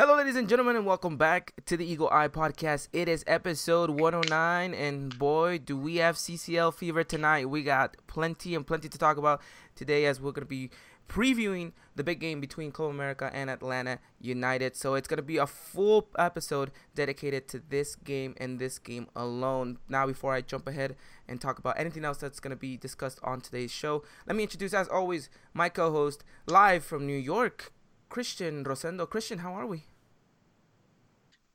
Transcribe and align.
Hello, 0.00 0.16
ladies 0.16 0.36
and 0.36 0.48
gentlemen, 0.48 0.76
and 0.76 0.86
welcome 0.86 1.18
back 1.18 1.52
to 1.66 1.76
the 1.76 1.84
Eagle 1.84 2.08
Eye 2.10 2.28
Podcast. 2.28 2.88
It 2.90 3.06
is 3.06 3.22
episode 3.26 3.90
109, 3.90 4.72
and 4.72 5.18
boy, 5.18 5.58
do 5.58 5.76
we 5.76 5.96
have 5.96 6.16
CCL 6.16 6.72
fever 6.72 7.04
tonight. 7.04 7.50
We 7.50 7.62
got 7.62 7.98
plenty 8.06 8.54
and 8.54 8.66
plenty 8.66 8.88
to 8.88 8.96
talk 8.96 9.18
about 9.18 9.42
today 9.76 10.06
as 10.06 10.18
we're 10.18 10.32
going 10.32 10.40
to 10.40 10.46
be 10.46 10.70
previewing 11.06 11.72
the 11.96 12.02
big 12.02 12.18
game 12.18 12.40
between 12.40 12.72
Club 12.72 12.88
America 12.88 13.30
and 13.34 13.50
Atlanta 13.50 13.98
United. 14.18 14.74
So 14.74 14.94
it's 14.94 15.06
going 15.06 15.18
to 15.18 15.22
be 15.22 15.36
a 15.36 15.46
full 15.46 16.08
episode 16.18 16.70
dedicated 16.94 17.46
to 17.48 17.58
this 17.68 17.94
game 17.94 18.34
and 18.38 18.58
this 18.58 18.78
game 18.78 19.06
alone. 19.14 19.80
Now, 19.86 20.06
before 20.06 20.32
I 20.32 20.40
jump 20.40 20.66
ahead 20.66 20.96
and 21.28 21.42
talk 21.42 21.58
about 21.58 21.78
anything 21.78 22.06
else 22.06 22.16
that's 22.16 22.40
going 22.40 22.52
to 22.52 22.56
be 22.56 22.78
discussed 22.78 23.20
on 23.22 23.42
today's 23.42 23.70
show, 23.70 24.02
let 24.26 24.34
me 24.34 24.44
introduce, 24.44 24.72
as 24.72 24.88
always, 24.88 25.28
my 25.52 25.68
co 25.68 25.92
host 25.92 26.24
live 26.46 26.86
from 26.86 27.06
New 27.06 27.18
York, 27.18 27.70
Christian 28.08 28.64
Rosendo. 28.64 29.06
Christian, 29.06 29.40
how 29.40 29.52
are 29.52 29.66
we? 29.66 29.89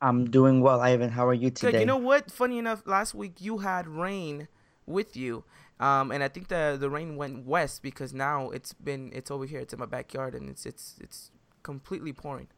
I'm 0.00 0.30
doing 0.30 0.60
well, 0.60 0.80
Ivan. 0.80 1.10
How 1.10 1.26
are 1.26 1.34
you 1.34 1.50
today? 1.50 1.72
Good. 1.72 1.80
You 1.80 1.86
know 1.86 1.96
what? 1.96 2.30
Funny 2.30 2.58
enough, 2.58 2.82
last 2.86 3.14
week 3.14 3.40
you 3.40 3.58
had 3.58 3.86
rain 3.86 4.48
with 4.86 5.16
you, 5.16 5.44
um, 5.80 6.10
and 6.12 6.22
I 6.22 6.28
think 6.28 6.48
the 6.48 6.76
the 6.78 6.90
rain 6.90 7.16
went 7.16 7.46
west 7.46 7.82
because 7.82 8.12
now 8.12 8.50
it's 8.50 8.72
been 8.72 9.10
it's 9.14 9.30
over 9.30 9.46
here. 9.46 9.60
It's 9.60 9.72
in 9.72 9.78
my 9.78 9.86
backyard, 9.86 10.34
and 10.34 10.48
it's 10.48 10.66
it's 10.66 10.96
it's 11.00 11.30
completely 11.62 12.12
pouring. 12.12 12.48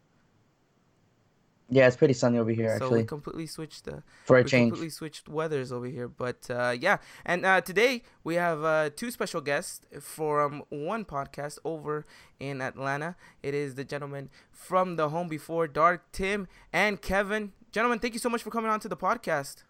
Yeah, 1.70 1.86
it's 1.86 1.96
pretty 1.96 2.14
sunny 2.14 2.38
over 2.38 2.50
here. 2.50 2.78
So 2.78 2.86
actually, 2.86 3.00
we 3.02 3.06
completely 3.06 3.46
switched 3.46 3.84
the 3.84 4.02
for 4.24 4.38
a 4.38 4.42
we 4.42 4.48
change. 4.48 4.70
completely 4.70 4.90
switched 4.90 5.28
weathers 5.28 5.70
over 5.70 5.86
here. 5.86 6.08
But 6.08 6.48
uh, 6.48 6.74
yeah, 6.78 6.96
and 7.26 7.44
uh, 7.44 7.60
today 7.60 8.02
we 8.24 8.36
have 8.36 8.64
uh, 8.64 8.90
two 8.96 9.10
special 9.10 9.42
guests 9.42 9.84
from 10.00 10.62
one 10.70 11.04
podcast 11.04 11.58
over 11.64 12.06
in 12.40 12.62
Atlanta. 12.62 13.16
It 13.42 13.52
is 13.52 13.74
the 13.74 13.84
gentleman 13.84 14.30
from 14.50 14.96
the 14.96 15.10
home 15.10 15.28
before 15.28 15.68
dark, 15.68 16.10
Tim 16.10 16.48
and 16.72 17.02
Kevin. 17.02 17.52
Gentlemen, 17.70 17.98
thank 17.98 18.14
you 18.14 18.20
so 18.20 18.30
much 18.30 18.42
for 18.42 18.50
coming 18.50 18.70
on 18.70 18.80
to 18.80 18.88
the 18.88 18.96
podcast. 18.96 19.64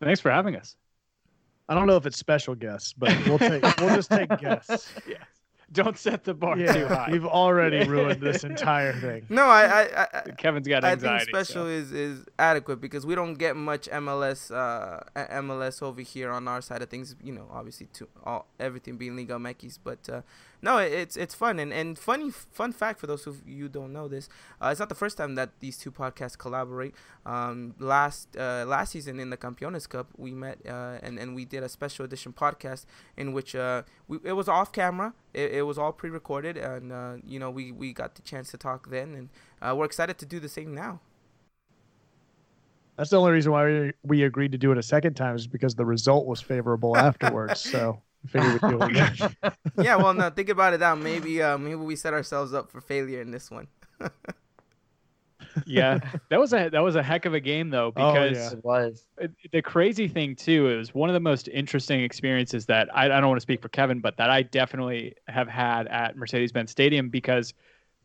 Thanks 0.00 0.20
for 0.20 0.30
having 0.30 0.54
us. 0.54 0.76
I 1.68 1.74
don't 1.74 1.86
know 1.86 1.96
if 1.96 2.06
it's 2.06 2.18
special 2.18 2.54
guests, 2.54 2.92
but 2.92 3.10
we'll 3.26 3.38
take 3.38 3.62
we'll 3.80 3.94
just 3.96 4.10
take 4.10 4.28
guests. 4.40 4.92
Yeah. 5.08 5.16
Don't 5.72 5.96
set 5.96 6.24
the 6.24 6.34
bar 6.34 6.56
too 6.56 6.86
high. 6.86 7.08
you've 7.12 7.26
already 7.26 7.88
ruined 7.88 8.20
this 8.20 8.44
entire 8.44 8.92
thing. 8.92 9.24
No, 9.28 9.44
I 9.44 9.82
I, 9.82 10.06
I, 10.12 10.20
Kevin's 10.36 10.68
got 10.68 10.84
anxiety. 10.84 11.14
I 11.14 11.18
think 11.18 11.28
special 11.36 11.64
so. 11.64 11.66
is 11.66 11.92
is 11.92 12.24
adequate 12.38 12.80
because 12.80 13.06
we 13.06 13.14
don't 13.14 13.34
get 13.34 13.56
much 13.56 13.88
MLS 13.88 14.50
uh 14.54 15.00
MLS 15.16 15.82
over 15.82 16.02
here 16.02 16.30
on 16.30 16.46
our 16.48 16.60
side 16.60 16.82
of 16.82 16.90
things. 16.90 17.14
You 17.22 17.32
know, 17.32 17.46
obviously 17.50 17.86
to 17.94 18.08
all 18.24 18.46
everything 18.60 18.96
being 18.96 19.16
Liga 19.16 19.34
MX, 19.34 19.78
but 19.82 20.08
uh, 20.08 20.22
no, 20.62 20.78
it- 20.78 20.92
it's 20.92 21.16
it's 21.16 21.34
fun 21.34 21.58
and 21.58 21.72
and 21.72 21.98
funny 21.98 22.30
fun 22.30 22.72
fact 22.72 23.00
for 23.00 23.06
those 23.06 23.26
of 23.26 23.46
you 23.46 23.68
don't 23.68 23.92
know 23.92 24.08
this, 24.08 24.28
uh, 24.60 24.68
it's 24.68 24.80
not 24.80 24.88
the 24.88 24.94
first 24.94 25.16
time 25.16 25.34
that 25.34 25.50
these 25.60 25.76
two 25.76 25.90
podcasts 25.90 26.38
collaborate. 26.38 26.94
Um, 27.26 27.74
last 27.78 28.36
uh, 28.36 28.64
last 28.66 28.92
season 28.92 29.18
in 29.20 29.30
the 29.30 29.36
Campeones 29.36 29.88
Cup, 29.88 30.08
we 30.16 30.32
met 30.32 30.58
uh, 30.66 30.98
and 31.02 31.18
and 31.18 31.34
we 31.34 31.44
did 31.44 31.62
a 31.62 31.68
special 31.68 32.04
edition 32.04 32.32
podcast 32.32 32.86
in 33.16 33.32
which 33.32 33.54
uh 33.54 33.82
we 34.08 34.18
it 34.24 34.32
was 34.32 34.48
off 34.48 34.72
camera. 34.72 35.12
It, 35.34 35.52
it 35.52 35.62
was 35.62 35.78
all 35.78 35.92
pre-recorded, 35.92 36.56
and 36.56 36.92
uh, 36.92 37.14
you 37.26 37.38
know 37.38 37.50
we 37.50 37.72
we 37.72 37.92
got 37.92 38.14
the 38.14 38.22
chance 38.22 38.50
to 38.52 38.56
talk 38.56 38.88
then, 38.90 39.14
and 39.14 39.28
uh, 39.60 39.74
we're 39.76 39.86
excited 39.86 40.16
to 40.18 40.26
do 40.26 40.38
the 40.40 40.48
same 40.48 40.74
now. 40.74 41.00
That's 42.96 43.10
the 43.10 43.18
only 43.18 43.32
reason 43.32 43.52
why 43.52 43.64
we, 43.64 43.92
we 44.04 44.22
agreed 44.24 44.52
to 44.52 44.58
do 44.58 44.70
it 44.70 44.78
a 44.78 44.82
second 44.82 45.14
time 45.14 45.34
is 45.34 45.46
because 45.46 45.74
the 45.74 45.84
result 45.86 46.26
was 46.26 46.40
favorable 46.40 46.96
afterwards. 46.96 47.60
So 47.60 48.02
I 48.24 48.28
figured 48.28 48.62
we'd 48.62 49.16
do 49.16 49.82
yeah, 49.82 49.96
well, 49.96 50.14
no, 50.14 50.30
think 50.30 50.48
about 50.48 50.74
it 50.74 50.80
now. 50.80 50.94
Maybe, 50.94 51.42
uh, 51.42 51.58
maybe 51.58 51.76
we 51.76 51.96
set 51.96 52.12
ourselves 52.14 52.54
up 52.54 52.70
for 52.70 52.80
failure 52.80 53.20
in 53.20 53.30
this 53.30 53.50
one. 53.50 53.66
yeah, 55.66 55.98
that 56.30 56.40
was 56.40 56.52
a 56.52 56.68
that 56.70 56.80
was 56.80 56.96
a 56.96 57.02
heck 57.02 57.24
of 57.26 57.34
a 57.34 57.40
game 57.40 57.70
though 57.70 57.92
Oh, 57.96 58.12
because 58.12 58.36
yeah. 58.36 58.52
It 58.52 58.64
was. 58.64 59.04
it- 59.18 59.32
the 59.50 59.60
crazy 59.62 60.08
thing 60.08 60.34
too 60.36 60.68
it 60.68 60.76
was 60.76 60.94
one 60.94 61.08
of 61.10 61.14
the 61.14 61.20
most 61.20 61.48
interesting 61.48 62.02
experiences 62.02 62.66
that 62.66 62.88
I, 62.96 63.06
I 63.06 63.20
don't 63.20 63.28
want 63.28 63.38
to 63.38 63.42
speak 63.42 63.60
for 63.60 63.68
Kevin, 63.68 64.00
but 64.00 64.16
that 64.16 64.30
I 64.30 64.42
definitely 64.42 65.14
have 65.28 65.48
had 65.48 65.88
at 65.88 66.16
Mercedes-Benz 66.16 66.70
Stadium 66.70 67.08
because 67.10 67.52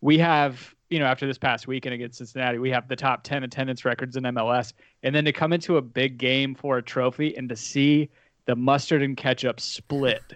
we 0.01 0.17
have 0.17 0.73
you 0.89 0.99
know 0.99 1.05
after 1.05 1.25
this 1.27 1.37
past 1.37 1.67
weekend 1.67 1.93
against 1.93 2.17
Cincinnati 2.17 2.59
we 2.59 2.69
have 2.71 2.87
the 2.87 2.95
top 2.95 3.23
10 3.23 3.43
attendance 3.43 3.85
records 3.85 4.15
in 4.15 4.23
MLS 4.23 4.73
and 5.03 5.13
then 5.15 5.25
to 5.25 5.31
come 5.31 5.53
into 5.53 5.77
a 5.77 5.81
big 5.81 6.17
game 6.17 6.53
for 6.55 6.77
a 6.77 6.81
trophy 6.83 7.35
and 7.37 7.47
to 7.49 7.55
see 7.55 8.09
the 8.47 8.55
mustard 8.55 9.03
and 9.03 9.15
ketchup 9.15 9.59
split 9.59 10.33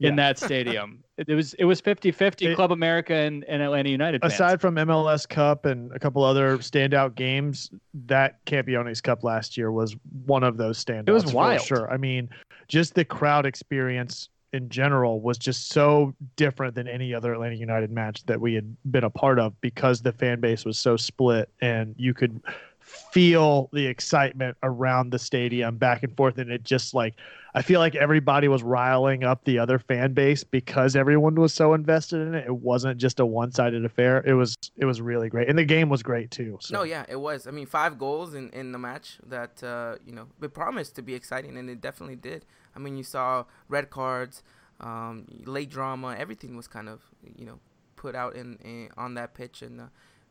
in 0.00 0.16
that 0.16 0.38
stadium 0.38 1.02
it, 1.28 1.34
was 1.34 1.54
it 1.54 1.64
was 1.64 1.80
50-50 1.80 2.50
It- 2.50 2.56
Club 2.56 2.72
America 2.72 3.14
and, 3.14 3.44
and 3.44 3.62
Atlanta 3.62 3.90
United 3.90 4.20
fans. 4.20 4.34
Aside 4.34 4.60
from 4.60 4.76
MLS 4.76 5.28
Cup 5.28 5.64
and 5.66 5.92
a 5.92 5.98
couple 5.98 6.22
other 6.22 6.58
standout 6.58 7.14
games, 7.14 7.70
that 8.06 8.44
Campeones 8.46 9.02
Cup 9.02 9.24
last 9.24 9.56
year 9.56 9.70
was 9.70 9.96
one 10.24 10.42
of 10.42 10.56
those 10.56 10.82
standouts. 10.82 11.08
It 11.08 11.12
was 11.12 11.24
for 11.24 11.36
wild. 11.36 11.62
Sure. 11.62 11.90
I 11.90 11.96
mean, 11.96 12.28
just 12.68 12.94
the 12.94 13.04
crowd 13.04 13.46
experience 13.46 14.28
in 14.52 14.68
general 14.68 15.20
was 15.20 15.38
just 15.38 15.70
so 15.70 16.14
different 16.36 16.74
than 16.74 16.86
any 16.86 17.14
other 17.14 17.32
Atlanta 17.32 17.54
United 17.56 17.90
match 17.90 18.24
that 18.26 18.40
we 18.40 18.54
had 18.54 18.76
been 18.90 19.04
a 19.04 19.10
part 19.10 19.38
of 19.38 19.58
because 19.62 20.02
the 20.02 20.12
fan 20.12 20.40
base 20.40 20.64
was 20.64 20.78
so 20.78 20.96
split 20.96 21.50
and 21.62 21.94
you 21.96 22.12
could 22.12 22.40
feel 23.12 23.68
the 23.72 23.86
excitement 23.86 24.56
around 24.62 25.10
the 25.10 25.18
stadium 25.18 25.76
back 25.76 26.02
and 26.02 26.16
forth 26.16 26.38
and 26.38 26.50
it 26.50 26.62
just 26.62 26.94
like 26.94 27.14
I 27.54 27.60
feel 27.60 27.80
like 27.80 27.94
everybody 27.94 28.48
was 28.48 28.62
riling 28.62 29.24
up 29.24 29.44
the 29.44 29.58
other 29.58 29.78
fan 29.78 30.14
base 30.14 30.42
because 30.42 30.96
everyone 30.96 31.34
was 31.34 31.52
so 31.52 31.74
invested 31.74 32.26
in 32.26 32.34
it. 32.34 32.46
It 32.46 32.56
wasn't 32.56 32.98
just 32.98 33.20
a 33.20 33.26
one-sided 33.26 33.84
affair. 33.84 34.22
It 34.24 34.32
was 34.32 34.56
it 34.76 34.86
was 34.86 35.02
really 35.02 35.28
great, 35.28 35.48
and 35.50 35.58
the 35.58 35.64
game 35.64 35.90
was 35.90 36.02
great 36.02 36.30
too. 36.30 36.56
So. 36.60 36.74
No, 36.74 36.82
yeah, 36.82 37.04
it 37.08 37.20
was. 37.20 37.46
I 37.46 37.50
mean, 37.50 37.66
five 37.66 37.98
goals 37.98 38.32
in, 38.32 38.48
in 38.50 38.72
the 38.72 38.78
match 38.78 39.18
that 39.26 39.62
uh, 39.62 39.96
you 40.06 40.12
know 40.12 40.28
it 40.40 40.54
promised 40.54 40.96
to 40.96 41.02
be 41.02 41.14
exciting, 41.14 41.58
and 41.58 41.68
it 41.68 41.80
definitely 41.82 42.16
did. 42.16 42.46
I 42.74 42.78
mean, 42.78 42.96
you 42.96 43.04
saw 43.04 43.44
red 43.68 43.90
cards, 43.90 44.42
um, 44.80 45.26
late 45.44 45.68
drama, 45.68 46.16
everything 46.18 46.56
was 46.56 46.66
kind 46.66 46.88
of 46.88 47.02
you 47.36 47.44
know 47.44 47.58
put 47.96 48.14
out 48.14 48.34
in, 48.34 48.56
in 48.64 48.88
on 48.96 49.12
that 49.14 49.34
pitch, 49.34 49.60
and 49.60 49.78
uh, 49.78 49.86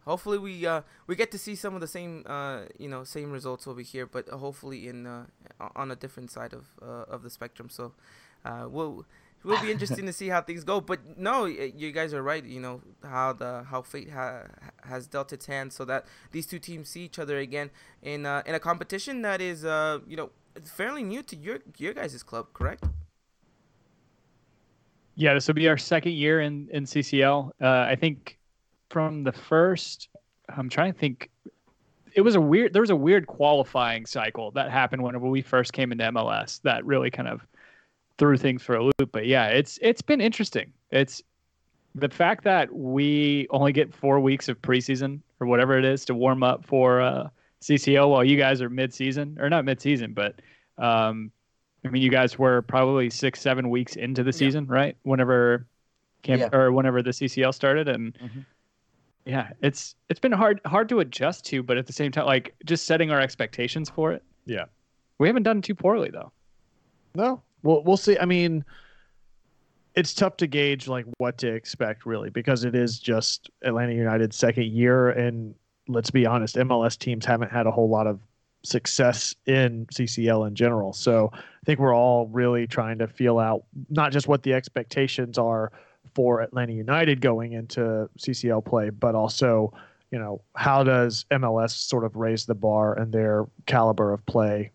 hopefully 0.05 0.37
we 0.37 0.65
uh, 0.65 0.81
we 1.07 1.15
get 1.15 1.31
to 1.31 1.37
see 1.37 1.55
some 1.55 1.75
of 1.75 1.81
the 1.81 1.87
same 1.87 2.23
uh, 2.25 2.61
you 2.77 2.89
know 2.89 3.03
same 3.03 3.31
results 3.31 3.67
over 3.67 3.81
here, 3.81 4.05
but 4.05 4.27
hopefully 4.29 4.87
in 4.87 5.05
uh, 5.05 5.25
on 5.75 5.91
a 5.91 5.95
different 5.95 6.31
side 6.31 6.53
of 6.53 6.65
uh, 6.81 7.13
of 7.13 7.23
the 7.23 7.29
spectrum. 7.29 7.69
So 7.69 7.93
uh, 8.45 8.67
we'll. 8.69 9.05
It 9.43 9.47
will 9.47 9.59
be 9.59 9.71
interesting 9.71 10.05
to 10.05 10.13
see 10.13 10.27
how 10.27 10.43
things 10.43 10.63
go, 10.63 10.79
but 10.79 11.17
no, 11.17 11.45
you 11.45 11.91
guys 11.91 12.13
are 12.13 12.21
right. 12.21 12.45
You 12.45 12.59
know 12.59 12.81
how 13.01 13.33
the 13.33 13.63
how 13.63 13.81
fate 13.81 14.11
ha- 14.11 14.43
has 14.83 15.07
dealt 15.07 15.33
its 15.33 15.47
hand, 15.47 15.73
so 15.73 15.83
that 15.85 16.05
these 16.31 16.45
two 16.45 16.59
teams 16.59 16.89
see 16.89 17.05
each 17.05 17.17
other 17.17 17.39
again 17.39 17.71
in 18.03 18.27
uh, 18.27 18.43
in 18.45 18.53
a 18.53 18.59
competition 18.59 19.23
that 19.23 19.41
is 19.41 19.65
uh 19.65 19.97
you 20.07 20.15
know 20.15 20.29
fairly 20.63 21.01
new 21.01 21.23
to 21.23 21.35
your 21.35 21.57
your 21.77 21.95
guys' 21.95 22.21
club, 22.21 22.53
correct? 22.53 22.83
Yeah, 25.15 25.33
this 25.33 25.47
will 25.47 25.55
be 25.55 25.67
our 25.67 25.77
second 25.77 26.13
year 26.13 26.41
in 26.41 26.69
in 26.71 26.83
CCL. 26.83 27.49
Uh, 27.59 27.65
I 27.89 27.95
think 27.95 28.37
from 28.91 29.23
the 29.23 29.31
first, 29.31 30.09
I'm 30.55 30.69
trying 30.69 30.93
to 30.93 30.99
think. 30.99 31.29
It 32.13 32.21
was 32.21 32.35
a 32.35 32.41
weird. 32.41 32.73
There 32.73 32.81
was 32.81 32.89
a 32.89 32.95
weird 32.95 33.25
qualifying 33.27 34.05
cycle 34.05 34.51
that 34.51 34.69
happened 34.69 35.01
whenever 35.01 35.27
we 35.27 35.41
first 35.41 35.71
came 35.73 35.91
into 35.93 36.03
MLS. 36.11 36.61
That 36.63 36.85
really 36.85 37.09
kind 37.09 37.27
of 37.29 37.41
threw 38.17 38.37
things 38.37 38.61
for 38.61 38.75
a 38.75 38.83
loop. 38.83 39.11
But 39.11 39.25
yeah, 39.27 39.47
it's 39.47 39.79
it's 39.81 40.01
been 40.01 40.19
interesting. 40.19 40.73
It's 40.91 41.23
the 41.95 42.09
fact 42.09 42.43
that 42.43 42.73
we 42.73 43.47
only 43.49 43.71
get 43.73 43.93
four 43.93 44.19
weeks 44.19 44.49
of 44.49 44.61
preseason 44.61 45.19
or 45.39 45.47
whatever 45.47 45.77
it 45.77 45.85
is 45.85 46.05
to 46.05 46.13
warm 46.13 46.43
up 46.43 46.65
for 46.65 47.01
uh, 47.01 47.29
CCL 47.61 48.09
while 48.09 48.23
you 48.23 48.37
guys 48.37 48.61
are 48.61 48.69
mid-season 48.69 49.37
or 49.41 49.49
not 49.49 49.65
mid-season, 49.65 50.13
but 50.13 50.35
um, 50.77 51.31
I 51.83 51.89
mean, 51.89 52.01
you 52.01 52.09
guys 52.09 52.39
were 52.39 52.61
probably 52.61 53.09
six, 53.09 53.41
seven 53.41 53.69
weeks 53.69 53.95
into 53.97 54.23
the 54.23 54.31
season, 54.31 54.67
right? 54.67 54.95
Whenever 55.03 55.65
camp 56.23 56.41
Yeah. 56.41 56.57
or 56.57 56.71
whenever 56.71 57.01
the 57.01 57.11
CCL 57.11 57.53
started, 57.53 57.89
and 57.89 58.13
Mhm. 58.13 58.45
Yeah, 59.25 59.49
it's 59.61 59.95
it's 60.09 60.19
been 60.19 60.31
hard 60.31 60.61
hard 60.65 60.89
to 60.89 60.99
adjust 60.99 61.45
to, 61.45 61.63
but 61.63 61.77
at 61.77 61.87
the 61.87 61.93
same 61.93 62.11
time, 62.11 62.25
like 62.25 62.55
just 62.65 62.85
setting 62.85 63.11
our 63.11 63.19
expectations 63.19 63.89
for 63.89 64.11
it. 64.11 64.23
Yeah. 64.45 64.65
we 65.19 65.27
haven't 65.27 65.43
done 65.43 65.61
too 65.61 65.75
poorly 65.75 66.09
though. 66.09 66.31
No, 67.15 67.41
we'll 67.63 67.83
we'll 67.83 67.97
see. 67.97 68.17
I 68.17 68.25
mean, 68.25 68.65
it's 69.95 70.13
tough 70.13 70.37
to 70.37 70.47
gauge 70.47 70.87
like 70.87 71.05
what 71.17 71.37
to 71.39 71.53
expect 71.53 72.05
really 72.05 72.29
because 72.29 72.63
it 72.63 72.75
is 72.75 72.99
just 72.99 73.49
Atlanta 73.63 73.93
United's 73.93 74.35
second 74.35 74.67
year, 74.67 75.09
and 75.09 75.53
let's 75.87 76.09
be 76.09 76.25
honest, 76.25 76.55
MLS 76.55 76.97
teams 76.97 77.25
haven't 77.25 77.51
had 77.51 77.67
a 77.67 77.71
whole 77.71 77.89
lot 77.89 78.07
of 78.07 78.19
success 78.63 79.35
in 79.45 79.85
CCL 79.87 80.47
in 80.47 80.55
general. 80.55 80.93
So 80.93 81.31
I 81.33 81.65
think 81.65 81.79
we're 81.79 81.95
all 81.95 82.27
really 82.27 82.67
trying 82.67 82.99
to 82.99 83.07
feel 83.07 83.39
out 83.39 83.63
not 83.89 84.11
just 84.11 84.27
what 84.27 84.43
the 84.43 84.53
expectations 84.53 85.37
are 85.37 85.71
for 86.13 86.41
Atlanta 86.41 86.73
United 86.73 87.21
going 87.21 87.53
into 87.53 88.09
CCL 88.17 88.65
play, 88.65 88.89
but 88.89 89.15
also 89.15 89.73
you 90.11 90.19
know 90.19 90.41
how 90.55 90.83
does 90.83 91.25
MLS 91.31 91.71
sort 91.71 92.03
of 92.03 92.15
raise 92.15 92.45
the 92.45 92.55
bar 92.55 92.97
and 92.97 93.13
their 93.13 93.45
caliber 93.65 94.11
of 94.11 94.25
play 94.25 94.71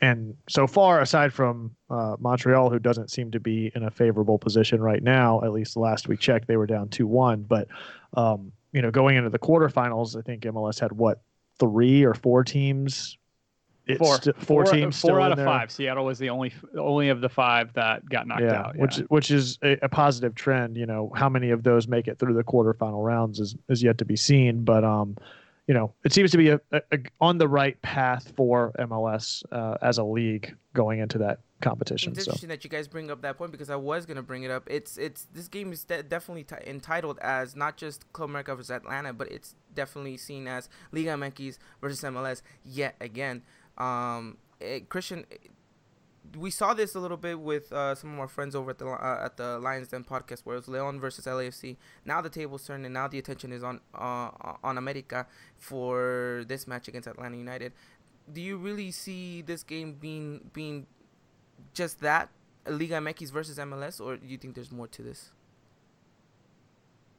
and 0.00 0.36
so 0.48 0.66
far, 0.66 1.00
aside 1.00 1.32
from 1.32 1.74
uh, 1.90 2.16
Montreal, 2.20 2.70
who 2.70 2.78
doesn't 2.78 3.10
seem 3.10 3.30
to 3.32 3.40
be 3.40 3.72
in 3.74 3.82
a 3.84 3.90
favorable 3.90 4.38
position 4.38 4.80
right 4.80 5.02
now, 5.02 5.42
at 5.42 5.52
least 5.52 5.76
last 5.76 6.08
we 6.08 6.16
checked, 6.16 6.46
they 6.46 6.56
were 6.56 6.66
down 6.66 6.88
two 6.88 7.06
one. 7.06 7.42
But 7.42 7.68
um, 8.14 8.52
you 8.72 8.80
know, 8.80 8.90
going 8.90 9.16
into 9.16 9.30
the 9.30 9.38
quarterfinals, 9.38 10.16
I 10.16 10.22
think 10.22 10.42
MLS 10.44 10.78
had 10.78 10.92
what 10.92 11.20
three 11.58 12.04
or 12.04 12.14
four 12.14 12.44
teams. 12.44 13.18
It's 13.88 13.98
Four. 13.98 14.16
st- 14.20 14.36
four, 14.36 14.64
teams. 14.64 15.00
Four 15.00 15.10
still 15.12 15.16
out 15.22 15.26
in 15.26 15.32
of 15.32 15.38
there. 15.38 15.46
five. 15.46 15.70
Seattle 15.70 16.04
was 16.04 16.18
the 16.18 16.28
only 16.30 16.52
only 16.76 17.08
of 17.08 17.20
the 17.22 17.28
five 17.28 17.72
that 17.72 18.06
got 18.08 18.26
knocked 18.26 18.42
yeah, 18.42 18.60
out. 18.60 18.76
which 18.76 18.98
yeah. 18.98 19.04
which 19.08 19.30
is 19.30 19.58
a, 19.62 19.78
a 19.82 19.88
positive 19.88 20.34
trend. 20.34 20.76
You 20.76 20.86
know, 20.86 21.10
how 21.14 21.28
many 21.28 21.50
of 21.50 21.62
those 21.62 21.88
make 21.88 22.06
it 22.06 22.18
through 22.18 22.34
the 22.34 22.44
quarterfinal 22.44 23.02
rounds 23.04 23.40
is 23.40 23.56
is 23.68 23.82
yet 23.82 23.96
to 23.98 24.04
be 24.04 24.14
seen. 24.16 24.62
But 24.64 24.84
um, 24.84 25.16
you 25.66 25.74
know, 25.74 25.94
it 26.04 26.12
seems 26.12 26.30
to 26.32 26.38
be 26.38 26.50
a, 26.50 26.60
a, 26.72 26.82
a- 26.92 26.98
on 27.20 27.38
the 27.38 27.48
right 27.48 27.80
path 27.82 28.32
for 28.36 28.72
MLS 28.78 29.42
uh, 29.52 29.76
as 29.82 29.98
a 29.98 30.04
league 30.04 30.54
going 30.74 30.98
into 31.00 31.18
that 31.18 31.40
competition. 31.60 32.12
It's 32.12 32.24
So 32.24 32.30
interesting 32.30 32.48
that 32.50 32.62
you 32.64 32.70
guys 32.70 32.86
bring 32.88 33.10
up 33.10 33.20
that 33.22 33.36
point 33.36 33.50
because 33.52 33.68
I 33.68 33.76
was 33.76 34.06
gonna 34.06 34.22
bring 34.22 34.44
it 34.44 34.50
up. 34.50 34.64
It's 34.70 34.96
it's 34.98 35.26
this 35.32 35.48
game 35.48 35.72
is 35.72 35.84
de- 35.84 36.02
definitely 36.02 36.44
t- 36.44 36.54
entitled 36.66 37.18
as 37.20 37.56
not 37.56 37.76
just 37.76 38.10
Club 38.12 38.30
America 38.30 38.54
versus 38.54 38.70
Atlanta, 38.70 39.12
but 39.12 39.30
it's 39.32 39.54
definitely 39.74 40.16
seen 40.16 40.46
as 40.46 40.68
Liga 40.92 41.10
MX 41.10 41.58
versus 41.80 42.00
MLS 42.02 42.42
yet 42.64 42.94
again. 43.00 43.42
Um, 43.78 44.38
eh, 44.60 44.80
Christian, 44.88 45.24
eh, 45.30 45.36
we 46.36 46.50
saw 46.50 46.74
this 46.74 46.94
a 46.94 47.00
little 47.00 47.16
bit 47.16 47.40
with 47.40 47.72
uh, 47.72 47.94
some 47.94 48.14
of 48.14 48.18
our 48.18 48.28
friends 48.28 48.54
over 48.54 48.70
at 48.70 48.78
the 48.78 48.86
uh, 48.86 49.24
at 49.24 49.36
the 49.36 49.58
Lions 49.58 49.88
Den 49.88 50.04
podcast, 50.04 50.40
where 50.44 50.56
it 50.56 50.58
was 50.58 50.68
Leon 50.68 51.00
versus 51.00 51.24
LAFC. 51.24 51.76
Now 52.04 52.20
the 52.20 52.28
table's 52.28 52.66
turned, 52.66 52.84
and 52.84 52.92
now 52.92 53.08
the 53.08 53.18
attention 53.18 53.52
is 53.52 53.62
on 53.62 53.80
uh, 53.94 54.30
on 54.62 54.76
America 54.76 55.26
for 55.56 56.44
this 56.48 56.66
match 56.66 56.88
against 56.88 57.08
Atlanta 57.08 57.36
United. 57.36 57.72
Do 58.30 58.40
you 58.40 58.58
really 58.58 58.90
see 58.90 59.42
this 59.42 59.62
game 59.62 59.94
being 59.94 60.50
being 60.52 60.86
just 61.72 62.00
that 62.00 62.28
Liga 62.66 62.96
MX 62.96 63.32
versus 63.32 63.58
MLS, 63.58 64.00
or 64.00 64.16
do 64.16 64.26
you 64.26 64.36
think 64.36 64.54
there's 64.54 64.72
more 64.72 64.88
to 64.88 65.02
this? 65.02 65.30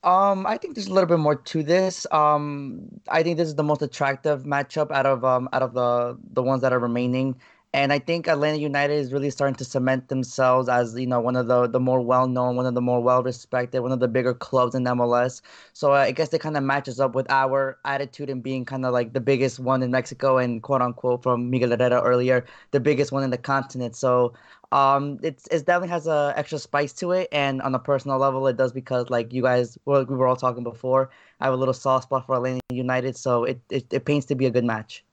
Um, 0.04 0.46
I 0.48 0.57
think 0.57 0.75
there's 0.75 0.88
a 0.88 0.94
little 0.94 1.07
bit 1.10 1.19
more 1.19 1.36
to 1.36 1.63
this. 1.63 2.07
Um, 2.12 3.01
I 3.10 3.22
think 3.22 3.38
this 3.38 3.50
is 3.50 3.56
the 3.56 3.63
most 3.63 3.81
attractive 3.81 4.44
matchup 4.44 4.92
out 4.92 5.06
of 5.06 5.25
um 5.25 5.50
out 5.51 5.62
of 5.62 5.74
the 5.74 6.18
the 6.31 6.42
ones 6.42 6.62
that 6.62 6.72
are 6.72 6.80
remaining. 6.80 7.36
And 7.71 7.94
I 7.94 8.00
think 8.00 8.27
Atlanta 8.27 8.57
United 8.57 8.95
is 8.95 9.13
really 9.13 9.30
starting 9.30 9.56
to 9.57 9.63
cement 9.66 10.07
themselves 10.10 10.68
as, 10.68 10.95
you 10.98 11.06
know, 11.06 11.19
one 11.19 11.36
of 11.36 11.48
the 11.48 11.68
the 11.68 11.80
more 11.80 12.01
well-known, 12.01 12.56
one 12.56 12.66
of 12.66 12.74
the 12.74 12.81
more 12.81 13.00
well-respected, 13.00 13.81
one 13.81 13.92
of 13.92 14.00
the 14.00 14.07
bigger 14.07 14.33
clubs 14.33 14.74
in 14.74 14.83
MLS. 14.86 15.42
So 15.74 15.92
uh, 15.94 15.98
I 15.98 16.12
guess 16.12 16.33
it 16.33 16.39
kind 16.42 16.57
of 16.57 16.63
matches 16.63 17.00
up 17.00 17.13
with 17.13 17.30
our 17.30 17.77
attitude 17.86 18.30
in 18.31 18.42
being 18.42 18.66
kind 18.66 18.86
of 18.86 18.94
like 18.94 19.13
the 19.13 19.21
biggest 19.21 19.60
one 19.60 19.83
in 19.83 19.92
Mexico 19.92 20.38
and 20.39 20.63
quote 20.63 20.81
unquote 20.81 21.21
from 21.21 21.51
Miguel 21.51 21.69
Herrera 21.69 22.01
earlier, 22.01 22.44
the 22.71 22.80
biggest 22.80 23.12
one 23.12 23.24
in 23.24 23.30
the 23.30 23.38
continent. 23.38 23.95
So 23.95 24.33
um, 24.71 25.19
it's 25.21 25.48
it 25.48 25.66
definitely 25.66 25.89
has 25.89 26.07
a 26.07 26.33
extra 26.36 26.60
spice 26.60 26.94
to 26.94 27.12
it, 27.12 27.27
and 27.31 27.62
on 27.62 27.75
a 27.75 27.80
personal 27.80 28.18
level, 28.18 28.48
it 28.48 28.57
does 28.57 28.71
because 28.71 29.10
like 29.12 29.31
you 29.33 29.42
guys, 29.44 29.77
well, 29.86 30.06
we 30.06 30.16
were 30.16 30.27
all 30.27 30.36
talking 30.36 30.63
before. 30.63 31.10
I 31.39 31.45
have 31.45 31.54
a 31.54 31.57
little 31.57 31.74
soft 31.74 32.06
spot 32.06 32.25
for 32.25 32.36
Atlanta 32.36 32.62
United, 32.71 33.16
so 33.18 33.44
it 33.44 33.62
it, 33.69 33.94
it 33.94 34.06
paints 34.06 34.25
to 34.27 34.36
be 34.36 34.45
a 34.48 34.51
good 34.51 34.66
match. 34.66 35.04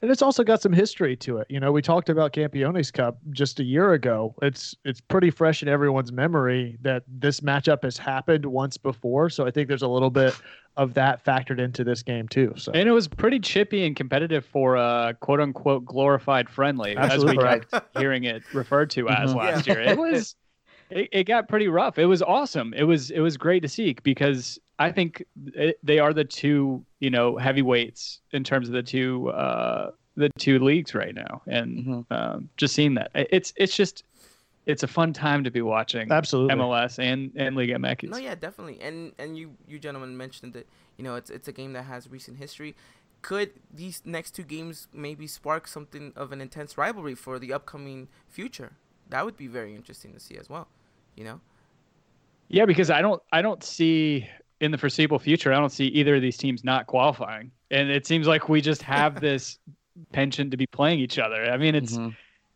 And 0.00 0.10
it's 0.12 0.22
also 0.22 0.44
got 0.44 0.62
some 0.62 0.72
history 0.72 1.16
to 1.16 1.38
it. 1.38 1.46
You 1.50 1.58
know, 1.58 1.72
we 1.72 1.82
talked 1.82 2.08
about 2.08 2.32
Campeones 2.32 2.92
Cup 2.92 3.18
just 3.30 3.58
a 3.58 3.64
year 3.64 3.92
ago. 3.94 4.34
It's 4.42 4.76
it's 4.84 5.00
pretty 5.00 5.30
fresh 5.30 5.60
in 5.62 5.68
everyone's 5.68 6.12
memory 6.12 6.78
that 6.82 7.02
this 7.08 7.40
matchup 7.40 7.82
has 7.82 7.98
happened 7.98 8.46
once 8.46 8.76
before. 8.76 9.28
So 9.28 9.44
I 9.46 9.50
think 9.50 9.66
there's 9.66 9.82
a 9.82 9.88
little 9.88 10.10
bit 10.10 10.34
of 10.76 10.94
that 10.94 11.24
factored 11.24 11.58
into 11.58 11.82
this 11.82 12.04
game 12.04 12.28
too. 12.28 12.54
So 12.56 12.70
And 12.72 12.88
it 12.88 12.92
was 12.92 13.08
pretty 13.08 13.40
chippy 13.40 13.84
and 13.84 13.96
competitive 13.96 14.44
for 14.44 14.76
a 14.76 15.16
quote 15.20 15.40
unquote 15.40 15.84
glorified 15.84 16.48
friendly, 16.48 16.96
Absolutely 16.96 17.32
as 17.32 17.36
we 17.36 17.42
correct. 17.42 17.70
kept 17.72 17.98
hearing 17.98 18.22
it 18.24 18.42
referred 18.52 18.90
to 18.90 19.08
as 19.08 19.32
Mhm. 19.32 19.36
last 19.36 19.66
Yeah. 19.66 19.72
year. 19.74 19.82
It 19.82 19.98
was 19.98 20.36
it, 20.90 21.08
it 21.12 21.24
got 21.24 21.48
pretty 21.48 21.66
rough. 21.68 21.98
It 21.98 22.06
was 22.06 22.22
awesome. 22.22 22.72
It 22.74 22.84
was 22.84 23.10
it 23.10 23.20
was 23.20 23.36
great 23.36 23.60
to 23.62 23.68
see 23.68 23.96
because 24.04 24.60
I 24.78 24.92
think 24.92 25.24
it, 25.54 25.78
they 25.82 25.98
are 25.98 26.12
the 26.12 26.24
two, 26.24 26.84
you 27.00 27.10
know, 27.10 27.36
heavyweights 27.36 28.20
in 28.32 28.44
terms 28.44 28.68
of 28.68 28.74
the 28.74 28.82
two 28.82 29.28
uh 29.30 29.90
the 30.16 30.30
two 30.38 30.58
leagues 30.58 30.94
right 30.94 31.14
now. 31.14 31.42
And 31.46 31.86
Mhm. 31.86 32.06
um, 32.10 32.48
just 32.56 32.74
seeing 32.74 32.94
that. 32.94 33.10
It's 33.14 33.52
it's 33.56 33.76
just 33.76 34.04
it's 34.66 34.82
a 34.82 34.86
fun 34.88 35.12
time 35.12 35.44
to 35.44 35.50
be 35.50 35.62
watching 35.62 36.10
absolutely. 36.12 36.54
MLS 36.56 36.98
and 36.98 37.32
and 37.36 37.56
Liga 37.56 37.74
MX. 37.74 38.10
No, 38.10 38.18
yeah, 38.18 38.34
definitely. 38.34 38.80
And 38.80 39.12
and 39.18 39.36
you 39.38 39.56
you 39.66 39.78
gentlemen 39.78 40.16
mentioned 40.16 40.52
that 40.54 40.66
you 40.96 41.04
know 41.04 41.14
it's 41.16 41.30
it's 41.30 41.48
a 41.48 41.52
game 41.52 41.72
that 41.72 41.84
has 41.84 42.10
recent 42.10 42.36
history. 42.38 42.74
Could 43.22 43.50
these 43.74 44.02
next 44.04 44.32
two 44.36 44.44
games 44.44 44.86
maybe 44.92 45.26
spark 45.26 45.66
something 45.66 46.12
of 46.14 46.30
an 46.30 46.40
intense 46.40 46.78
rivalry 46.78 47.16
for 47.16 47.38
the 47.40 47.52
upcoming 47.52 48.08
future? 48.28 48.72
That 49.08 49.24
would 49.24 49.36
be 49.36 49.48
very 49.48 49.74
interesting 49.74 50.12
to 50.12 50.20
see 50.20 50.36
as 50.36 50.48
well. 50.48 50.68
You 51.16 51.24
know. 51.24 51.40
Yeah, 52.48 52.64
because 52.66 52.90
I 52.90 53.00
don't 53.02 53.22
I 53.32 53.42
don't 53.42 53.62
see 53.64 54.26
in 54.60 54.70
the 54.70 54.78
foreseeable 54.78 55.18
future, 55.18 55.52
I 55.52 55.58
don't 55.58 55.70
see 55.70 55.86
either 55.86 56.16
of 56.16 56.22
these 56.22 56.36
teams 56.36 56.64
not 56.64 56.86
qualifying. 56.86 57.50
And 57.70 57.90
it 57.90 58.06
seems 58.06 58.26
like 58.26 58.48
we 58.48 58.60
just 58.60 58.82
have 58.82 59.20
this 59.20 59.58
penchant 60.12 60.50
to 60.50 60.56
be 60.56 60.66
playing 60.66 60.98
each 61.00 61.18
other. 61.18 61.44
I 61.44 61.56
mean, 61.56 61.74
it's 61.74 61.96
Mhm. 61.96 62.14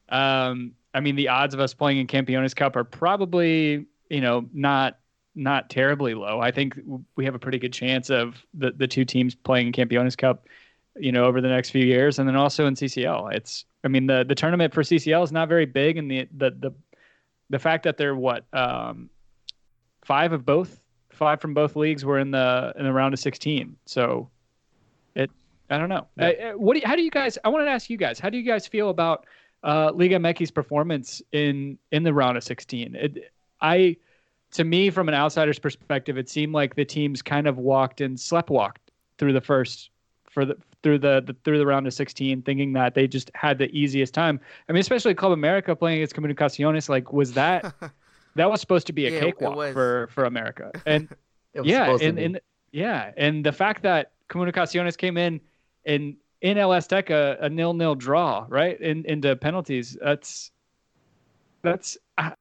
um 0.08 0.72
I 0.94 1.00
mean 1.00 1.16
the 1.16 1.28
odds 1.28 1.54
of 1.54 1.60
us 1.60 1.72
playing 1.72 1.99
in 1.99 2.06
Campeones 2.06 2.54
Cup 2.54 2.76
are 2.76 2.84
probably, 2.84 3.87
you 4.10 4.20
know, 4.20 4.49
not 4.52 4.99
not 5.34 5.70
terribly 5.70 6.12
low. 6.14 6.40
I 6.40 6.50
think 6.50 6.78
we 7.16 7.25
have 7.25 7.34
a 7.34 7.38
pretty 7.38 7.58
good 7.58 7.72
chance 7.72 8.10
of 8.10 8.44
the 8.52 8.72
the 8.72 8.87
two 8.87 9.04
teams 9.04 9.34
playing 9.34 9.69
in 9.69 9.72
Campeones 9.72 10.16
Cup, 10.16 10.46
you 10.96 11.10
know, 11.12 11.25
over 11.25 11.40
the 11.40 11.49
next 11.49 11.70
few 11.70 11.84
years 11.84 12.19
and 12.19 12.28
then 12.28 12.37
also 12.37 12.66
in 12.66 12.75
CCL. 12.75 13.34
It's 13.34 13.64
I 13.84 13.88
mean 13.88 14.06
the 14.06 14.25
the 14.25 14.34
tournament 14.34 14.75
for 14.75 14.82
CCL 14.82 15.22
is 15.25 15.32
not 15.32 15.49
very 15.49 15.66
big 15.66 15.96
and 15.96 16.10
the 16.10 16.28
the 16.37 16.50
the 16.50 16.75
the 17.49 17.58
fact 17.58 17.84
that 17.84 17.96
they're 17.96 18.16
what 18.16 18.44
um 18.52 19.08
five 20.04 20.32
of 20.32 20.44
both 20.44 20.81
five 21.12 21.41
from 21.41 21.55
both 21.55 21.76
leagues 21.76 22.05
were 22.05 22.19
in 22.19 22.31
the 22.31 22.73
in 22.76 22.85
the 22.85 22.93
round 22.93 23.14
of 23.14 23.20
16 23.20 23.76
so 23.87 24.29
it 25.14 25.31
i 25.70 25.79
don't 25.79 25.88
know. 25.88 26.06
Yeah. 26.17 26.29
Uh, 26.29 26.53
what 26.53 26.75
do 26.75 26.81
you, 26.81 26.87
how 26.87 26.97
do 26.97 27.03
you 27.03 27.11
guys 27.11 27.38
i 27.44 27.49
wanted 27.49 27.67
to 27.67 27.70
ask 27.70 27.91
you 27.91 27.97
guys 27.97 28.19
how 28.19 28.31
do 28.31 28.38
you 28.38 28.44
guys 28.44 28.67
feel 28.67 28.91
about 28.91 29.26
uh 29.62 29.93
liga 29.94 30.17
MX's 30.17 30.50
performance 30.50 31.23
in 31.32 31.79
in 31.93 32.03
the 32.03 32.12
round 32.12 32.37
of 32.37 32.44
16 32.44 32.94
it, 32.94 33.32
i 33.61 33.97
to 34.53 34.64
me 34.64 34.91
from 34.91 35.09
an 35.09 35.14
outsider's 35.14 35.59
perspective 35.59 36.19
it 36.19 36.29
seemed 36.29 36.53
like 36.53 36.75
the 36.75 36.85
teams 36.85 37.23
kind 37.23 37.47
of 37.47 37.59
walked 37.59 38.00
and 38.00 38.17
sleptwalked 38.17 38.76
through 39.19 39.32
the 39.32 39.41
first 39.41 39.91
for 40.29 40.44
the 40.44 40.56
through 40.82 40.99
the, 40.99 41.23
the 41.25 41.37
through 41.44 41.59
the 41.59 41.67
round 41.67 41.87
of 41.87 41.94
16 41.94 42.43
thinking 42.43 42.73
that 42.73 42.94
they 42.94 43.06
just 43.06 43.31
had 43.35 43.56
the 43.59 43.70
easiest 43.70 44.12
time. 44.12 44.41
I 44.69 44.73
mean 44.73 44.81
especially 44.81 45.14
club 45.14 45.32
america 45.32 45.76
playing 45.76 45.99
against 45.99 46.17
comunicaciones 46.17 46.88
like 46.88 47.12
was 47.12 47.32
that 47.35 47.73
that 48.37 48.50
was 48.50 48.61
supposed 48.61 48.87
to 48.88 48.93
be 48.93 49.06
a 49.06 49.11
Yeah, 49.11 49.20
cakewalk 49.20 49.73
for 49.73 50.08
for 50.08 50.25
America. 50.25 50.73
And 50.87 51.08
It 51.55 51.61
was 51.61 51.69
yeah, 51.69 51.84
supposed 51.84 52.02
to 52.02 52.08
and, 52.08 52.19
and 52.19 52.40
yeah, 52.73 53.12
and 53.17 53.44
the 53.44 53.52
fact 53.52 53.82
that 53.82 54.12
Comunicaciones 54.29 54.96
came 54.96 55.17
in 55.17 55.40
and 55.85 56.16
in 56.40 56.59
El 56.59 56.71
Azteca 56.71 57.37
a 57.40 57.49
nil 57.49 57.75
nil 57.75 57.95
draw, 57.95 58.47
right? 58.49 58.80
In 58.80 59.04
into 59.04 59.37
penalties. 59.37 59.97
That's 60.02 60.50
that's 61.62 61.97
I, 62.18 62.35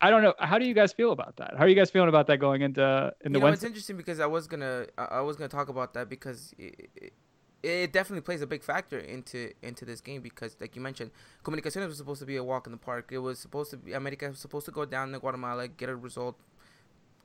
I 0.00 0.10
don't 0.10 0.22
know. 0.22 0.34
How 0.38 0.58
do 0.58 0.66
you 0.66 0.74
guys 0.74 0.92
feel 0.92 1.12
about 1.12 1.36
that? 1.36 1.54
How 1.56 1.64
are 1.64 1.68
you 1.68 1.74
guys 1.74 1.90
feeling 1.90 2.08
about 2.08 2.26
that 2.28 2.38
going 2.38 2.62
into 2.62 3.12
into 3.24 3.38
you 3.38 3.44
know, 3.44 3.52
it's 3.52 3.64
interesting 3.64 3.96
because 3.96 4.20
I 4.20 4.26
was 4.26 4.46
gonna 4.46 4.86
I 4.96 5.04
I 5.04 5.20
was 5.20 5.36
gonna 5.36 5.48
talk 5.48 5.68
about 5.68 5.94
that 5.94 6.08
because 6.08 6.54
it, 6.58 6.90
it, 6.96 7.12
it 7.62 7.92
definitely 7.92 8.20
plays 8.20 8.40
a 8.40 8.46
big 8.46 8.62
factor 8.62 8.98
into 8.98 9.52
into 9.62 9.84
this 9.84 10.00
game 10.00 10.22
because 10.22 10.56
like 10.60 10.76
you 10.76 10.82
mentioned, 10.82 11.10
Comunicaciones 11.44 11.88
was 11.88 11.96
supposed 11.96 12.20
to 12.20 12.26
be 12.26 12.36
a 12.36 12.44
walk 12.44 12.66
in 12.66 12.72
the 12.72 12.78
park. 12.78 13.10
It 13.10 13.18
was 13.18 13.38
supposed 13.38 13.70
to 13.70 13.76
be 13.76 13.92
America 13.92 14.28
was 14.28 14.38
supposed 14.38 14.66
to 14.66 14.72
go 14.72 14.84
down 14.84 15.12
to 15.12 15.18
Guatemala, 15.18 15.66
get 15.68 15.88
a 15.88 15.96
result, 15.96 16.36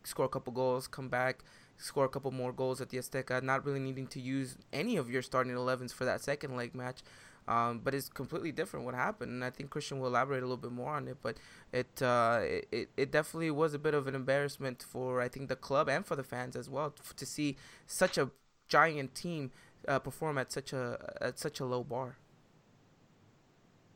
score 0.03 0.25
a 0.25 0.29
couple 0.29 0.51
goals, 0.53 0.87
come 0.87 1.07
back, 1.07 1.43
score 1.77 2.05
a 2.05 2.09
couple 2.09 2.31
more 2.31 2.51
goals 2.51 2.81
at 2.81 2.89
the 2.89 2.97
Azteca, 2.97 3.43
not 3.43 3.65
really 3.65 3.79
needing 3.79 4.07
to 4.07 4.19
use 4.19 4.57
any 4.71 4.97
of 4.97 5.09
your 5.09 5.21
starting 5.21 5.53
11s 5.53 5.93
for 5.93 6.05
that 6.05 6.21
second 6.21 6.55
leg 6.55 6.73
match. 6.73 7.01
Um, 7.45 7.81
but 7.83 7.93
it's 7.93 8.07
completely 8.07 8.53
different 8.53 8.85
what 8.85 8.95
happened, 8.95 9.31
and 9.31 9.43
I 9.43 9.49
think 9.49 9.69
Christian 9.69 9.99
will 9.99 10.07
elaborate 10.07 10.39
a 10.39 10.45
little 10.45 10.55
bit 10.55 10.71
more 10.71 10.93
on 10.93 11.09
it. 11.09 11.17
But 11.21 11.35
it, 11.73 12.01
uh, 12.01 12.39
it 12.41 12.67
it 12.71 12.89
it 12.95 13.11
definitely 13.11 13.51
was 13.51 13.73
a 13.73 13.79
bit 13.79 13.93
of 13.93 14.07
an 14.07 14.15
embarrassment 14.15 14.81
for 14.81 15.19
I 15.19 15.27
think 15.27 15.49
the 15.49 15.57
club 15.57 15.89
and 15.89 16.05
for 16.05 16.15
the 16.15 16.23
fans 16.23 16.55
as 16.55 16.69
well 16.69 16.95
to 17.17 17.25
see 17.25 17.57
such 17.85 18.17
a 18.17 18.31
giant 18.69 19.13
team 19.13 19.51
uh, 19.87 19.99
perform 19.99 20.37
at 20.37 20.51
such 20.51 20.73
a 20.73 21.15
at 21.21 21.39
such 21.39 21.59
a 21.59 21.65
low 21.65 21.83
bar. 21.83 22.17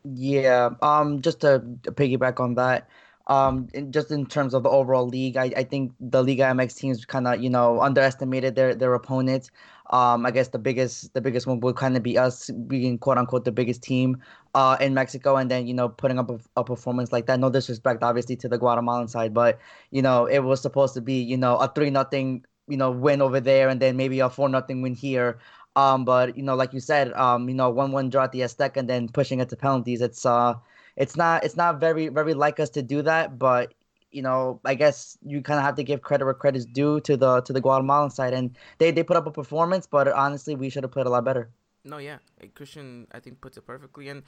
Yeah, 0.04 0.70
um, 0.80 1.20
just 1.20 1.40
to 1.40 1.60
piggyback 1.84 2.40
on 2.40 2.54
that, 2.54 2.88
um, 3.26 3.68
in, 3.74 3.92
just 3.92 4.10
in 4.10 4.26
terms 4.26 4.54
of 4.54 4.62
the 4.62 4.70
overall 4.70 5.06
league, 5.06 5.36
I, 5.36 5.52
I 5.56 5.64
think 5.64 5.92
the 6.00 6.22
Liga 6.22 6.44
MX 6.44 6.76
teams 6.76 7.04
kind 7.04 7.26
of 7.26 7.42
you 7.42 7.50
know 7.50 7.80
underestimated 7.80 8.54
their 8.54 8.74
their 8.74 8.94
opponents. 8.94 9.50
Um, 9.90 10.24
I 10.26 10.30
guess 10.30 10.48
the 10.48 10.58
biggest 10.58 11.12
the 11.14 11.20
biggest 11.20 11.46
one 11.46 11.60
would 11.60 11.76
kind 11.76 11.96
of 11.96 12.02
be 12.02 12.16
us 12.18 12.50
being 12.50 12.98
quote 12.98 13.18
unquote 13.18 13.44
the 13.44 13.52
biggest 13.52 13.82
team 13.82 14.22
uh 14.54 14.76
in 14.80 14.94
Mexico, 14.94 15.36
and 15.36 15.50
then 15.50 15.66
you 15.66 15.74
know 15.74 15.88
putting 15.88 16.18
up 16.18 16.30
a, 16.30 16.38
a 16.56 16.64
performance 16.64 17.12
like 17.12 17.26
that. 17.26 17.38
No 17.40 17.50
disrespect, 17.50 18.02
obviously, 18.02 18.36
to 18.36 18.48
the 18.48 18.58
Guatemalan 18.58 19.08
side, 19.08 19.34
but 19.34 19.58
you 19.90 20.02
know 20.02 20.26
it 20.26 20.40
was 20.40 20.62
supposed 20.62 20.94
to 20.94 21.00
be 21.02 21.20
you 21.20 21.36
know 21.36 21.56
a 21.58 21.68
three 21.68 21.90
nothing 21.90 22.44
you 22.68 22.76
know 22.76 22.90
win 22.90 23.20
over 23.20 23.40
there, 23.40 23.68
and 23.68 23.80
then 23.80 23.96
maybe 23.96 24.20
a 24.20 24.30
four 24.30 24.48
nothing 24.48 24.80
win 24.82 24.94
here. 24.94 25.38
Um, 25.76 26.04
but 26.04 26.36
you 26.36 26.42
know, 26.42 26.54
like 26.56 26.72
you 26.72 26.80
said, 26.80 27.12
um, 27.14 27.48
you 27.48 27.54
know, 27.54 27.70
one 27.70 27.92
one 27.92 28.10
draw 28.10 28.24
at 28.24 28.32
the 28.32 28.40
Azteca 28.40 28.76
and 28.78 28.88
then 28.88 29.08
pushing 29.08 29.40
it 29.40 29.48
to 29.50 29.56
penalties. 29.56 30.00
It's 30.00 30.26
uh, 30.26 30.54
it's 30.96 31.16
not 31.16 31.44
it's 31.44 31.56
not 31.56 31.80
very 31.80 32.08
very 32.08 32.34
like 32.34 32.58
us 32.60 32.70
to 32.70 32.82
do 32.82 33.02
that. 33.02 33.38
But 33.38 33.74
you 34.10 34.22
know, 34.22 34.60
I 34.64 34.74
guess 34.74 35.18
you 35.22 35.42
kind 35.42 35.58
of 35.58 35.64
have 35.64 35.76
to 35.76 35.84
give 35.84 36.02
credit 36.02 36.24
where 36.24 36.34
credit's 36.34 36.66
due 36.66 37.00
to 37.02 37.16
the 37.16 37.40
to 37.42 37.52
the 37.52 37.60
Guatemalan 37.60 38.10
side, 38.10 38.32
and 38.34 38.56
they 38.78 38.90
they 38.90 39.02
put 39.04 39.16
up 39.16 39.26
a 39.26 39.30
performance, 39.30 39.86
but 39.86 40.08
honestly, 40.08 40.54
we 40.56 40.70
should 40.70 40.82
have 40.84 40.92
played 40.92 41.06
a 41.06 41.10
lot 41.10 41.24
better. 41.24 41.50
No, 41.84 41.98
yeah, 41.98 42.18
Christian, 42.54 43.06
I 43.12 43.20
think 43.20 43.40
puts 43.40 43.56
it 43.56 43.66
perfectly. 43.66 44.08
And 44.08 44.22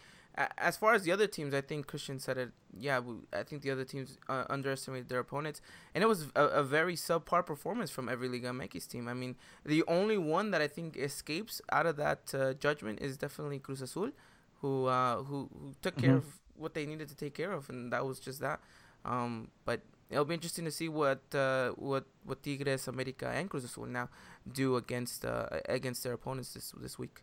as 0.56 0.76
far 0.76 0.94
as 0.94 1.02
the 1.02 1.12
other 1.12 1.26
teams, 1.26 1.52
I 1.52 1.60
think 1.60 1.86
Christian 1.86 2.18
said 2.18 2.38
it. 2.38 2.50
Yeah, 2.78 3.00
I 3.32 3.42
think 3.42 3.62
the 3.62 3.70
other 3.70 3.84
teams 3.84 4.18
uh, 4.28 4.44
underestimated 4.48 5.08
their 5.08 5.18
opponents, 5.18 5.60
and 5.94 6.02
it 6.02 6.06
was 6.06 6.28
a, 6.36 6.44
a 6.44 6.62
very 6.62 6.94
subpar 6.94 7.44
performance 7.44 7.90
from 7.90 8.08
every 8.08 8.28
Liga 8.28 8.48
MX 8.48 8.88
team. 8.88 9.08
I 9.08 9.14
mean, 9.14 9.36
the 9.64 9.82
only 9.88 10.16
one 10.16 10.52
that 10.52 10.60
I 10.60 10.68
think 10.68 10.96
escapes 10.96 11.60
out 11.72 11.86
of 11.86 11.96
that 11.96 12.32
uh, 12.34 12.54
judgment 12.54 13.00
is 13.00 13.16
definitely 13.16 13.58
Cruz 13.58 13.82
Azul, 13.82 14.10
who 14.60 14.86
uh, 14.86 15.16
who 15.24 15.50
who 15.52 15.74
took 15.82 15.96
care 15.96 16.10
mm-hmm. 16.10 16.18
of 16.18 16.40
what 16.56 16.74
they 16.74 16.86
needed 16.86 17.08
to 17.08 17.16
take 17.16 17.34
care 17.34 17.52
of, 17.52 17.68
and 17.68 17.92
that 17.92 18.06
was 18.06 18.20
just 18.20 18.40
that. 18.40 18.60
Um, 19.04 19.48
but 19.64 19.80
it'll 20.10 20.24
be 20.24 20.34
interesting 20.34 20.64
to 20.64 20.70
see 20.70 20.88
what 20.88 21.22
uh, 21.34 21.70
what 21.70 22.04
what 22.24 22.42
Tigres, 22.42 22.86
America, 22.86 23.28
and 23.28 23.50
Cruz 23.50 23.64
Azul 23.64 23.86
now 23.86 24.08
do 24.50 24.76
against 24.76 25.24
uh, 25.24 25.48
against 25.68 26.04
their 26.04 26.12
opponents 26.12 26.54
this 26.54 26.72
this 26.80 26.98
week. 26.98 27.22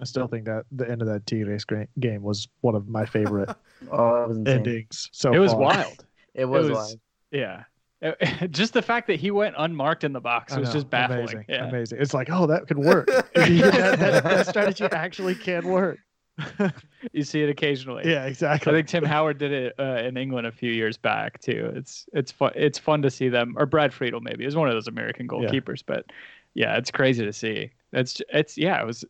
I 0.00 0.04
still 0.04 0.26
think 0.26 0.46
that 0.46 0.64
the 0.72 0.88
end 0.88 1.02
of 1.02 1.08
that 1.08 1.26
Tigres 1.26 1.64
game 1.98 2.22
was 2.22 2.48
one 2.62 2.74
of 2.74 2.88
my 2.88 3.04
favorite 3.04 3.50
oh, 3.92 4.30
endings. 4.46 5.08
So 5.12 5.32
it 5.32 5.38
was 5.38 5.52
far. 5.52 5.60
wild. 5.60 6.04
It 6.32 6.44
was, 6.44 6.66
it 6.66 6.70
was 6.70 6.78
wild. 6.78 7.00
Yeah. 7.32 7.64
just 8.50 8.72
the 8.72 8.80
fact 8.80 9.08
that 9.08 9.18
he 9.18 9.32
went 9.32 9.56
unmarked 9.58 10.04
in 10.04 10.12
the 10.12 10.20
box 10.20 10.56
was 10.56 10.68
know, 10.68 10.72
just 10.74 10.88
baffling. 10.88 11.22
Amazing, 11.22 11.44
yeah. 11.48 11.68
amazing. 11.68 11.98
It's 12.00 12.14
like, 12.14 12.28
oh, 12.30 12.46
that 12.46 12.68
could 12.68 12.78
work. 12.78 13.08
that, 13.08 13.26
that, 13.34 14.22
that 14.22 14.46
strategy 14.46 14.84
actually 14.84 15.34
can 15.34 15.66
work. 15.66 15.98
you 17.12 17.24
see 17.24 17.42
it 17.42 17.50
occasionally. 17.50 18.08
Yeah, 18.08 18.24
exactly. 18.24 18.72
I 18.72 18.76
think 18.76 18.88
Tim 18.88 19.04
Howard 19.04 19.38
did 19.38 19.52
it 19.52 19.74
uh, 19.78 20.02
in 20.04 20.16
England 20.16 20.46
a 20.46 20.52
few 20.52 20.72
years 20.72 20.96
back 20.96 21.40
too. 21.40 21.72
It's 21.74 22.06
it's 22.12 22.32
fun. 22.32 22.52
It's 22.54 22.78
fun 22.78 23.02
to 23.02 23.10
see 23.10 23.28
them. 23.28 23.54
Or 23.58 23.66
Brad 23.66 23.92
Friedel 23.92 24.20
maybe 24.20 24.44
is 24.44 24.56
one 24.56 24.68
of 24.68 24.74
those 24.74 24.88
American 24.88 25.28
goalkeepers, 25.28 25.78
yeah. 25.80 25.94
but 25.94 26.06
yeah, 26.54 26.76
it's 26.76 26.90
crazy 26.90 27.24
to 27.24 27.32
see. 27.32 27.70
It's 27.92 28.22
it's 28.32 28.56
yeah, 28.56 28.80
it 28.80 28.86
was 28.86 29.04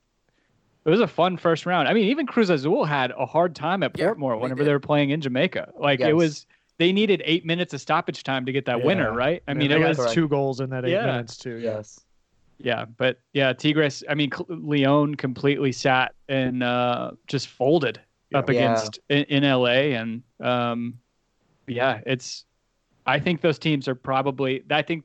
it 0.84 0.90
was 0.90 1.00
a 1.00 1.06
fun 1.06 1.37
first 1.37 1.66
round. 1.66 1.88
I 1.88 1.92
mean, 1.92 2.06
even 2.06 2.26
Cruz 2.26 2.50
Azul 2.50 2.84
had 2.84 3.12
a 3.18 3.26
hard 3.26 3.54
time 3.54 3.82
at 3.82 3.92
Portmore 3.92 4.37
yeah, 4.37 4.42
whenever 4.42 4.64
they 4.64 4.72
were 4.72 4.80
playing 4.80 5.10
in 5.10 5.20
Jamaica. 5.20 5.72
Like 5.78 6.00
yes. 6.00 6.08
it 6.08 6.16
was, 6.16 6.46
they 6.78 6.92
needed 6.92 7.22
eight 7.25 7.44
minutes 7.44 7.75
of 7.75 7.80
stoppage 7.80 8.22
time 8.22 8.46
to 8.46 8.52
get 8.52 8.64
that 8.66 8.78
yeah. 8.78 8.87
winner, 8.87 9.12
right? 9.12 9.42
I 9.46 9.54
mean, 9.54 9.70
it 9.70 9.78
was 9.78 10.12
two 10.12 10.28
goals 10.28 10.60
in 10.60 10.70
that 10.70 10.84
eight 10.84 10.92
yeah. 10.92 11.06
minutes 11.06 11.37
too. 11.37 11.56
Yes. 11.56 12.00
Yeah, 12.62 12.84
but 12.96 13.18
yeah, 13.32 13.52
Tigres. 13.52 14.04
I 14.08 14.14
mean, 14.14 14.30
Leon 14.49 15.14
completely 15.14 15.72
sat 15.72 16.14
and 16.28 16.62
uh, 16.62 17.12
just 17.26 17.49
folded 17.49 18.00
up 18.34 18.49
against 18.50 18.99
in, 19.08 19.25
in, 19.25 19.42
LA, 19.44 19.96
and 19.96 20.22
um, 20.40 20.99
yeah, 21.66 22.00
it's. 22.04 22.44
I 23.06 23.18
think 23.18 23.40
those 23.40 23.58
teams 23.58 23.88
are 23.88 23.94
probably. 23.94 24.62
I 24.70 24.82
think 24.82 25.04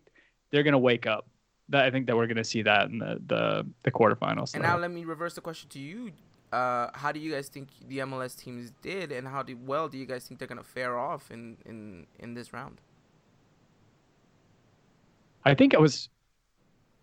they're 0.51 0.63
going 0.63 0.73
to 0.73 0.77
wake 0.77 1.07
up 1.07 1.27
that 1.69 1.85
I 1.85 1.91
think 1.91 2.07
that 2.07 2.15
we're 2.15 2.27
going 2.27 2.37
to 2.37 2.43
see 2.43 2.61
that 2.61 2.89
in 2.89 2.99
the 2.99 3.19
the, 3.25 3.67
the 3.83 3.91
quarterfinals. 3.91 4.53
And 4.53 4.63
now 4.63 4.77
let 4.77 4.91
me 4.91 5.05
reverse 5.05 5.33
the 5.33 5.41
question 5.41 5.69
to 5.69 5.79
you. 5.79 6.11
Uh, 6.51 6.89
how 6.93 7.11
do 7.11 7.19
you 7.19 7.31
guys 7.31 7.49
think 7.49 7.69
the 7.87 7.99
MLS 7.99 8.37
teams 8.37 8.71
did, 8.81 9.11
and 9.11 9.27
how 9.27 9.43
do, 9.43 9.57
well 9.65 9.89
do 9.89 9.97
you 9.97 10.05
guys 10.05 10.25
think 10.25 10.39
they're 10.39 10.47
going 10.47 10.57
to 10.57 10.63
fare 10.63 10.97
off 10.97 11.31
in, 11.31 11.57
in 11.65 12.05
in 12.19 12.33
this 12.33 12.53
round? 12.53 12.79
I 15.43 15.53
think 15.53 15.75
I 15.75 15.77
was, 15.77 16.09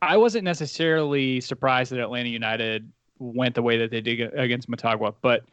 I 0.00 0.16
wasn't 0.16 0.44
necessarily 0.44 1.40
surprised 1.40 1.92
that 1.92 2.00
Atlanta 2.00 2.28
United 2.28 2.90
went 3.18 3.54
the 3.54 3.62
way 3.62 3.78
that 3.78 3.90
they 3.90 4.00
did 4.00 4.34
against 4.34 4.68
Motagua, 4.68 5.14
but 5.22 5.44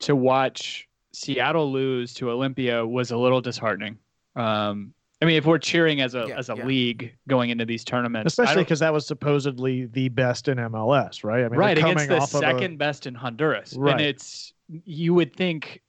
to 0.00 0.14
watch 0.14 0.88
Seattle 1.12 1.70
lose 1.70 2.14
to 2.14 2.26
Olimpia 2.26 2.88
was 2.88 3.10
a 3.10 3.16
little 3.16 3.40
disheartening. 3.40 3.98
Um, 4.36 4.94
I 5.22 5.24
mean, 5.24 5.36
if 5.36 5.46
we're 5.46 5.58
cheering 5.58 6.00
as 6.00 6.16
a 6.16 6.26
yeah, 6.28 6.36
as 6.36 6.48
a 6.48 6.56
yeah. 6.56 6.66
league 6.66 7.14
going 7.28 7.50
into 7.50 7.64
these 7.64 7.84
tournaments, 7.84 8.32
especially 8.32 8.64
because 8.64 8.80
that 8.80 8.92
was 8.92 9.06
supposedly 9.06 9.86
the 9.86 10.08
best 10.08 10.48
in 10.48 10.58
MLS, 10.58 11.22
right? 11.22 11.44
I 11.44 11.48
mean, 11.48 11.60
right 11.60 11.78
against 11.78 12.08
the 12.08 12.26
second 12.26 12.74
a... 12.74 12.76
best 12.76 13.06
in 13.06 13.14
Honduras, 13.14 13.74
right. 13.76 13.92
and 13.92 14.00
it's 14.00 14.52
you 14.68 15.14
would 15.14 15.34
think. 15.34 15.80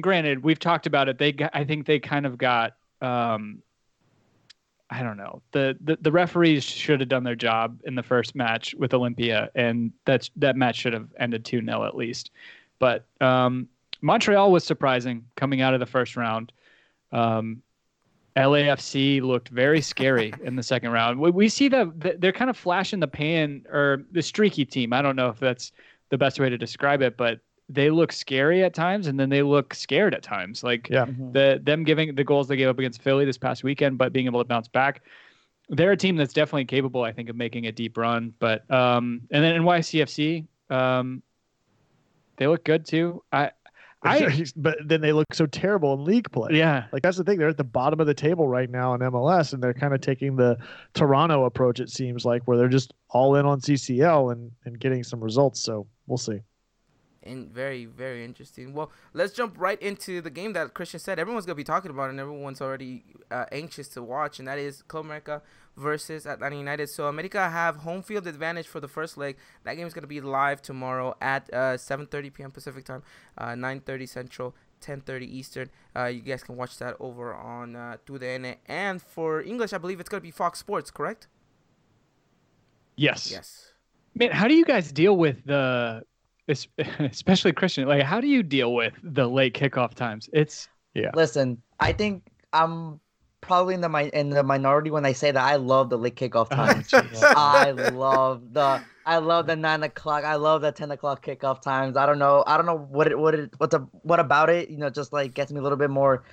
Granted, 0.00 0.42
we've 0.42 0.58
talked 0.58 0.86
about 0.86 1.08
it. 1.08 1.18
They, 1.18 1.34
I 1.52 1.64
think 1.64 1.86
they 1.86 1.98
kind 1.98 2.24
of 2.24 2.38
got. 2.38 2.76
Um, 3.02 3.62
I 4.90 5.02
don't 5.02 5.18
know. 5.18 5.42
The, 5.52 5.76
the 5.82 5.98
the 6.00 6.12
referees 6.12 6.64
should 6.64 7.00
have 7.00 7.10
done 7.10 7.24
their 7.24 7.34
job 7.34 7.80
in 7.84 7.94
the 7.94 8.02
first 8.02 8.34
match 8.34 8.74
with 8.74 8.92
Olimpia, 8.92 9.50
and 9.54 9.92
that's 10.06 10.30
that 10.36 10.56
match 10.56 10.76
should 10.76 10.94
have 10.94 11.08
ended 11.18 11.44
two 11.44 11.62
0 11.62 11.84
at 11.84 11.94
least. 11.94 12.30
But 12.78 13.04
um, 13.20 13.68
Montreal 14.00 14.50
was 14.50 14.64
surprising 14.64 15.26
coming 15.36 15.60
out 15.60 15.74
of 15.74 15.80
the 15.80 15.86
first 15.86 16.16
round. 16.16 16.52
Um, 17.12 17.62
LAFC 18.38 19.20
looked 19.20 19.48
very 19.48 19.80
scary 19.80 20.32
in 20.44 20.54
the 20.54 20.62
second 20.62 20.90
round. 20.90 21.18
We, 21.18 21.30
we 21.30 21.48
see 21.48 21.68
that 21.68 22.20
they're 22.20 22.32
kind 22.32 22.48
of 22.48 22.56
flash 22.56 22.92
in 22.92 23.00
the 23.00 23.08
pan 23.08 23.64
or 23.70 24.04
the 24.12 24.22
streaky 24.22 24.64
team. 24.64 24.92
I 24.92 25.02
don't 25.02 25.16
know 25.16 25.28
if 25.28 25.40
that's 25.40 25.72
the 26.10 26.18
best 26.18 26.38
way 26.38 26.48
to 26.48 26.56
describe 26.56 27.02
it, 27.02 27.16
but 27.16 27.40
they 27.68 27.90
look 27.90 28.12
scary 28.12 28.62
at 28.62 28.74
times 28.74 29.08
and 29.08 29.18
then 29.18 29.28
they 29.28 29.42
look 29.42 29.74
scared 29.74 30.14
at 30.14 30.22
times. 30.22 30.62
Like 30.62 30.88
yeah. 30.88 31.06
Mm-hmm. 31.06 31.32
the 31.32 31.60
them 31.62 31.84
giving 31.84 32.14
the 32.14 32.24
goals 32.24 32.48
they 32.48 32.56
gave 32.56 32.68
up 32.68 32.78
against 32.78 33.02
Philly 33.02 33.24
this 33.24 33.38
past 33.38 33.64
weekend, 33.64 33.98
but 33.98 34.12
being 34.12 34.26
able 34.26 34.40
to 34.40 34.48
bounce 34.48 34.68
back. 34.68 35.02
They're 35.70 35.92
a 35.92 35.96
team 35.98 36.16
that's 36.16 36.32
definitely 36.32 36.64
capable, 36.64 37.02
I 37.02 37.12
think, 37.12 37.28
of 37.28 37.36
making 37.36 37.66
a 37.66 37.72
deep 37.72 37.98
run. 37.98 38.32
But 38.38 38.70
um, 38.70 39.22
and 39.30 39.44
then 39.44 39.60
NYCFC, 39.60 40.46
um, 40.70 41.22
they 42.38 42.46
look 42.46 42.64
good 42.64 42.86
too. 42.86 43.22
I 43.32 43.50
I, 44.02 44.44
but 44.54 44.78
then 44.84 45.00
they 45.00 45.12
look 45.12 45.26
so 45.32 45.46
terrible 45.46 45.92
in 45.94 46.04
league 46.04 46.30
play. 46.30 46.50
Yeah. 46.52 46.84
Like 46.92 47.02
that's 47.02 47.16
the 47.16 47.24
thing. 47.24 47.38
They're 47.38 47.48
at 47.48 47.56
the 47.56 47.64
bottom 47.64 48.00
of 48.00 48.06
the 48.06 48.14
table 48.14 48.46
right 48.46 48.70
now 48.70 48.94
in 48.94 49.00
MLS, 49.00 49.52
and 49.52 49.62
they're 49.62 49.74
kind 49.74 49.92
of 49.92 50.00
taking 50.00 50.36
the 50.36 50.56
Toronto 50.94 51.44
approach, 51.44 51.80
it 51.80 51.90
seems 51.90 52.24
like, 52.24 52.42
where 52.44 52.56
they're 52.56 52.68
just 52.68 52.94
all 53.10 53.34
in 53.36 53.44
on 53.44 53.60
CCL 53.60 54.32
and, 54.32 54.52
and 54.64 54.78
getting 54.78 55.02
some 55.02 55.20
results. 55.20 55.60
So 55.60 55.86
we'll 56.06 56.18
see 56.18 56.40
and 57.22 57.50
very 57.50 57.84
very 57.84 58.24
interesting. 58.24 58.74
Well, 58.74 58.90
let's 59.12 59.32
jump 59.32 59.54
right 59.58 59.80
into 59.80 60.20
the 60.20 60.30
game 60.30 60.52
that 60.52 60.74
Christian 60.74 61.00
said 61.00 61.18
everyone's 61.18 61.46
gonna 61.46 61.56
be 61.56 61.64
talking 61.64 61.90
about 61.90 62.10
and 62.10 62.20
everyone's 62.20 62.60
already 62.60 63.04
uh, 63.30 63.46
anxious 63.52 63.88
to 63.88 64.02
watch, 64.02 64.38
and 64.38 64.48
that 64.48 64.58
is 64.58 64.82
Club 64.82 65.04
America 65.04 65.42
versus 65.76 66.26
Atlanta 66.26 66.56
United. 66.56 66.88
So 66.88 67.06
America 67.06 67.48
have 67.48 67.76
home 67.76 68.02
field 68.02 68.26
advantage 68.26 68.66
for 68.66 68.80
the 68.80 68.88
first 68.88 69.16
leg. 69.16 69.36
That 69.64 69.74
game 69.74 69.86
is 69.86 69.94
gonna 69.94 70.06
be 70.06 70.20
live 70.20 70.62
tomorrow 70.62 71.16
at 71.20 71.48
uh, 71.52 71.76
7:30 71.76 72.32
p.m. 72.32 72.50
Pacific 72.50 72.84
time, 72.84 73.02
uh, 73.36 73.54
9:30 73.54 74.08
Central. 74.08 74.54
10:30 74.80 75.22
Eastern. 75.22 75.70
Uh, 75.96 76.04
you 76.04 76.20
guys 76.20 76.44
can 76.44 76.56
watch 76.56 76.78
that 76.78 76.94
over 77.00 77.34
on 77.34 77.74
uh, 77.74 77.96
TUDN. 78.06 78.56
And 78.66 79.02
for 79.02 79.42
English, 79.42 79.72
I 79.72 79.78
believe 79.78 79.98
it's 79.98 80.08
gonna 80.08 80.20
be 80.20 80.30
Fox 80.30 80.60
Sports, 80.60 80.92
correct? 80.92 81.26
Yes. 82.96 83.30
Yes. 83.30 83.72
Man, 84.14 84.30
how 84.32 84.48
do 84.48 84.54
you 84.54 84.64
guys 84.64 84.90
deal 84.90 85.16
with 85.16 85.44
the 85.46 86.02
especially 86.98 87.52
Christian. 87.52 87.86
Like, 87.86 88.02
how 88.02 88.20
do 88.20 88.26
you 88.26 88.42
deal 88.42 88.74
with 88.74 88.94
the 89.02 89.28
late 89.28 89.54
kickoff 89.54 89.94
times? 89.94 90.28
It's 90.32 90.68
yeah. 90.94 91.10
Listen, 91.14 91.62
I 91.80 91.92
think 91.92 92.28
I'm 92.52 93.00
probably 93.40 93.74
in 93.74 93.80
the 93.80 93.88
mi- 93.88 94.10
in 94.12 94.30
the 94.30 94.42
minority 94.42 94.90
when 94.90 95.04
I 95.04 95.12
say 95.12 95.30
that 95.30 95.42
I 95.42 95.56
love 95.56 95.90
the 95.90 95.98
late 95.98 96.16
kickoff 96.16 96.48
oh, 96.50 96.56
times. 96.56 96.90
Oh, 96.92 97.32
I 97.36 97.70
love 97.70 98.52
the 98.52 98.82
I 99.06 99.18
love 99.18 99.46
the 99.46 99.56
nine 99.56 99.82
o'clock. 99.82 100.24
I 100.24 100.34
love 100.34 100.62
the 100.62 100.72
ten 100.72 100.90
o'clock 100.90 101.24
kickoff 101.24 101.62
times. 101.62 101.96
I 101.96 102.06
don't 102.06 102.18
know. 102.18 102.44
I 102.46 102.56
don't 102.56 102.66
know 102.66 102.78
what 102.78 103.06
it 103.06 103.18
what 103.18 103.34
it 103.34 103.50
what's 103.58 103.74
a, 103.74 103.80
what 104.02 104.20
about 104.20 104.50
it. 104.50 104.70
You 104.70 104.78
know, 104.78 104.90
just 104.90 105.12
like 105.12 105.34
gets 105.34 105.52
me 105.52 105.60
a 105.60 105.62
little 105.62 105.78
bit 105.78 105.90
more 105.90 106.24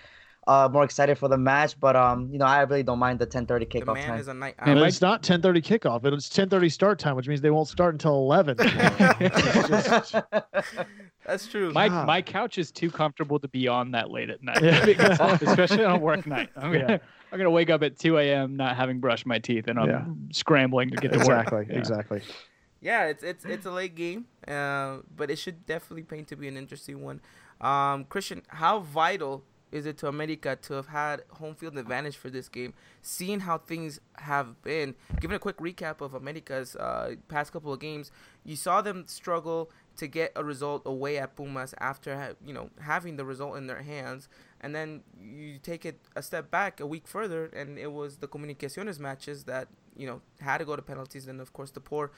uh, 0.47 0.69
more 0.71 0.83
excited 0.83 1.17
for 1.17 1.27
the 1.27 1.37
match. 1.37 1.79
But 1.79 1.95
um, 1.95 2.29
you 2.31 2.37
know, 2.37 2.45
I 2.45 2.61
really 2.61 2.83
don't 2.83 2.99
mind 2.99 3.19
the 3.19 3.27
10:30 3.27 3.67
kickoff 3.67 3.85
the 3.85 3.93
man 3.93 4.07
time. 4.07 4.19
Is 4.19 4.27
a 4.27 4.33
night 4.33 4.55
owl. 4.59 4.83
it's 4.83 5.01
not 5.01 5.23
10:30 5.23 5.61
kickoff. 5.61 6.05
It's 6.05 6.29
10:30 6.29 6.71
start 6.71 6.99
time, 6.99 7.15
which 7.15 7.27
means 7.27 7.41
they 7.41 7.51
won't 7.51 7.67
start 7.67 7.93
until 7.93 8.15
11. 8.15 8.57
just... 8.57 10.15
That's 11.25 11.47
true. 11.47 11.71
My 11.71 11.89
God. 11.89 12.05
my 12.05 12.21
couch 12.21 12.57
is 12.57 12.71
too 12.71 12.91
comfortable 12.91 13.39
to 13.39 13.47
be 13.47 13.67
on 13.67 13.91
that 13.91 14.11
late 14.11 14.29
at 14.29 14.43
night, 14.43 14.85
because, 14.85 15.19
especially 15.41 15.83
on 15.83 15.95
a 15.95 15.99
work 15.99 16.27
night. 16.27 16.49
I'm 16.55 16.71
gonna, 16.71 16.85
yeah. 16.87 16.97
I'm 17.31 17.39
gonna 17.39 17.49
wake 17.49 17.69
up 17.71 17.81
at 17.81 17.97
2 17.97 18.19
a.m. 18.19 18.55
not 18.55 18.75
having 18.75 18.99
brushed 18.99 19.25
my 19.25 19.39
teeth, 19.39 19.67
and 19.67 19.79
I'm 19.79 19.89
yeah. 19.89 20.05
scrambling 20.31 20.91
to 20.91 20.97
get 20.97 21.13
to 21.13 21.17
exactly, 21.17 21.57
work. 21.57 21.69
Exactly. 21.69 22.17
Exactly. 22.17 22.35
Yeah, 22.81 23.05
it's 23.05 23.23
it's 23.23 23.45
it's 23.45 23.65
a 23.65 23.71
late 23.71 23.95
game, 23.95 24.25
uh, 24.47 24.97
but 25.15 25.31
it 25.31 25.37
should 25.37 25.65
definitely 25.65 26.03
paint 26.03 26.27
to 26.27 26.35
be 26.35 26.47
an 26.47 26.55
interesting 26.55 27.01
one. 27.01 27.19
Um, 27.59 28.03
Christian, 28.03 28.43
how 28.47 28.81
vital 28.81 29.43
is 29.72 29.86
it 29.86 29.98
to 29.98 30.07
America 30.07 30.57
to 30.62 30.74
have 30.74 30.88
had 30.88 31.24
home 31.31 31.55
field 31.55 31.77
advantage 31.77 32.15
for 32.15 32.29
this 32.29 32.48
game, 32.48 32.74
seeing 33.01 33.41
how 33.41 33.57
things 33.57 34.00
have 34.17 34.62
been. 34.62 34.95
Giving 35.19 35.36
a 35.36 35.39
quick 35.39 35.57
recap 35.57 36.01
of 36.01 36.13
America's 36.13 36.75
uh, 36.75 37.15
past 37.27 37.51
couple 37.51 37.74
of 37.74 37.79
games, 37.79 38.12
you 38.43 38.55
saw 38.55 38.81
them 38.81 39.05
struggle 39.07 39.69
to 39.98 40.07
get 40.07 40.31
a 40.36 40.43
result 40.43 40.81
away 40.86 41.17
at 41.17 41.36
Pumas 41.36 41.74
after 41.79 42.36
you 42.45 42.53
know 42.53 42.69
having 42.81 43.15
the 43.15 43.25
result 43.25 43.57
in 43.57 43.67
their 43.67 43.81
hands, 43.81 44.27
and 44.62 44.75
then 44.75 45.01
you 45.19 45.57
take 45.60 45.86
it 45.86 46.00
a 46.15 46.22
step 46.22 46.51
back 46.51 46.79
a 46.79 46.86
week 46.86 47.07
further, 47.07 47.45
and 47.48 47.77
it 47.77 47.91
was 47.91 48.17
the 48.17 48.27
Comunicaciones 48.27 49.00
matches 49.00 49.45
that 49.45 49.67
you 49.95 50.07
know 50.07 50.22
had 50.39 50.60
to 50.60 50.65
go 50.65 50.75
to 50.75 50.81
penalties, 50.81 51.27
and 51.27 51.41
of 51.41 51.53
course 51.53 51.72
the 51.72 51.79
poor 51.79 52.12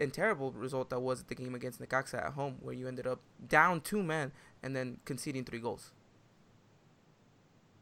and 0.00 0.12
terrible 0.12 0.52
result 0.52 0.90
that 0.90 1.00
was 1.00 1.24
the 1.24 1.34
game 1.34 1.54
against 1.54 1.80
Necaxa 1.80 2.26
at 2.26 2.32
home, 2.32 2.56
where 2.60 2.74
you 2.74 2.86
ended 2.88 3.06
up 3.06 3.20
down 3.46 3.80
two 3.80 4.02
men 4.02 4.32
and 4.62 4.74
then 4.76 4.98
conceding 5.04 5.44
three 5.44 5.58
goals. 5.58 5.92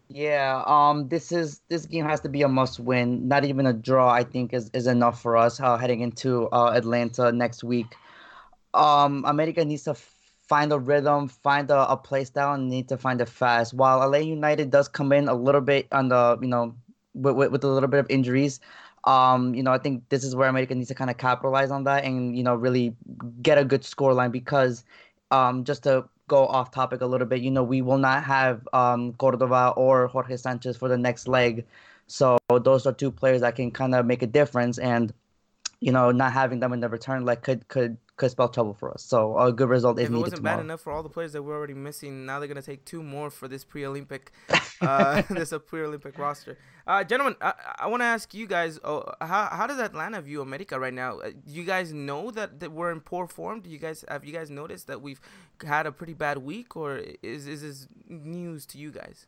Yeah, 0.09 0.63
um, 0.67 1.09
this 1.09 1.33
is 1.33 1.61
this 1.69 1.85
game 1.87 2.05
has 2.05 2.21
to 2.21 2.29
be 2.29 2.43
a 2.43 2.49
must 2.49 2.79
win. 2.79 3.27
Not 3.27 3.45
even 3.45 3.67
a 3.67 3.73
draw, 3.73 4.09
I 4.09 4.23
think, 4.23 4.53
is, 4.55 4.71
is 4.73 4.87
enough 4.87 5.21
for 5.21 5.37
us 5.37 5.59
uh, 5.61 5.77
heading 5.77 6.01
into 6.01 6.49
uh, 6.51 6.71
Atlanta 6.75 7.33
next 7.33 7.65
week. 7.65 7.97
Um, 8.75 9.25
America 9.27 9.65
needs 9.65 9.85
to 9.85 9.95
find 9.95 10.73
a 10.73 10.79
rhythm, 10.79 11.29
find 11.29 11.71
a, 11.71 11.91
a 11.91 11.97
play 11.97 12.25
style, 12.25 12.55
and 12.55 12.69
need 12.71 12.89
to 12.91 12.97
find 12.97 13.21
it 13.21 13.29
fast. 13.29 13.75
While 13.75 14.09
LA 14.09 14.19
United 14.19 14.71
does 14.71 14.89
come 14.89 15.13
in 15.13 15.29
a 15.29 15.35
little 15.35 15.61
bit 15.61 15.89
on 15.93 16.09
the, 16.09 16.39
you 16.41 16.49
know, 16.49 16.77
with, 17.15 17.35
with, 17.37 17.51
with 17.53 17.65
a 17.65 17.69
little 17.69 17.89
bit 17.89 18.01
of 18.01 18.07
injuries, 18.09 18.61
um, 19.05 19.55
you 19.55 19.63
know, 19.63 19.73
I 19.73 19.79
think 19.79 20.09
this 20.11 20.23
is 20.25 20.37
where 20.37 20.49
America 20.49 20.75
needs 20.75 20.89
to 20.89 20.95
kind 20.95 21.11
of 21.11 21.17
capitalize 21.19 21.71
on 21.73 21.85
that 21.85 22.05
and, 22.05 22.37
you 22.37 22.43
know, 22.45 22.55
really 22.55 22.95
get 23.43 23.59
a 23.59 23.65
good 23.65 23.85
score 23.85 24.15
line 24.15 24.31
because 24.31 24.85
um, 25.31 25.65
just 25.65 25.83
to 25.85 26.09
go 26.29 26.47
off 26.47 26.71
topic 26.71 27.01
a 27.01 27.07
little 27.07 27.27
bit, 27.27 27.41
you 27.41 27.51
know, 27.51 27.63
we 27.63 27.83
will 27.83 27.99
not 27.99 28.25
have 28.25 28.67
um, 28.73 29.13
Cordova 29.15 29.73
or 29.77 30.09
Jorge 30.09 30.37
Sanchez 30.37 30.77
for 30.77 30.89
the 30.89 30.99
next 30.99 31.29
leg. 31.29 31.65
So 32.07 32.39
those 32.49 32.87
are 32.87 32.93
two 32.93 33.11
players 33.11 33.41
that 33.41 33.57
can 33.57 33.71
kind 33.71 33.95
of 33.95 34.07
make 34.07 34.23
a 34.23 34.27
difference. 34.27 34.79
And, 34.79 35.13
you 35.81 35.93
know, 35.93 36.11
not 36.11 36.33
having 36.33 36.61
them 36.61 36.73
in 36.73 36.81
the 36.81 36.89
return 36.89 37.25
leg 37.25 37.43
could 37.43 37.69
could 37.69 37.97
could 38.17 38.31
spell 38.31 38.49
trouble 38.49 38.75
for 38.75 38.93
us. 38.93 39.03
So 39.03 39.39
a 39.39 39.53
good 39.53 39.69
result 39.69 39.99
is 39.99 40.05
if 40.05 40.11
it 40.11 40.13
needed 40.13 40.33
wasn't 40.33 40.37
tomorrow. 40.37 40.57
bad 40.59 40.65
enough 40.65 40.81
for 40.81 40.93
all 40.93 41.03
the 41.03 41.09
players 41.11 41.33
that 41.33 41.43
we're 41.43 41.57
already 41.57 41.75
missing, 41.75 42.27
now 42.27 42.39
they're 42.39 42.49
gonna 42.49 42.63
take 42.63 42.85
two 42.85 43.03
more 43.03 43.31
for 43.31 43.49
this 43.49 43.65
pre-Olympic, 43.65 44.33
uh, 44.81 45.23
this 45.31 45.53
a 45.53 45.61
pre-Olympic 45.61 46.19
roster. 46.19 46.59
Uh, 46.87 47.03
gentlemen, 47.05 47.35
I, 47.41 47.53
I 47.81 47.87
want 47.89 48.01
to 48.03 48.07
ask 48.07 48.33
you 48.33 48.47
guys, 48.47 48.79
oh, 48.85 49.05
how 49.21 49.49
how 49.51 49.67
does 49.67 49.79
Atlanta 49.81 50.21
view 50.23 50.41
America 50.41 50.79
right 50.79 50.95
now? 50.95 51.19
Uh, 51.19 51.31
Do 51.31 51.53
you 51.53 51.65
guys 51.65 51.93
know 51.93 52.31
that, 52.31 52.61
that 52.61 52.73
we're 52.73 52.93
in 52.93 53.01
poor 53.01 53.27
form? 53.27 53.61
Do 53.61 53.69
you 53.71 53.79
guys 53.79 54.05
have 54.09 54.25
you 54.25 54.33
guys 54.33 54.51
noticed 54.51 54.87
that 54.87 55.03
we've 55.03 55.21
had 55.67 55.87
a 55.87 55.93
pretty 55.93 56.15
bad 56.15 56.39
week, 56.39 56.77
or 56.77 56.99
is 57.23 57.47
is 57.47 57.63
this 57.63 57.89
news 58.09 58.67
to 58.67 58.79
you 58.79 58.91
guys? 58.91 59.27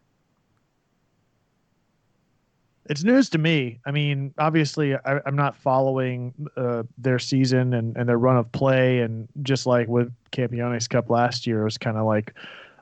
It's 2.88 3.04
news 3.04 3.28
to 3.30 3.38
me. 3.38 3.80
I 3.84 3.90
mean, 3.90 4.32
obviously, 4.38 4.94
I, 4.94 5.20
I'm 5.26 5.36
not 5.36 5.54
following 5.54 6.32
uh, 6.56 6.84
their 6.96 7.18
season 7.18 7.74
and, 7.74 7.96
and 7.96 8.08
their 8.08 8.18
run 8.18 8.36
of 8.36 8.50
play, 8.52 9.00
and 9.00 9.28
just 9.42 9.66
like 9.66 9.88
with 9.88 10.12
Campeones 10.32 10.88
Cup 10.88 11.10
last 11.10 11.46
year, 11.46 11.60
it 11.60 11.64
was 11.64 11.76
kind 11.76 11.98
of 11.98 12.06
like, 12.06 12.34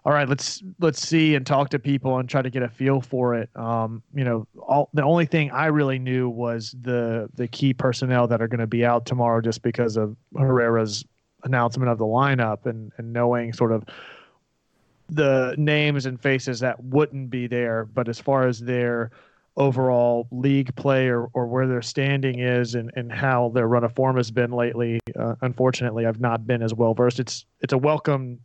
all 0.05 0.13
right, 0.13 0.29
let's 0.29 0.63
let's 0.79 1.05
see 1.07 1.35
and 1.35 1.45
talk 1.45 1.71
to 1.71 1.81
people 1.81 2.19
and 2.19 2.29
try 2.29 2.41
to 2.41 2.51
get 2.51 2.63
a 2.63 2.69
feel 2.69 3.01
for 3.01 3.35
it. 3.35 3.51
Um, 3.57 4.01
you 4.15 4.23
know, 4.23 4.47
all 4.61 4.89
the 4.95 5.03
only 5.03 5.27
thing 5.27 5.51
I 5.51 5.67
really 5.67 5.99
knew 5.99 6.29
was 6.29 6.77
the 6.81 7.29
the 7.35 7.49
key 7.49 7.75
personnel 7.75 8.29
that 8.29 8.41
are 8.41 8.47
going 8.47 8.61
to 8.61 8.69
be 8.69 8.85
out 8.85 9.07
tomorrow, 9.07 9.41
just 9.41 9.63
because 9.63 9.97
of 9.97 10.17
Herrera's 10.39 11.05
announcement 11.43 11.91
of 11.91 11.99
the 11.99 12.05
lineup 12.05 12.67
and 12.67 12.93
and 12.99 13.13
knowing 13.13 13.53
sort 13.53 13.73
of 13.73 13.85
the 15.09 15.55
names 15.59 16.07
and 16.07 16.21
faces 16.21 16.61
that 16.61 16.83
wouldn't 16.83 17.31
be 17.31 17.49
there. 17.49 17.85
But 17.87 18.09
as 18.09 18.21
far 18.21 18.47
as 18.47 18.61
their 18.61 19.11
overall 19.57 20.29
league 20.31 20.75
play 20.77 21.09
or, 21.09 21.29
or 21.33 21.47
where 21.47 21.67
their 21.67 21.83
standing 21.83 22.41
is 22.41 22.75
and, 22.75 22.91
and 22.95 23.11
how 23.11 23.51
their 23.55 23.67
run 23.67 23.85
of 23.85 23.95
form 23.95 24.17
has 24.17 24.31
been 24.31 24.53
lately, 24.53 25.01
uh, 25.19 25.35
unfortunately, 25.41 26.07
I've 26.07 26.21
not 26.21 26.47
been 26.47 26.63
as 26.63 26.75
well 26.75 26.95
versed. 26.95 27.21
It's 27.21 27.47
it's 27.61 27.73
a 27.73 27.79
welcome 27.79 28.39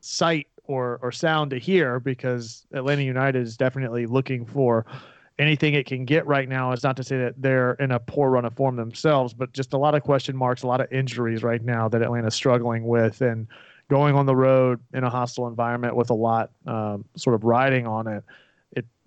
sight 0.00 0.46
or 0.64 0.98
or 1.02 1.10
sound 1.12 1.50
to 1.50 1.58
hear 1.58 1.98
because 1.98 2.66
Atlanta 2.72 3.02
United 3.02 3.42
is 3.42 3.56
definitely 3.56 4.06
looking 4.06 4.44
for 4.44 4.84
anything 5.38 5.74
it 5.74 5.86
can 5.86 6.04
get 6.04 6.26
right 6.26 6.48
now. 6.48 6.72
It's 6.72 6.82
not 6.82 6.96
to 6.96 7.04
say 7.04 7.16
that 7.18 7.34
they're 7.40 7.74
in 7.74 7.92
a 7.92 8.00
poor 8.00 8.30
run 8.30 8.44
of 8.44 8.54
form 8.54 8.76
themselves, 8.76 9.32
but 9.32 9.52
just 9.52 9.72
a 9.72 9.78
lot 9.78 9.94
of 9.94 10.02
question 10.02 10.36
marks, 10.36 10.62
a 10.62 10.66
lot 10.66 10.80
of 10.80 10.90
injuries 10.92 11.42
right 11.42 11.62
now 11.62 11.88
that 11.88 12.02
Atlanta's 12.02 12.34
struggling 12.34 12.86
with, 12.86 13.20
and 13.20 13.46
going 13.88 14.14
on 14.14 14.26
the 14.26 14.36
road 14.36 14.80
in 14.92 15.04
a 15.04 15.10
hostile 15.10 15.46
environment 15.46 15.96
with 15.96 16.10
a 16.10 16.14
lot 16.14 16.50
um, 16.66 17.04
sort 17.16 17.34
of 17.34 17.44
riding 17.44 17.86
on 17.86 18.06
it. 18.06 18.24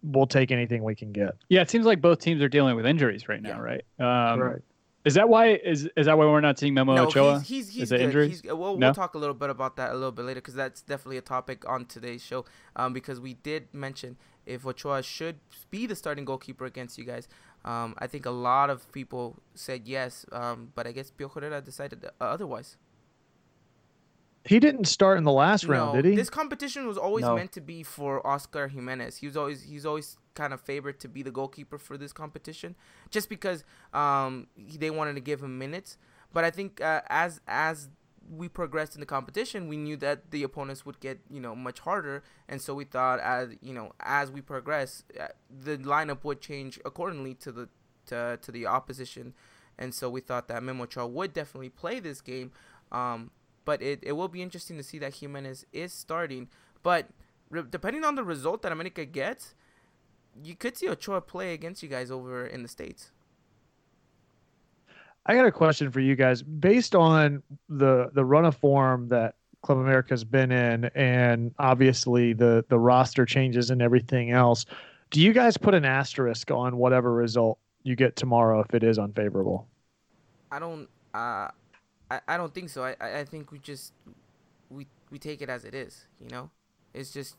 It 0.03 0.07
we'll 0.09 0.27
take 0.27 0.51
anything 0.51 0.83
we 0.83 0.95
can 0.95 1.11
get. 1.11 1.35
Yeah, 1.49 1.61
it 1.61 1.69
seems 1.69 1.85
like 1.85 2.01
both 2.01 2.19
teams 2.19 2.41
are 2.41 2.49
dealing 2.49 2.75
with 2.75 2.85
injuries 2.85 3.29
right 3.29 3.41
now, 3.41 3.57
Yeah. 3.57 3.59
right? 3.59 3.85
Um, 4.33 4.39
Right. 4.39 4.61
Is 5.03 5.15
that 5.15 5.27
why? 5.29 5.53
Is 5.55 5.89
is 5.97 6.05
that 6.05 6.15
why 6.15 6.25
we're 6.25 6.41
not 6.41 6.59
seeing 6.59 6.75
Memo 6.75 6.93
no, 6.93 7.07
Ochoa? 7.07 7.39
he's 7.39 7.47
he's, 7.47 7.69
he's 7.69 7.83
Is 7.83 7.91
it 7.91 8.01
injuries? 8.01 8.41
He's, 8.41 8.51
we'll, 8.53 8.77
No? 8.77 8.87
we'll 8.87 8.93
talk 8.93 9.15
a 9.15 9.17
little 9.17 9.33
bit 9.33 9.49
about 9.49 9.75
that 9.77 9.91
a 9.91 9.93
little 9.95 10.11
bit 10.11 10.25
later 10.25 10.41
because 10.41 10.53
that's 10.53 10.83
definitely 10.83 11.17
a 11.17 11.21
topic 11.23 11.67
on 11.67 11.85
today's 11.85 12.21
show. 12.23 12.45
Um, 12.75 12.93
because 12.93 13.19
we 13.19 13.33
did 13.33 13.73
mention 13.73 14.17
if 14.45 14.63
Ochoa 14.65 15.01
should 15.01 15.39
be 15.71 15.87
the 15.87 15.95
starting 15.95 16.23
goalkeeper 16.23 16.65
against 16.65 16.99
you 16.99 17.03
guys. 17.03 17.27
Um, 17.65 17.95
I 17.97 18.05
think 18.05 18.27
a 18.27 18.31
lot 18.31 18.69
of 18.69 18.91
people 18.91 19.37
said 19.55 19.87
yes. 19.87 20.25
Um, 20.31 20.71
but 20.75 20.85
I 20.85 20.91
guess 20.91 21.09
Pio 21.09 21.29
Herrera 21.29 21.61
decided 21.61 22.05
uh, 22.05 22.09
otherwise. 22.23 22.77
He 24.45 24.59
didn't 24.59 24.85
start 24.85 25.17
in 25.17 25.23
the 25.23 25.31
last 25.31 25.65
round, 25.65 25.93
did 26.01 26.05
he? 26.05 26.15
This 26.15 26.29
competition 26.29 26.87
was 26.87 26.97
always 26.97 27.23
No. 27.25 27.35
meant 27.35 27.51
to 27.53 27.61
be 27.61 27.83
for 27.83 28.25
Oscar 28.25 28.67
Jimenez. 28.67 29.17
He 29.17 29.27
was 29.27 29.37
always 29.37 29.61
he's 29.63 29.85
always 29.85 30.17
kind 30.33 30.51
of 30.53 30.61
favored 30.61 30.99
to 31.01 31.07
be 31.07 31.21
the 31.21 31.31
goalkeeper 31.31 31.77
for 31.77 31.97
this 31.97 32.11
competition, 32.11 32.75
just 33.09 33.29
because 33.29 33.63
um 33.93 34.47
he- 34.55 34.77
they 34.77 34.89
wanted 34.89 35.13
to 35.13 35.21
give 35.21 35.43
him 35.43 35.57
minutes. 35.59 35.97
But 36.33 36.43
I 36.43 36.49
think 36.51 36.81
uh, 36.81 37.01
as 37.07 37.39
as 37.47 37.89
we 38.31 38.47
progressed 38.47 38.95
in 38.95 38.99
the 39.01 39.05
competition, 39.05 39.67
we 39.67 39.77
knew 39.77 39.97
that 39.97 40.31
the 40.31 40.41
opponents 40.43 40.85
would 40.85 40.99
get 40.99 41.19
you 41.29 41.39
know 41.39 41.55
much 41.55 41.79
harder, 41.81 42.23
and 42.49 42.59
so 42.61 42.73
we 42.73 42.85
thought 42.85 43.19
as 43.19 43.49
you 43.61 43.73
know 43.73 43.91
as 43.99 44.31
we 44.31 44.41
progress, 44.41 45.03
uh, 45.19 45.27
the 45.49 45.77
lineup 45.77 46.23
would 46.23 46.41
change 46.41 46.79
accordingly 46.83 47.35
to 47.35 47.51
the 47.51 47.69
to, 48.07 48.39
to 48.41 48.51
the 48.51 48.65
opposition, 48.65 49.33
and 49.77 49.93
so 49.93 50.09
we 50.09 50.21
thought 50.21 50.47
that 50.47 50.63
Memo 50.63 50.83
Ochoa 50.85 51.05
would 51.07 51.33
definitely 51.33 51.69
play 51.69 51.99
this 51.99 52.21
game. 52.21 52.51
Um, 52.91 53.29
but 53.65 53.81
it, 53.81 53.99
it 54.01 54.13
will 54.13 54.27
be 54.27 54.41
interesting 54.41 54.77
to 54.77 54.83
see 54.83 54.99
that 54.99 55.15
Jimenez 55.15 55.65
is 55.71 55.93
starting. 55.93 56.49
But 56.83 57.07
re- 57.49 57.63
depending 57.69 58.03
on 58.03 58.15
the 58.15 58.23
result 58.23 58.61
that 58.63 58.71
America 58.71 59.05
gets, 59.05 59.55
you 60.43 60.55
could 60.55 60.77
see 60.77 60.89
Ochoa 60.89 61.21
play 61.21 61.53
against 61.53 61.83
you 61.83 61.89
guys 61.89 62.11
over 62.11 62.45
in 62.45 62.63
the 62.63 62.67
states. 62.67 63.11
I 65.25 65.35
got 65.35 65.45
a 65.45 65.51
question 65.51 65.91
for 65.91 65.99
you 65.99 66.15
guys. 66.15 66.41
Based 66.41 66.95
on 66.95 67.43
the 67.69 68.09
the 68.13 68.25
run 68.25 68.45
of 68.45 68.55
form 68.57 69.07
that 69.09 69.35
Club 69.61 69.77
America's 69.77 70.23
been 70.23 70.51
in, 70.51 70.85
and 70.95 71.53
obviously 71.59 72.33
the 72.33 72.65
the 72.69 72.79
roster 72.79 73.25
changes 73.25 73.69
and 73.69 73.81
everything 73.81 74.31
else, 74.31 74.65
do 75.11 75.21
you 75.21 75.33
guys 75.33 75.57
put 75.57 75.75
an 75.75 75.85
asterisk 75.85 76.49
on 76.49 76.77
whatever 76.77 77.13
result 77.13 77.59
you 77.83 77.95
get 77.95 78.15
tomorrow 78.15 78.61
if 78.61 78.73
it 78.73 78.83
is 78.83 78.97
unfavorable? 78.97 79.67
I 80.51 80.57
don't 80.57 80.87
uh 81.13 81.49
I, 82.11 82.19
I 82.27 82.37
don't 82.37 82.53
think 82.53 82.69
so. 82.69 82.83
I, 82.83 82.95
I 83.01 83.23
think 83.25 83.51
we 83.51 83.59
just 83.59 83.93
we 84.69 84.87
we 85.09 85.19
take 85.19 85.41
it 85.41 85.49
as 85.49 85.65
it 85.65 85.73
is, 85.73 86.07
you 86.19 86.29
know? 86.29 86.49
It's 86.93 87.11
just 87.11 87.35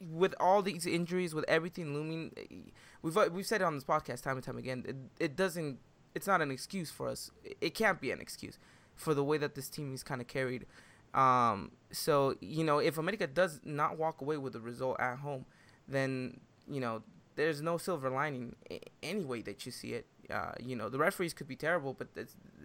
with 0.00 0.34
all 0.40 0.62
these 0.62 0.86
injuries, 0.86 1.34
with 1.34 1.44
everything 1.48 1.94
looming, 1.94 2.32
eh, 2.36 2.70
we've 3.02 3.16
uh, 3.16 3.28
we've 3.32 3.46
said 3.46 3.60
it 3.60 3.64
on 3.64 3.74
this 3.74 3.84
podcast 3.84 4.22
time 4.22 4.36
and 4.36 4.44
time 4.44 4.58
again. 4.58 4.84
It, 4.86 4.96
it 5.20 5.36
doesn't. 5.36 5.78
It's 6.14 6.26
not 6.26 6.42
an 6.42 6.50
excuse 6.50 6.90
for 6.90 7.08
us. 7.08 7.30
It- 7.60 7.74
can't 7.74 8.00
be 8.00 8.10
an 8.10 8.20
excuse 8.20 8.58
for 8.94 9.14
the 9.14 9.24
way 9.24 9.38
that 9.38 9.54
this 9.54 9.68
team 9.68 9.94
is 9.94 10.02
kind 10.02 10.20
of 10.20 10.26
carried. 10.28 10.66
Um, 11.14 11.72
so 11.92 12.34
you 12.40 12.64
know, 12.64 12.78
if 12.78 12.98
America 12.98 13.26
does 13.26 13.60
not 13.64 13.96
walk 13.98 14.20
away 14.20 14.36
with 14.36 14.54
a 14.56 14.60
result 14.60 14.98
at 15.00 15.18
home, 15.18 15.46
then 15.88 16.40
you 16.68 16.80
know 16.80 17.02
there's 17.36 17.62
no 17.62 17.78
silver 17.78 18.10
lining 18.10 18.54
any 19.02 19.24
way 19.24 19.42
that 19.42 19.64
you 19.64 19.72
see 19.72 19.92
it. 19.94 20.06
Uh, 20.30 20.52
you 20.62 20.74
know, 20.76 20.88
the 20.88 20.98
referees 20.98 21.32
could 21.34 21.48
be 21.48 21.56
terrible, 21.56 21.94
but 21.94 22.08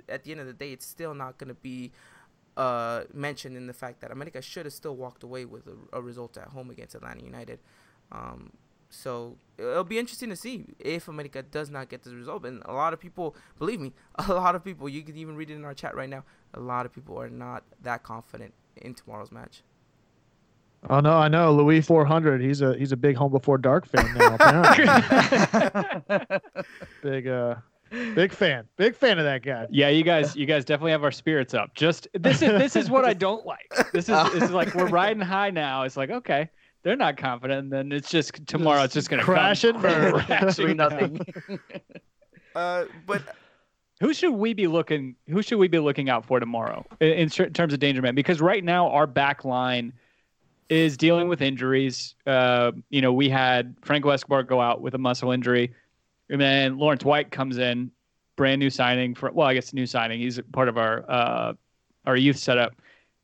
at 0.09 0.23
the 0.23 0.31
end 0.31 0.39
of 0.39 0.47
the 0.47 0.53
day, 0.53 0.71
it's 0.71 0.85
still 0.85 1.13
not 1.13 1.37
going 1.37 1.49
to 1.49 1.53
be 1.53 1.91
uh, 2.57 3.03
mentioned 3.13 3.55
in 3.55 3.67
the 3.67 3.73
fact 3.73 4.01
that 4.01 4.11
America 4.11 4.41
should 4.41 4.65
have 4.65 4.73
still 4.73 4.95
walked 4.95 5.23
away 5.23 5.45
with 5.45 5.67
a, 5.67 5.97
a 5.97 6.01
result 6.01 6.37
at 6.37 6.49
home 6.49 6.69
against 6.69 6.95
Atlanta 6.95 7.23
United. 7.23 7.59
Um, 8.11 8.51
so 8.89 9.37
it'll 9.57 9.83
be 9.83 9.99
interesting 9.99 10.29
to 10.29 10.35
see 10.35 10.65
if 10.79 11.07
America 11.07 11.43
does 11.43 11.69
not 11.69 11.89
get 11.89 12.03
this 12.03 12.13
result. 12.13 12.45
And 12.45 12.61
a 12.65 12.73
lot 12.73 12.91
of 12.91 12.99
people, 12.99 13.35
believe 13.57 13.79
me, 13.79 13.93
a 14.15 14.33
lot 14.33 14.55
of 14.55 14.63
people, 14.63 14.89
you 14.89 15.03
can 15.03 15.15
even 15.15 15.35
read 15.35 15.49
it 15.49 15.55
in 15.55 15.63
our 15.63 15.73
chat 15.73 15.95
right 15.95 16.09
now. 16.09 16.23
A 16.53 16.59
lot 16.59 16.85
of 16.85 16.93
people 16.93 17.19
are 17.19 17.29
not 17.29 17.63
that 17.83 18.03
confident 18.03 18.53
in 18.77 18.93
tomorrow's 18.93 19.31
match. 19.31 19.63
Oh 20.89 21.01
no, 21.01 21.17
I 21.17 21.27
know 21.27 21.53
Louis 21.53 21.81
four 21.81 22.05
hundred. 22.05 22.41
He's 22.41 22.61
a 22.61 22.73
he's 22.77 22.93
a 22.93 22.97
big 22.97 23.17
Home 23.17 23.33
Before 23.33 23.57
Dark 23.57 23.85
fan 23.85 24.17
now. 24.17 24.35
apparently. 24.35 26.37
big 27.03 27.27
uh, 27.27 27.55
big 27.89 28.31
fan, 28.31 28.65
big 28.77 28.95
fan 28.95 29.17
of 29.19 29.25
that 29.25 29.43
guy. 29.43 29.67
Yeah, 29.69 29.89
you 29.89 30.03
guys, 30.03 30.35
you 30.35 30.45
guys 30.45 30.65
definitely 30.65 30.91
have 30.91 31.03
our 31.03 31.11
spirits 31.11 31.53
up. 31.53 31.73
Just 31.75 32.07
this 32.13 32.41
is 32.41 32.49
this 32.49 32.75
is 32.75 32.89
what 32.89 33.05
I 33.05 33.13
don't 33.13 33.45
like. 33.45 33.71
This 33.93 34.09
is 34.09 34.31
this 34.33 34.43
is 34.43 34.51
like 34.51 34.73
we're 34.75 34.87
riding 34.87 35.21
high 35.21 35.49
now. 35.51 35.83
It's 35.83 35.97
like 35.97 36.09
okay, 36.09 36.49
they're 36.83 36.95
not 36.95 37.17
confident, 37.17 37.59
and 37.63 37.71
then 37.71 37.91
it's 37.91 38.09
just 38.09 38.45
tomorrow. 38.47 38.83
It's 38.83 38.93
just 38.93 39.09
gonna 39.09 39.23
Crash 39.23 39.61
come 39.63 39.75
and 39.75 39.81
burn. 39.81 40.21
crashing 40.25 40.77
nothing. 40.77 41.19
Uh, 42.55 42.85
but 43.05 43.21
Who 44.01 44.11
should 44.13 44.31
we 44.33 44.53
be 44.53 44.65
looking? 44.67 45.15
Who 45.29 45.41
should 45.43 45.59
we 45.59 45.67
be 45.67 45.77
looking 45.79 46.09
out 46.09 46.25
for 46.25 46.39
tomorrow 46.39 46.83
in, 46.99 47.09
in 47.09 47.29
terms 47.29 47.73
of 47.73 47.79
danger 47.79 48.01
man? 48.01 48.15
Because 48.15 48.41
right 48.41 48.63
now 48.63 48.89
our 48.89 49.05
back 49.05 49.45
line 49.45 49.93
is 50.67 50.97
dealing 50.97 51.27
with 51.27 51.41
injuries. 51.43 52.15
Uh, 52.25 52.71
you 52.89 53.01
know, 53.01 53.13
we 53.13 53.29
had 53.29 53.75
Franco 53.83 54.09
Escobar 54.09 54.43
go 54.43 54.59
out 54.59 54.81
with 54.81 54.95
a 54.95 54.97
muscle 54.97 55.31
injury, 55.31 55.73
and 56.29 56.39
then 56.39 56.77
Laurence 56.77 57.03
Wyke 57.03 57.31
comes 57.31 57.57
in, 57.57 57.91
brand 58.35 58.59
new 58.59 58.69
signing 58.69 59.15
for. 59.15 59.31
Well, 59.31 59.47
I 59.47 59.53
guess 59.53 59.73
new 59.73 59.85
signing. 59.85 60.19
He's 60.19 60.39
part 60.51 60.69
of 60.69 60.77
our 60.77 61.09
uh, 61.09 61.53
our 62.05 62.15
youth 62.15 62.37
setup. 62.37 62.73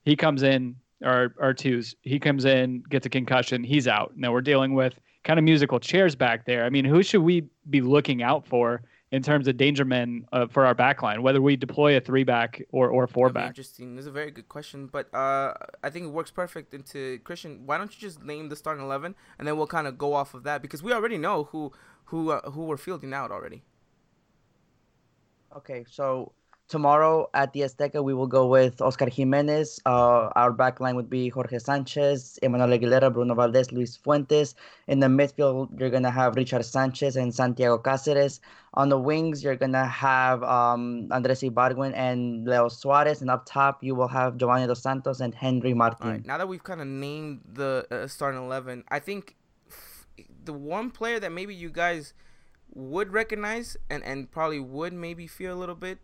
He 0.03 0.15
comes 0.15 0.43
in 0.43 0.75
our 1.03 1.33
our 1.39 1.53
twos. 1.53 1.95
He 2.01 2.19
comes 2.19 2.45
in, 2.45 2.83
gets 2.89 3.05
a 3.05 3.09
concussion, 3.09 3.63
he's 3.63 3.87
out. 3.87 4.13
Now 4.15 4.31
we're 4.31 4.41
dealing 4.41 4.73
with 4.73 4.99
kind 5.23 5.39
of 5.39 5.45
musical 5.45 5.79
chairs 5.79 6.15
back 6.15 6.45
there. 6.45 6.65
I 6.65 6.69
mean, 6.69 6.85
who 6.85 7.01
should 7.03 7.21
we 7.21 7.43
be 7.69 7.81
looking 7.81 8.21
out 8.21 8.45
for 8.45 8.83
in 9.11 9.21
terms 9.21 9.47
of 9.47 9.57
danger 9.57 9.85
men 9.85 10.25
uh, 10.33 10.45
for 10.47 10.65
our 10.65 10.73
back 10.73 11.01
line, 11.01 11.21
whether 11.21 11.41
we 11.41 11.55
deploy 11.55 11.97
a 11.97 12.01
three 12.01 12.23
back 12.23 12.61
or, 12.71 12.89
or 12.89 13.07
four 13.07 13.29
back? 13.29 13.49
Interesting. 13.49 13.95
This 13.95 14.03
is 14.03 14.07
a 14.07 14.11
very 14.11 14.31
good 14.31 14.49
question, 14.49 14.87
but 14.87 15.13
uh, 15.13 15.53
I 15.83 15.89
think 15.89 16.05
it 16.05 16.09
works 16.09 16.31
perfect 16.31 16.73
into 16.73 17.19
Christian. 17.19 17.65
Why 17.65 17.77
don't 17.77 17.93
you 17.93 17.99
just 17.99 18.23
name 18.23 18.49
the 18.49 18.55
starting 18.55 18.83
eleven, 18.83 19.15
and 19.39 19.47
then 19.47 19.57
we'll 19.57 19.67
kind 19.67 19.87
of 19.87 19.97
go 19.97 20.13
off 20.13 20.33
of 20.33 20.43
that 20.43 20.61
because 20.61 20.83
we 20.83 20.93
already 20.93 21.17
know 21.17 21.45
who 21.45 21.71
who 22.05 22.31
uh, 22.31 22.49
who 22.51 22.65
we're 22.65 22.77
fielding 22.77 23.13
out 23.13 23.31
already. 23.31 23.63
Okay, 25.55 25.85
so 25.89 26.33
tomorrow 26.67 27.29
at 27.33 27.53
the 27.53 27.61
Azteca, 27.61 28.03
we 28.03 28.13
will 28.13 28.27
go 28.27 28.47
with 28.47 28.81
Oscar 28.81 29.09
Jimenez. 29.09 29.79
Uh, 29.85 30.29
our 30.35 30.51
back 30.51 30.79
line 30.79 30.95
would 30.95 31.09
be 31.09 31.29
Jorge 31.29 31.59
Sanchez, 31.59 32.39
Emmanuel 32.41 32.77
Aguilera, 32.77 33.13
Bruno 33.13 33.35
Valdez, 33.35 33.71
Luis 33.71 33.95
Fuentes. 33.95 34.55
In 34.87 34.99
the 34.99 35.07
midfield, 35.07 35.79
you're 35.79 35.89
going 35.89 36.03
to 36.03 36.11
have 36.11 36.35
Richard 36.35 36.65
Sanchez 36.65 37.15
and 37.15 37.33
Santiago 37.33 37.77
Cáceres. 37.77 38.39
On 38.73 38.89
the 38.89 38.99
wings, 38.99 39.43
you're 39.43 39.55
going 39.55 39.71
to 39.71 39.85
have 39.85 40.43
um, 40.43 41.07
Andres 41.11 41.41
Ibargüen 41.41 41.93
and 41.95 42.45
Leo 42.45 42.67
Suarez. 42.67 43.21
And 43.21 43.29
up 43.29 43.45
top, 43.45 43.83
you 43.83 43.95
will 43.95 44.09
have 44.09 44.37
Giovanni 44.37 44.67
Dos 44.67 44.81
Santos 44.81 45.21
and 45.21 45.33
Henry 45.33 45.73
Martin. 45.73 46.09
Right, 46.09 46.25
now 46.25 46.37
that 46.37 46.47
we've 46.47 46.63
kind 46.63 46.81
of 46.81 46.87
named 46.87 47.41
the 47.53 47.87
uh, 47.89 48.07
starting 48.07 48.41
11, 48.43 48.83
I 48.89 48.99
think 48.99 49.35
the 50.45 50.53
one 50.53 50.91
player 50.91 51.19
that 51.19 51.31
maybe 51.31 51.53
you 51.53 51.69
guys 51.69 52.13
would 52.73 53.11
recognize 53.11 53.77
and, 53.89 54.03
and 54.03 54.31
probably 54.31 54.59
would 54.59 54.93
maybe 54.93 55.27
feel 55.27 55.53
a 55.53 55.59
little 55.59 55.75
bit 55.75 55.99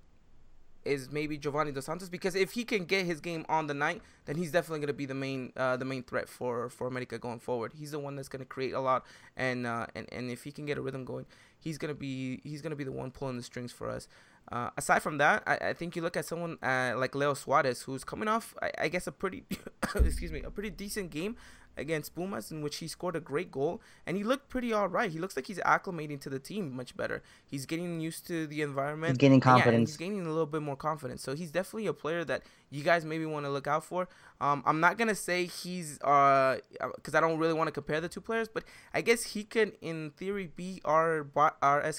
is 0.84 1.12
maybe 1.12 1.38
Giovanni 1.38 1.72
Dos 1.72 1.86
Santos 1.86 2.10
because 2.10 2.36
if 2.36 2.54
he 2.54 2.64
can 2.64 2.86
get 2.86 3.06
his 3.06 3.22
game 3.22 3.46
on 3.48 3.68
the 3.68 3.74
night, 3.74 4.02
then 4.26 4.36
he's 4.36 4.52
definitely 4.52 4.80
going 4.80 4.88
to 4.88 4.94
be 4.94 5.06
the 5.06 5.14
main 5.14 5.54
uh, 5.56 5.78
the 5.78 5.86
main 5.86 6.04
threat 6.04 6.28
for 6.28 6.70
for 6.70 6.88
America 6.88 7.20
going 7.20 7.40
forward. 7.40 7.74
He's 7.78 7.92
the 7.92 8.00
one 8.00 8.16
that's 8.16 8.30
going 8.30 8.40
to 8.40 8.48
create 8.48 8.74
a 8.74 8.80
lot, 8.80 9.06
and 9.38 9.68
uh, 9.68 9.88
and 9.96 10.08
and 10.12 10.32
if 10.32 10.44
he 10.44 10.52
can 10.52 10.66
get 10.66 10.78
a 10.78 10.82
rhythm 10.82 11.06
going, 11.06 11.26
he's 11.60 11.78
gonna 11.78 11.94
be 11.94 12.42
he's 12.44 12.62
gonna 12.62 12.76
be 12.76 12.84
the 12.84 12.92
one 12.92 13.12
pulling 13.12 13.38
the 13.38 13.44
strings 13.44 13.72
for 13.72 13.90
us. 13.90 14.08
Uh, 14.52 14.70
aside 14.76 15.02
from 15.02 15.18
that, 15.20 15.44
I, 15.46 15.70
I, 15.70 15.74
think 15.74 15.96
you 15.96 16.02
look 16.02 16.18
at 16.18 16.26
someone 16.26 16.58
uh, 16.64 16.94
like 16.98 17.14
Leo 17.16 17.36
Suarez, 17.36 17.84
who's 17.84 18.04
coming 18.04 18.28
off, 18.28 18.56
I, 18.62 18.72
I 18.80 18.88
guess, 18.90 19.06
a 19.08 19.12
pretty 19.12 19.46
excuse 19.96 20.32
me, 20.32 20.42
a 20.42 20.50
pretty 20.50 20.72
decent 20.72 21.12
game 21.12 21.38
against 21.78 22.16
Pumas, 22.16 22.52
in 22.52 22.62
which 22.62 22.78
he 22.78 22.88
scored 22.88 23.16
a 23.16 23.20
great 23.20 23.52
goal, 23.52 23.82
and 24.06 24.18
he 24.18 24.24
looked 24.24 24.50
pretty 24.50 24.74
all 24.74 24.88
right. 24.88 25.12
He 25.12 25.20
looks 25.20 25.36
like 25.36 25.48
he's 25.48 25.60
acclimating 25.60 26.20
to 26.22 26.30
the 26.30 26.40
team 26.40 26.76
much 26.76 26.96
better. 26.96 27.24
He's 27.46 27.66
getting 27.66 28.00
used 28.00 28.28
to 28.28 28.48
the 28.48 28.62
environment. 28.62 29.12
He's 29.12 29.18
gaining 29.18 29.40
confidence. 29.40 29.90
Yeah, 29.90 29.92
he's 29.92 29.98
gaining 29.98 30.26
a 30.26 30.30
little 30.30 30.46
bit 30.46 30.62
more 30.62 30.76
confidence. 30.76 31.22
So 31.22 31.36
he's 31.36 31.52
definitely 31.52 31.88
a 31.88 31.94
player 31.94 32.24
that 32.26 32.44
you 32.70 32.84
guys 32.84 33.06
maybe 33.06 33.26
want 33.26 33.46
to 33.46 33.52
look 33.52 33.68
out 33.68 33.84
for. 33.84 34.08
Um, 34.40 34.64
I'm 34.66 34.80
not 34.80 34.98
gonna 34.98 35.14
say 35.14 35.46
he's 35.46 36.02
uh, 36.02 36.58
because 36.96 37.14
I 37.14 37.20
don't 37.20 37.38
really 37.38 37.54
want 37.54 37.68
to 37.68 37.72
compare 37.72 38.02
the 38.02 38.10
two 38.10 38.22
players, 38.22 38.48
but 38.48 38.64
I 38.94 39.02
guess 39.02 39.24
he 39.24 39.44
can, 39.44 39.74
in 39.82 40.12
theory, 40.12 40.50
be 40.56 40.82
our 40.84 41.28
our 41.62 41.84
uh, 41.84 41.92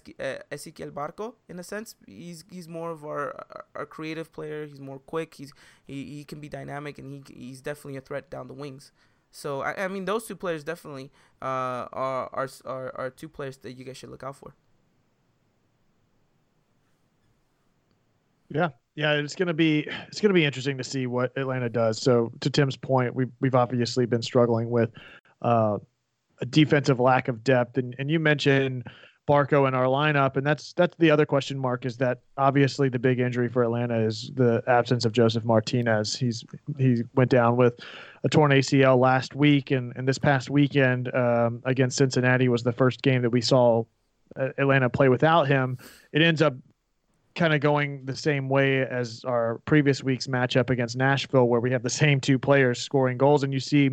Ezequiel 0.51 0.91
Barco 0.91 1.35
in 1.49 1.59
a 1.59 1.63
sense. 1.63 1.95
He's 2.07 2.45
he's 2.51 2.69
more 2.69 2.91
of 2.91 3.05
our 3.05 3.45
our 3.77 3.87
creative 3.87 4.33
player. 4.33 4.67
He's 4.67 4.81
more 4.81 4.99
quick. 4.99 5.35
He's 5.35 5.53
he, 5.85 6.05
he 6.17 6.25
can 6.25 6.41
be 6.41 6.49
dynamic, 6.49 6.99
and 6.99 7.13
he 7.13 7.23
he's 7.33 7.61
definitely 7.61 7.97
a 7.97 8.01
threat 8.01 8.31
down 8.31 8.49
the 8.49 8.55
wings. 8.55 8.93
So 9.33 9.63
I, 9.63 9.85
I 9.85 9.89
mean, 9.89 10.05
those 10.05 10.27
two 10.27 10.37
players 10.37 10.63
definitely 10.63 11.11
uh, 11.41 11.89
are, 11.93 12.31
are 12.33 12.49
are 12.65 12.93
are 12.95 13.11
two 13.11 13.29
players 13.29 13.57
that 13.59 13.73
you 13.73 13.85
guys 13.85 13.97
should 13.97 14.11
look 14.11 14.23
out 14.23 14.37
for. 14.37 14.55
Yeah, 18.51 18.69
yeah, 18.95 19.15
it's 19.15 19.35
gonna 19.35 19.55
be 19.55 19.89
it's 20.09 20.21
gonna 20.21 20.35
be 20.35 20.45
interesting 20.45 20.77
to 20.77 20.85
see 20.85 21.07
what 21.07 21.33
Atlanta 21.37 21.71
does. 21.71 22.01
So 22.01 22.31
to 22.41 22.51
Tim's 22.51 22.77
point, 22.77 23.15
we've 23.15 23.33
we've 23.41 23.55
obviously 23.55 24.05
been 24.05 24.23
struggling 24.23 24.69
with 24.69 24.91
uh, 25.41 25.79
a 26.43 26.47
defensive 26.47 27.01
lack 27.01 27.29
of 27.29 27.43
depth, 27.43 27.79
and 27.79 27.97
and 27.99 28.11
you 28.11 28.21
mentioned 28.21 28.85
Barco 29.27 29.67
in 29.67 29.75
our 29.75 29.87
lineup, 29.87 30.37
and 30.37 30.47
that's 30.47 30.75
that's 30.75 30.95
the 30.99 31.11
other 31.11 31.25
question 31.25 31.59
mark 31.59 31.87
is 31.87 31.97
that 31.97 32.21
obviously 32.37 32.91
the 32.91 32.99
big 32.99 33.19
injury 33.19 33.49
for 33.49 33.63
Atlanta 33.63 33.99
is 33.99 34.31
the 34.35 34.63
absence 34.67 35.07
of 35.07 35.13
Josef 35.13 35.43
Martinez. 35.43 36.15
He's 36.15 36.45
he 36.77 37.03
went 37.15 37.31
down 37.31 37.57
with 37.57 37.81
a 38.25 38.29
torn 38.29 38.53
ACL 38.53 38.99
last 38.99 39.35
week, 39.35 39.71
and, 39.71 39.93
and 39.97 40.07
this 40.07 40.19
past 40.19 40.49
weekend 40.49 41.13
um, 41.15 41.61
against 41.65 41.97
Cincinnati 41.97 42.49
was 42.49 42.63
the 42.63 42.73
first 42.73 43.03
game 43.03 43.23
that 43.23 43.31
we 43.31 43.41
saw 43.41 43.85
uh, 44.37 44.49
Atlanta 44.59 44.89
play 44.89 45.09
without 45.09 45.49
him. 45.49 45.79
It 46.13 46.23
ends 46.23 46.41
up 46.41 46.55
kind 47.35 47.55
of 47.55 47.61
going 47.61 48.05
the 48.05 48.15
same 48.15 48.49
way 48.49 48.83
as 48.83 49.25
our 49.25 49.61
previous 49.65 50.03
week's 50.03 50.27
matchup 50.27 50.71
against 50.71 50.97
Nashville, 50.97 51.49
where 51.49 51.61
we 51.61 51.71
have 51.73 51.83
the 51.83 51.91
same 51.91 52.21
two 52.21 52.39
players 52.39 52.81
scoring 52.81 53.19
goals, 53.19 53.43
and 53.43 53.53
you 53.53 53.61
see 53.61 53.91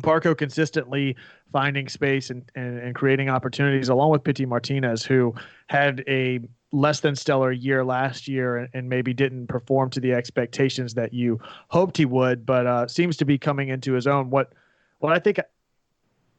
Barco 0.00 0.36
consistently 0.36 1.16
finding 1.52 1.88
space 1.88 2.30
and, 2.30 2.48
and, 2.54 2.78
and 2.78 2.94
creating 2.94 3.28
opportunities, 3.28 3.88
along 3.88 4.10
with 4.10 4.22
Pity 4.22 4.46
Martinez, 4.46 5.04
who 5.04 5.34
had 5.68 6.04
a 6.06 6.40
less 6.72 7.00
than 7.00 7.16
stellar 7.16 7.52
year 7.52 7.84
last 7.84 8.28
year 8.28 8.56
and, 8.56 8.68
and, 8.74 8.88
maybe 8.88 9.12
didn't 9.12 9.48
perform 9.48 9.90
to 9.90 10.00
the 10.00 10.12
expectations 10.12 10.94
that 10.94 11.12
you 11.12 11.40
hoped 11.68 11.96
he 11.96 12.04
would, 12.04 12.46
but 12.46 12.66
uh, 12.66 12.86
seems 12.86 13.16
to 13.16 13.24
be 13.24 13.36
coming 13.36 13.68
into 13.68 13.92
his 13.92 14.06
own. 14.06 14.30
What 14.30 14.52
what 14.98 15.12
I 15.12 15.18
think 15.18 15.40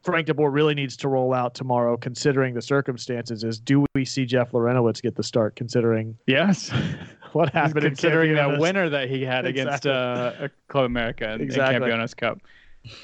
Frank 0.03 0.27
DeBoer 0.27 0.51
really 0.51 0.73
needs 0.73 0.97
to 0.97 1.07
roll 1.07 1.33
out 1.33 1.53
tomorrow, 1.53 1.95
considering 1.97 2.53
the 2.53 2.61
circumstances, 2.61 3.43
is 3.43 3.59
do 3.59 3.85
we 3.93 4.03
see 4.05 4.25
Jeff 4.25 4.51
Larentowicz 4.51 5.01
get 5.01 5.15
the 5.15 5.23
start? 5.23 5.55
Considering 5.55 6.17
yes, 6.27 6.71
what 7.33 7.49
happened, 7.53 7.85
considering 7.85 8.33
that 8.35 8.59
winner 8.59 8.89
that 8.89 9.09
he 9.09 9.23
had 9.23 9.45
exactly. 9.45 9.61
against 9.61 9.87
uh, 9.87 10.47
Club 10.69 10.85
America 10.85 11.31
in, 11.33 11.41
exactly. 11.41 11.89
Campeones 11.89 12.15
Cup. 12.15 12.39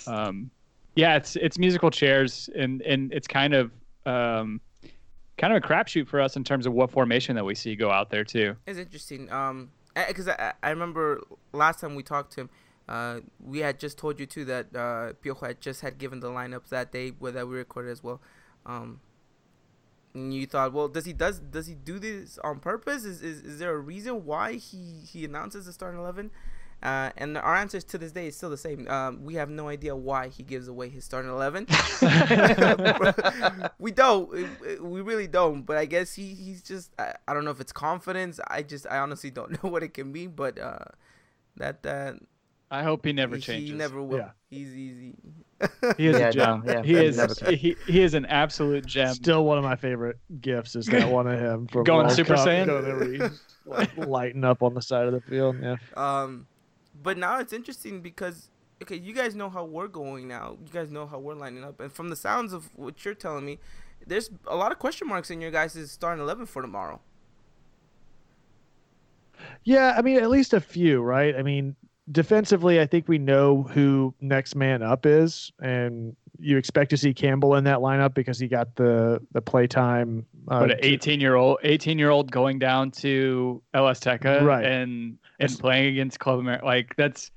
Um, 0.07 0.49
yeah, 0.95 1.15
it's 1.15 1.35
it's 1.35 1.59
musical 1.59 1.91
chairs, 1.91 2.49
and 2.55 2.81
and 2.81 3.13
it's 3.13 3.27
kind 3.27 3.53
of 3.53 3.71
um, 4.07 4.59
kind 5.37 5.53
of 5.53 5.63
a 5.63 5.67
crapshoot 5.67 6.07
for 6.07 6.19
us 6.19 6.35
in 6.35 6.43
terms 6.43 6.65
of 6.65 6.73
what 6.73 6.91
formation 6.91 7.35
that 7.35 7.45
we 7.45 7.55
see 7.55 7.75
go 7.75 7.91
out 7.91 8.09
there 8.09 8.23
too. 8.23 8.55
It's 8.65 8.79
interesting, 8.79 9.31
um, 9.31 9.71
because 10.07 10.27
I, 10.27 10.53
I 10.61 10.69
remember 10.71 11.21
last 11.53 11.79
time 11.79 11.95
we 11.95 12.03
talked 12.03 12.33
to 12.33 12.41
him, 12.41 12.49
uh, 12.89 13.19
we 13.43 13.59
had 13.59 13.79
just 13.79 13.97
told 13.97 14.19
you 14.19 14.25
too 14.25 14.45
that 14.45 14.67
uh, 14.75 15.13
Piojo 15.23 15.45
had 15.47 15.61
just 15.61 15.81
had 15.81 15.97
given 15.97 16.19
the 16.19 16.29
lineups 16.29 16.69
that 16.69 16.91
day 16.91 17.09
where 17.09 17.31
that 17.31 17.47
we 17.47 17.57
recorded 17.57 17.91
as 17.91 18.03
well. 18.03 18.21
Um, 18.65 19.01
and 20.13 20.33
you 20.33 20.45
thought, 20.45 20.73
well, 20.73 20.87
does 20.87 21.05
he 21.05 21.13
does 21.13 21.39
does 21.39 21.67
he 21.67 21.75
do 21.75 21.99
this 21.99 22.39
on 22.43 22.59
purpose? 22.59 23.03
Is 23.03 23.21
is, 23.21 23.41
is 23.41 23.59
there 23.59 23.73
a 23.73 23.77
reason 23.77 24.25
why 24.25 24.53
he 24.53 25.01
he 25.05 25.25
announces 25.25 25.65
the 25.65 25.73
starting 25.73 25.99
eleven? 25.99 26.31
Uh, 26.83 27.09
and 27.17 27.37
our 27.37 27.55
answers 27.55 27.83
to 27.83 27.97
this 27.97 28.11
day 28.11 28.27
is 28.27 28.37
still 28.37 28.51
the 28.51 28.57
same. 28.57 28.87
Um, 28.87 29.23
we 29.23 29.33
have 29.35 29.49
no 29.49 29.67
idea 29.67 29.95
why 29.95 30.27
he 30.27 30.43
gives 30.43 30.67
away 30.67 30.89
his 30.89 31.03
starting 31.03 31.31
eleven. 31.31 31.65
we 33.79 33.91
don't. 33.91 34.29
We 34.81 35.01
really 35.01 35.27
don't. 35.27 35.63
But 35.63 35.77
I 35.77 35.85
guess 35.85 36.13
he, 36.13 36.35
he's 36.35 36.61
just. 36.61 36.91
I, 36.99 37.15
I, 37.27 37.33
don't 37.33 37.45
know 37.45 37.51
if 37.51 37.59
it's 37.59 37.71
confidence. 37.71 38.39
I 38.47 38.61
just. 38.61 38.85
I 38.89 38.99
honestly 38.99 39.31
don't 39.31 39.51
know 39.63 39.69
what 39.69 39.81
it 39.81 39.95
can 39.95 40.11
be. 40.11 40.27
But 40.27 40.59
uh, 40.59 40.85
that 41.55 41.81
that. 41.83 42.17
I 42.69 42.83
hope 42.83 43.05
he 43.05 43.13
never 43.13 43.39
changes. 43.39 43.71
He 43.71 43.75
never 43.75 44.03
will. 44.03 44.17
Yeah. 44.17 44.29
He's 44.49 44.75
easy. 44.75 45.15
he 45.97 46.07
is 46.07 46.19
yeah, 46.19 46.27
a 46.27 46.31
gem. 46.31 46.63
No, 46.63 46.73
yeah, 46.73 46.83
he 46.83 46.93
is. 46.95 47.39
He, 47.39 47.75
he 47.87 48.01
is 48.03 48.13
an 48.13 48.25
absolute 48.27 48.85
gem. 48.85 49.15
Still 49.15 49.45
one 49.45 49.57
of 49.57 49.63
my 49.63 49.77
favorite 49.77 50.19
gifts 50.41 50.75
is 50.75 50.85
that 50.87 51.09
one 51.09 51.27
of 51.27 51.39
him 51.39 51.67
from 51.67 51.85
going 51.85 52.05
World 52.05 52.15
Super 52.15 52.35
Cup, 52.35 52.45
Saiyan, 52.45 52.67
going 53.65 54.09
lighting 54.09 54.43
up 54.43 54.61
on 54.61 54.75
the 54.75 54.81
side 54.81 55.07
of 55.07 55.13
the 55.13 55.21
field. 55.21 55.55
Yeah. 55.59 55.77
Um 55.95 56.45
but 57.01 57.17
now 57.17 57.39
it's 57.39 57.53
interesting 57.53 58.01
because 58.01 58.49
okay, 58.81 58.95
you 58.95 59.13
guys 59.13 59.35
know 59.35 59.49
how 59.49 59.65
we're 59.65 59.87
going 59.87 60.27
now. 60.27 60.57
You 60.63 60.71
guys 60.71 60.91
know 60.91 61.05
how 61.05 61.19
we're 61.19 61.35
lining 61.35 61.63
up, 61.63 61.79
and 61.79 61.91
from 61.91 62.09
the 62.09 62.15
sounds 62.15 62.53
of 62.53 62.69
what 62.75 63.03
you're 63.03 63.13
telling 63.13 63.45
me, 63.45 63.59
there's 64.05 64.29
a 64.47 64.55
lot 64.55 64.71
of 64.71 64.79
question 64.79 65.07
marks 65.07 65.29
in 65.29 65.41
your 65.41 65.51
guys' 65.51 65.91
starting 65.91 66.21
eleven 66.21 66.45
for 66.45 66.61
tomorrow. 66.61 66.99
Yeah, 69.63 69.95
I 69.97 70.01
mean, 70.01 70.17
at 70.17 70.29
least 70.29 70.53
a 70.53 70.59
few, 70.59 71.01
right? 71.01 71.35
I 71.35 71.43
mean, 71.43 71.75
defensively, 72.11 72.79
I 72.79 72.85
think 72.85 73.07
we 73.07 73.17
know 73.17 73.63
who 73.63 74.13
next 74.21 74.55
man 74.55 74.81
up 74.81 75.05
is, 75.05 75.51
and 75.59 76.15
you 76.39 76.57
expect 76.57 76.89
to 76.91 76.97
see 76.97 77.13
Campbell 77.13 77.55
in 77.55 77.63
that 77.65 77.79
lineup 77.79 78.13
because 78.13 78.39
he 78.39 78.47
got 78.47 78.75
the 78.75 79.21
the 79.31 79.41
play 79.41 79.67
time. 79.67 80.25
Uh, 80.47 80.61
but 80.61 80.71
an 80.71 80.79
18 80.81 81.19
year 81.19 81.35
old, 81.35 81.57
18 81.63 81.99
year 81.99 82.09
old 82.09 82.31
going 82.31 82.59
down 82.59 82.91
to 82.91 83.61
El 83.73 83.85
Azteca, 83.85 84.41
right. 84.41 84.65
and 84.65 85.17
and 85.39 85.49
it's, 85.49 85.59
playing 85.59 85.87
against 85.87 86.19
Club 86.19 86.39
America. 86.39 86.65
Like 86.65 86.95
that's 86.95 87.31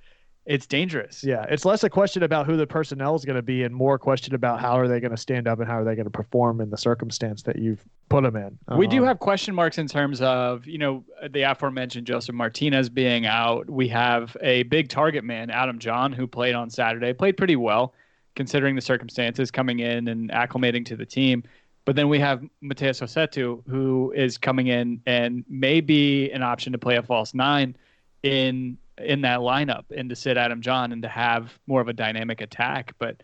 it's 0.46 0.66
dangerous. 0.66 1.22
Yeah, 1.22 1.44
it's 1.48 1.64
less 1.64 1.84
a 1.84 1.90
question 1.90 2.22
about 2.22 2.46
who 2.46 2.56
the 2.56 2.66
personnel 2.66 3.14
is 3.14 3.24
going 3.24 3.36
to 3.36 3.42
be 3.42 3.62
and 3.62 3.74
more 3.74 3.96
a 3.96 3.98
question 3.98 4.34
about 4.34 4.58
how 4.58 4.72
are 4.72 4.88
they 4.88 4.98
going 4.98 5.10
to 5.10 5.16
stand 5.16 5.46
up 5.46 5.60
and 5.60 5.68
how 5.68 5.78
are 5.78 5.84
they 5.84 5.94
going 5.94 6.06
to 6.06 6.10
perform 6.10 6.60
in 6.60 6.70
the 6.70 6.78
circumstance 6.78 7.42
that 7.42 7.58
you've 7.58 7.84
put 8.08 8.24
them 8.24 8.36
in. 8.36 8.58
We 8.76 8.86
um, 8.86 8.90
do 8.90 9.02
have 9.04 9.18
question 9.18 9.54
marks 9.54 9.78
in 9.78 9.86
terms 9.86 10.20
of, 10.22 10.66
you 10.66 10.78
know, 10.78 11.04
the 11.30 11.42
aforementioned 11.42 12.06
Josef 12.06 12.34
Martinez 12.34 12.88
being 12.88 13.26
out. 13.26 13.68
We 13.68 13.86
have 13.88 14.36
a 14.40 14.64
big 14.64 14.88
target 14.88 15.24
man, 15.24 15.50
Adam 15.50 15.78
Jahn, 15.78 16.12
who 16.12 16.26
played 16.26 16.54
on 16.54 16.70
Saturday, 16.70 17.12
played 17.12 17.36
pretty 17.36 17.56
well 17.56 17.94
considering 18.34 18.74
the 18.74 18.80
circumstances 18.80 19.50
coming 19.50 19.80
in 19.80 20.08
and 20.08 20.30
acclimating 20.30 20.86
to 20.86 20.96
the 20.96 21.06
team. 21.06 21.42
But 21.84 21.96
then 21.96 22.08
we 22.08 22.18
have 22.20 22.42
Matheus 22.62 23.00
Rossetto, 23.00 23.62
who 23.68 24.12
is 24.16 24.38
coming 24.38 24.68
in 24.68 25.00
and 25.06 25.44
may 25.48 25.80
be 25.80 26.30
an 26.30 26.42
option 26.42 26.72
to 26.72 26.78
play 26.78 26.96
a 26.96 27.02
false 27.02 27.34
nine 27.34 27.76
in 28.22 28.78
in 28.98 29.22
that 29.22 29.40
lineup 29.40 29.84
and 29.96 30.10
to 30.10 30.16
sit 30.16 30.36
Adam 30.36 30.60
Jahn 30.60 30.92
and 30.92 31.02
to 31.02 31.08
have 31.08 31.58
more 31.66 31.80
of 31.80 31.88
a 31.88 31.92
dynamic 31.92 32.40
attack. 32.42 32.94
But 32.98 33.22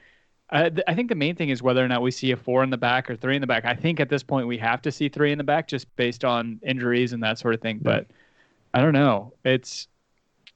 I, 0.51 0.71
I 0.87 0.95
think 0.95 1.11
the 1.11 1.15
main 1.15 1.37
thing 1.37 1.51
is 1.51 1.63
whether 1.63 1.85
or 1.85 1.89
not 1.89 2.01
we 2.03 2.11
see 2.11 2.31
a 2.31 2.37
four 2.37 2.63
in 2.63 2.71
the 2.71 2.79
back 2.79 3.11
or 3.11 3.17
three 3.17 3.35
in 3.35 3.41
the 3.41 3.47
back. 3.47 3.65
I 3.67 3.75
think 3.75 4.01
at 4.01 4.09
this 4.09 4.23
point 4.23 4.47
we 4.47 4.57
have 4.59 4.81
to 4.83 4.93
see 4.93 5.09
three 5.09 5.33
in 5.33 5.39
the 5.39 5.45
back 5.45 5.69
just 5.69 5.95
based 5.97 6.25
on 6.25 6.61
injuries 6.63 7.13
and 7.13 7.23
that 7.23 7.39
sort 7.39 7.55
of 7.55 7.61
thing. 7.61 7.79
But 7.83 8.07
I 8.73 8.81
don't 8.81 8.93
know. 8.95 9.35
It's 9.45 9.89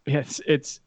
it's 0.06 0.40
it's 0.46 0.80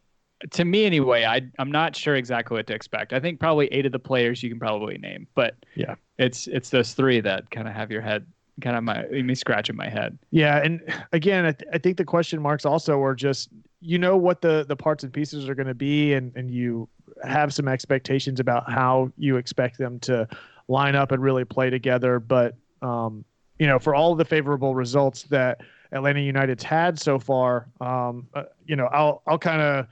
to 0.51 0.65
me 0.65 0.85
anyway. 0.85 1.25
I 1.25 1.41
I'm 1.59 1.71
not 1.71 1.95
sure 1.95 2.15
exactly 2.15 2.55
what 2.55 2.67
to 2.67 2.73
expect. 2.73 3.13
I 3.13 3.19
think 3.19 3.39
probably 3.39 3.67
eight 3.67 3.85
of 3.85 3.91
the 3.91 3.99
players 3.99 4.41
you 4.41 4.49
can 4.49 4.59
probably 4.59 4.97
name, 4.97 5.27
but 5.35 5.55
Yeah. 5.75 5.95
it's 6.17 6.47
it's 6.47 6.69
those 6.69 6.93
three 6.93 7.19
that 7.21 7.51
kind 7.51 7.67
of 7.67 7.73
have 7.75 7.91
your 7.91 8.01
head 8.01 8.25
kind 8.61 8.75
of 8.75 8.83
my 8.83 9.03
me 9.07 9.35
scratching 9.35 9.75
my 9.75 9.89
head. 9.89 10.17
Yeah, 10.31 10.57
and 10.63 10.81
again, 11.11 11.45
I, 11.45 11.51
th- 11.51 11.69
I 11.73 11.77
think 11.77 11.97
the 11.97 12.05
question 12.05 12.41
marks 12.41 12.65
also 12.65 13.01
are 13.01 13.15
just 13.15 13.49
you 13.81 13.97
know 13.97 14.17
what 14.17 14.41
the 14.41 14.65
the 14.67 14.75
parts 14.75 15.03
and 15.03 15.11
pieces 15.11 15.49
are 15.49 15.55
going 15.55 15.67
to 15.67 15.73
be, 15.73 16.13
and 16.13 16.31
and 16.35 16.51
you 16.51 16.87
have 17.23 17.53
some 17.53 17.67
expectations 17.67 18.39
about 18.39 18.71
how 18.71 19.11
you 19.17 19.37
expect 19.37 19.77
them 19.77 19.99
to 20.01 20.27
line 20.67 20.95
up 20.95 21.11
and 21.11 21.21
really 21.21 21.45
play 21.45 21.69
together. 21.69 22.19
But 22.19 22.55
um, 22.81 23.25
you 23.59 23.67
know, 23.67 23.79
for 23.79 23.95
all 23.95 24.15
the 24.15 24.25
favorable 24.25 24.75
results 24.75 25.23
that 25.23 25.61
Atlanta 25.91 26.21
United's 26.21 26.63
had 26.63 26.99
so 26.99 27.19
far, 27.19 27.69
um, 27.81 28.27
uh, 28.33 28.43
you 28.65 28.75
know, 28.75 28.85
I'll 28.87 29.21
I'll 29.27 29.39
kind 29.39 29.61
of 29.61 29.87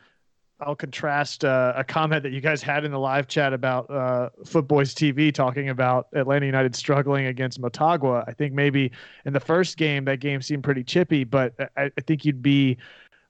I'll 0.61 0.75
contrast 0.75 1.43
uh, 1.43 1.73
a 1.75 1.83
comment 1.83 2.21
that 2.23 2.31
you 2.31 2.39
guys 2.39 2.61
had 2.61 2.85
in 2.85 2.91
the 2.91 2.99
live 2.99 3.27
chat 3.27 3.51
about 3.51 3.89
uh, 3.89 4.29
Footboys 4.43 4.93
TV 4.93 5.33
talking 5.33 5.69
about 5.69 6.07
Atlanta 6.13 6.45
United 6.45 6.75
struggling 6.75 7.25
against 7.25 7.59
Motagua. 7.59 8.23
I 8.27 8.33
think 8.33 8.53
maybe 8.53 8.91
in 9.25 9.33
the 9.33 9.39
first 9.39 9.77
game 9.77 10.05
that 10.05 10.19
game 10.19 10.41
seemed 10.41 10.63
pretty 10.63 10.83
chippy, 10.83 11.23
but 11.23 11.53
I, 11.75 11.91
I 11.97 12.01
think 12.05 12.25
you'd 12.25 12.43
be 12.43 12.77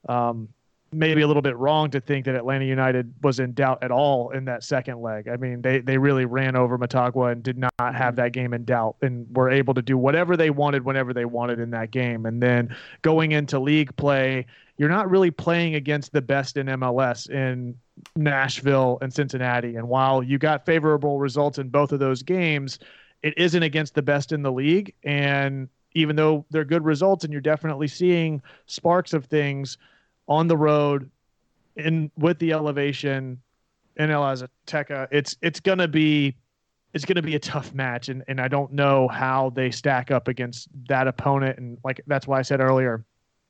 um, 0.08 0.48
maybe 0.92 1.22
a 1.22 1.26
little 1.26 1.42
bit 1.42 1.56
wrong 1.56 1.90
to 1.90 2.00
think 2.00 2.26
that 2.26 2.34
Atlanta 2.34 2.66
United 2.66 3.12
was 3.22 3.40
in 3.40 3.54
doubt 3.54 3.82
at 3.82 3.90
all 3.90 4.30
in 4.30 4.44
that 4.44 4.62
second 4.62 5.00
leg. 5.00 5.26
I 5.26 5.36
mean, 5.36 5.62
they 5.62 5.80
they 5.80 5.96
really 5.96 6.26
ran 6.26 6.54
over 6.54 6.76
Motagua 6.78 7.32
and 7.32 7.42
did 7.42 7.58
not 7.58 7.72
have 7.78 8.16
that 8.16 8.32
game 8.32 8.52
in 8.52 8.64
doubt 8.64 8.96
and 9.00 9.26
were 9.34 9.50
able 9.50 9.74
to 9.74 9.82
do 9.82 9.96
whatever 9.96 10.36
they 10.36 10.50
wanted 10.50 10.84
whenever 10.84 11.14
they 11.14 11.24
wanted 11.24 11.58
in 11.58 11.70
that 11.70 11.90
game. 11.90 12.26
And 12.26 12.42
then 12.42 12.74
going 13.00 13.32
into 13.32 13.58
league 13.58 13.94
play, 13.96 14.46
you're 14.76 14.90
not 14.90 15.10
really 15.10 15.30
playing 15.30 15.74
against 15.74 16.12
the 16.12 16.22
best 16.22 16.56
in 16.56 16.66
MLS 16.66 17.30
in 17.30 17.74
Nashville 18.14 18.98
and 19.00 19.12
Cincinnati. 19.12 19.76
And 19.76 19.88
while 19.88 20.22
you 20.22 20.38
got 20.38 20.66
favorable 20.66 21.18
results 21.18 21.58
in 21.58 21.68
both 21.68 21.92
of 21.92 22.00
those 22.00 22.22
games, 22.22 22.78
it 23.22 23.34
isn't 23.36 23.62
against 23.62 23.94
the 23.94 24.02
best 24.02 24.32
in 24.32 24.42
the 24.42 24.52
league. 24.52 24.94
And 25.04 25.68
even 25.94 26.16
though 26.16 26.44
they're 26.50 26.64
good 26.64 26.84
results 26.84 27.24
and 27.24 27.32
you're 27.32 27.42
definitely 27.42 27.88
seeing 27.88 28.42
sparks 28.66 29.12
of 29.12 29.26
things 29.26 29.78
on 30.32 30.48
the 30.48 30.56
road 30.56 31.10
in 31.76 32.10
with 32.16 32.38
the 32.38 32.52
elevation 32.52 33.40
in 33.96 34.10
El 34.10 34.22
Azteca, 34.22 35.06
it's 35.10 35.36
it's 35.42 35.60
gonna 35.60 35.88
be 35.88 36.34
it's 36.94 37.04
gonna 37.04 37.22
be 37.22 37.34
a 37.34 37.38
tough 37.38 37.72
match 37.74 38.08
and, 38.08 38.22
and 38.28 38.40
I 38.40 38.48
don't 38.48 38.72
know 38.72 39.08
how 39.08 39.50
they 39.50 39.70
stack 39.70 40.10
up 40.10 40.28
against 40.28 40.68
that 40.88 41.06
opponent. 41.06 41.58
And 41.58 41.78
like 41.84 42.00
that's 42.06 42.26
why 42.26 42.38
I 42.38 42.42
said 42.42 42.60
earlier, 42.60 43.04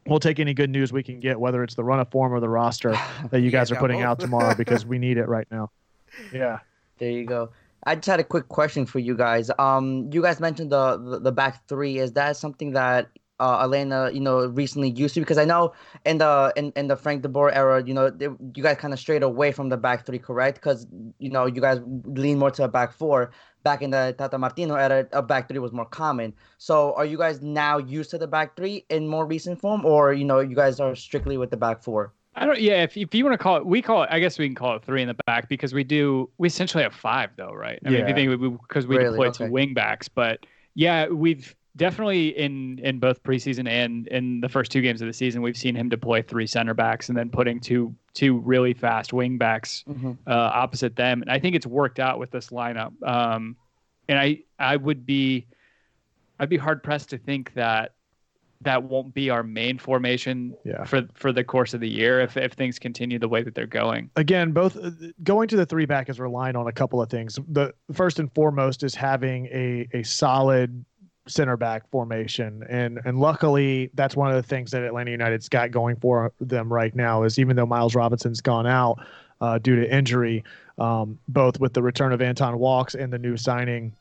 we'll 0.07 0.21
take 0.21 0.41
any 0.41 0.55
good 0.55 0.71
news 0.71 0.93
we 0.93 1.03
can 1.03 1.21
get, 1.21 1.39
whether 1.39 1.63
it's 1.63 1.75
the 1.75 1.85
run 1.85 2.01
of 2.01 2.11
form 2.11 2.33
or 2.33 2.41
the 2.41 2.49
roster 2.49 2.91
that 3.31 3.39
you 3.41 3.47
Yeah, 3.47 3.51
guys 3.51 3.71
are 3.73 3.77
putting 3.77 3.99
both. 3.99 4.07
out 4.07 4.19
tomorrow 4.21 4.55
because 4.55 4.85
we 4.85 4.99
need 4.99 5.17
it 5.19 5.29
right 5.29 5.47
now. 5.51 5.71
Yeah. 6.33 6.59
There 6.99 7.11
you 7.11 7.25
go. 7.25 7.51
I 7.85 7.95
just 7.97 8.07
had 8.07 8.21
a 8.21 8.25
quick 8.25 8.49
question 8.49 8.85
for 8.87 8.99
you 9.01 9.17
guys. 9.17 9.51
Um, 9.59 10.11
you 10.13 10.21
guys 10.23 10.39
mentioned 10.41 10.71
the 10.71 10.99
the, 10.99 11.19
the 11.21 11.33
back 11.33 11.67
three. 11.69 11.99
Is 11.99 12.13
that 12.13 12.37
something 12.37 12.73
that 12.73 13.09
uh, 13.43 13.65
Elena, 13.65 14.11
you 14.13 14.21
know, 14.21 14.47
recently 14.47 14.91
used 14.91 15.15
to? 15.15 15.21
Because 15.21 15.39
I 15.39 15.45
know 15.45 15.73
in 16.07 16.19
the 16.19 16.53
in, 16.57 16.73
in 16.77 16.87
the 16.87 16.97
Frank 16.97 17.23
De 17.23 17.29
Boer 17.29 17.51
era, 17.51 17.83
you 17.85 17.95
know, 17.95 18.09
they, 18.09 18.29
you 18.57 18.63
guys 18.63 18.77
kind 18.79 18.95
of 18.95 19.01
strayed 19.01 19.23
away 19.23 19.51
from 19.53 19.69
the 19.69 19.77
back 19.77 20.07
three, 20.07 20.19
correct? 20.19 20.57
Because 20.59 20.87
you 21.19 21.31
know, 21.31 21.47
you 21.47 21.61
guys 21.61 21.79
lean 22.05 22.39
more 22.39 22.53
to 22.53 22.65
a 22.65 22.69
back 22.69 22.93
four. 22.93 23.33
Back 23.65 23.83
in 23.83 23.91
the 23.91 24.15
Tata 24.19 24.39
Martino 24.39 24.75
era, 24.75 25.07
a 25.13 25.23
back 25.23 25.49
three 25.49 25.61
was 25.61 25.73
more 25.73 25.85
common. 25.87 26.35
So, 26.59 26.95
are 26.95 27.05
you 27.05 27.19
guys 27.19 27.43
now 27.43 27.79
used 27.79 28.11
to 28.11 28.19
the 28.19 28.27
back 28.27 28.57
three 28.57 28.85
in 28.91 29.07
more 29.07 29.25
recent 29.27 29.61
form, 29.61 29.85
or 29.85 30.13
you 30.13 30.25
know, 30.25 30.41
you 30.41 30.57
guys 30.57 30.81
are 30.81 30.95
strictly 30.97 31.37
with 31.37 31.51
the 31.51 31.57
back 31.57 31.83
four? 31.83 32.13
I 32.35 32.47
don't. 32.47 32.61
Yeah, 32.61 32.83
if 32.83 32.97
if 32.97 33.15
you 33.15 33.25
want 33.25 33.35
to 33.39 33.43
call 33.43 33.57
it, 33.59 33.67
we 33.67 33.83
call 33.83 34.03
it. 34.05 34.09
I 34.11 34.19
guess 34.19 34.39
we 34.39 34.49
can 34.49 34.55
call 34.55 34.77
it 34.77 34.85
three 34.85 35.03
in 35.03 35.09
the 35.09 35.17
back 35.27 35.49
because 35.49 35.73
we 35.75 35.85
do. 35.85 36.31
We 36.39 36.49
essentially 36.49 36.83
have 36.83 36.95
five 36.95 37.31
though, 37.37 37.53
right? 37.53 37.79
I 37.85 37.91
mean, 37.91 38.01
if 38.01 38.09
you 38.09 38.15
think 38.15 38.63
because 38.67 38.87
we, 38.87 38.97
Really? 38.97 39.11
deploy 39.11 39.29
Okay. 39.29 39.47
two 39.47 39.53
wing 39.53 39.75
backs, 39.75 40.09
but 40.09 40.47
yeah, 40.75 41.09
we've 41.09 41.55
definitely 41.77 42.29
in 42.39 42.79
in 42.81 42.99
both 42.99 43.23
preseason 43.23 43.69
and 43.69 44.07
in 44.09 44.41
the 44.41 44.49
first 44.49 44.71
two 44.71 44.81
games 44.83 45.01
of 45.01 45.07
the 45.07 45.13
season, 45.13 45.43
we've 45.43 45.57
seen 45.57 45.75
him 45.75 45.89
deploy 45.89 46.23
three 46.23 46.47
center 46.47 46.75
backs 46.75 47.09
and 47.09 47.17
then 47.17 47.31
putting 47.31 47.61
two 47.61 47.95
two 48.15 48.39
really 48.41 48.75
fast 48.75 49.13
wing 49.13 49.39
backs 49.39 49.85
Mhm. 49.89 50.17
uh, 50.27 50.31
opposite 50.55 50.97
them, 50.97 51.23
and 51.23 51.31
I 51.31 51.39
think 51.39 51.57
it's 51.57 51.67
worked 51.67 51.99
out 51.99 52.19
with 52.19 52.31
this 52.31 52.49
lineup. 52.51 52.93
Um, 53.07 53.57
and 54.09 54.19
I 54.19 54.41
I 54.59 54.77
would 54.77 55.07
be 55.07 55.47
I'd 56.39 56.49
be 56.49 56.57
hard 56.57 56.83
pressed 56.83 57.11
to 57.11 57.19
think 57.19 57.55
that 57.55 57.95
that 58.63 58.85
won't 58.85 59.13
be 59.13 59.29
our 59.29 59.43
main 59.43 59.77
formation 59.77 60.55
Yeah. 60.65 60.85
for 60.85 61.03
for 61.15 61.33
the 61.33 61.43
course 61.43 61.75
of 61.75 61.81
the 61.81 61.89
year 61.89 62.21
if 62.21 62.37
if 62.37 62.53
things 62.53 62.79
continue 62.79 63.19
the 63.19 63.29
way 63.29 63.43
that 63.43 63.55
they're 63.55 63.67
going. 63.67 64.11
again, 64.17 64.53
both 64.53 64.77
uh, 64.77 64.91
going 65.25 65.49
to 65.49 65.57
the 65.57 65.67
three 65.67 65.87
back 65.87 66.09
is 66.09 66.21
relying 66.21 66.55
on 66.55 66.69
a 66.69 66.73
couple 66.73 67.01
of 67.03 67.09
things. 67.11 67.39
The 67.49 67.73
first 67.93 68.19
and 68.21 68.33
foremost 68.35 68.83
is 68.85 68.95
having 68.95 69.47
a 69.47 69.89
a 69.95 70.03
solid 70.05 70.85
center 71.27 71.57
back 71.57 71.89
formation, 71.91 72.65
and 72.69 73.01
and 73.05 73.19
luckily 73.19 73.91
that's 73.95 74.17
one 74.17 74.29
of 74.31 74.37
the 74.37 74.43
things 74.43 74.71
that 74.73 74.83
Atlanta 74.83 75.11
United's 75.11 75.49
got 75.49 75.71
going 75.71 75.97
for 75.97 76.33
them 76.41 76.73
right 76.73 76.95
now. 76.95 77.23
Is 77.23 77.39
even 77.39 77.57
though 77.57 77.67
Miles 77.67 77.95
Robinson's 77.95 78.41
gone 78.41 78.67
out 78.67 78.99
uh, 79.41 79.59
due 79.59 79.77
to 79.77 79.95
injury, 79.95 80.45
um, 80.79 81.19
both 81.29 81.61
with 81.61 81.75
the 81.75 81.83
return 81.83 82.13
of 82.13 82.23
Anton 82.23 82.59
Walkes 82.59 82.95
and 82.95 83.13
the 83.13 83.19
new 83.19 83.37
signing 83.37 83.93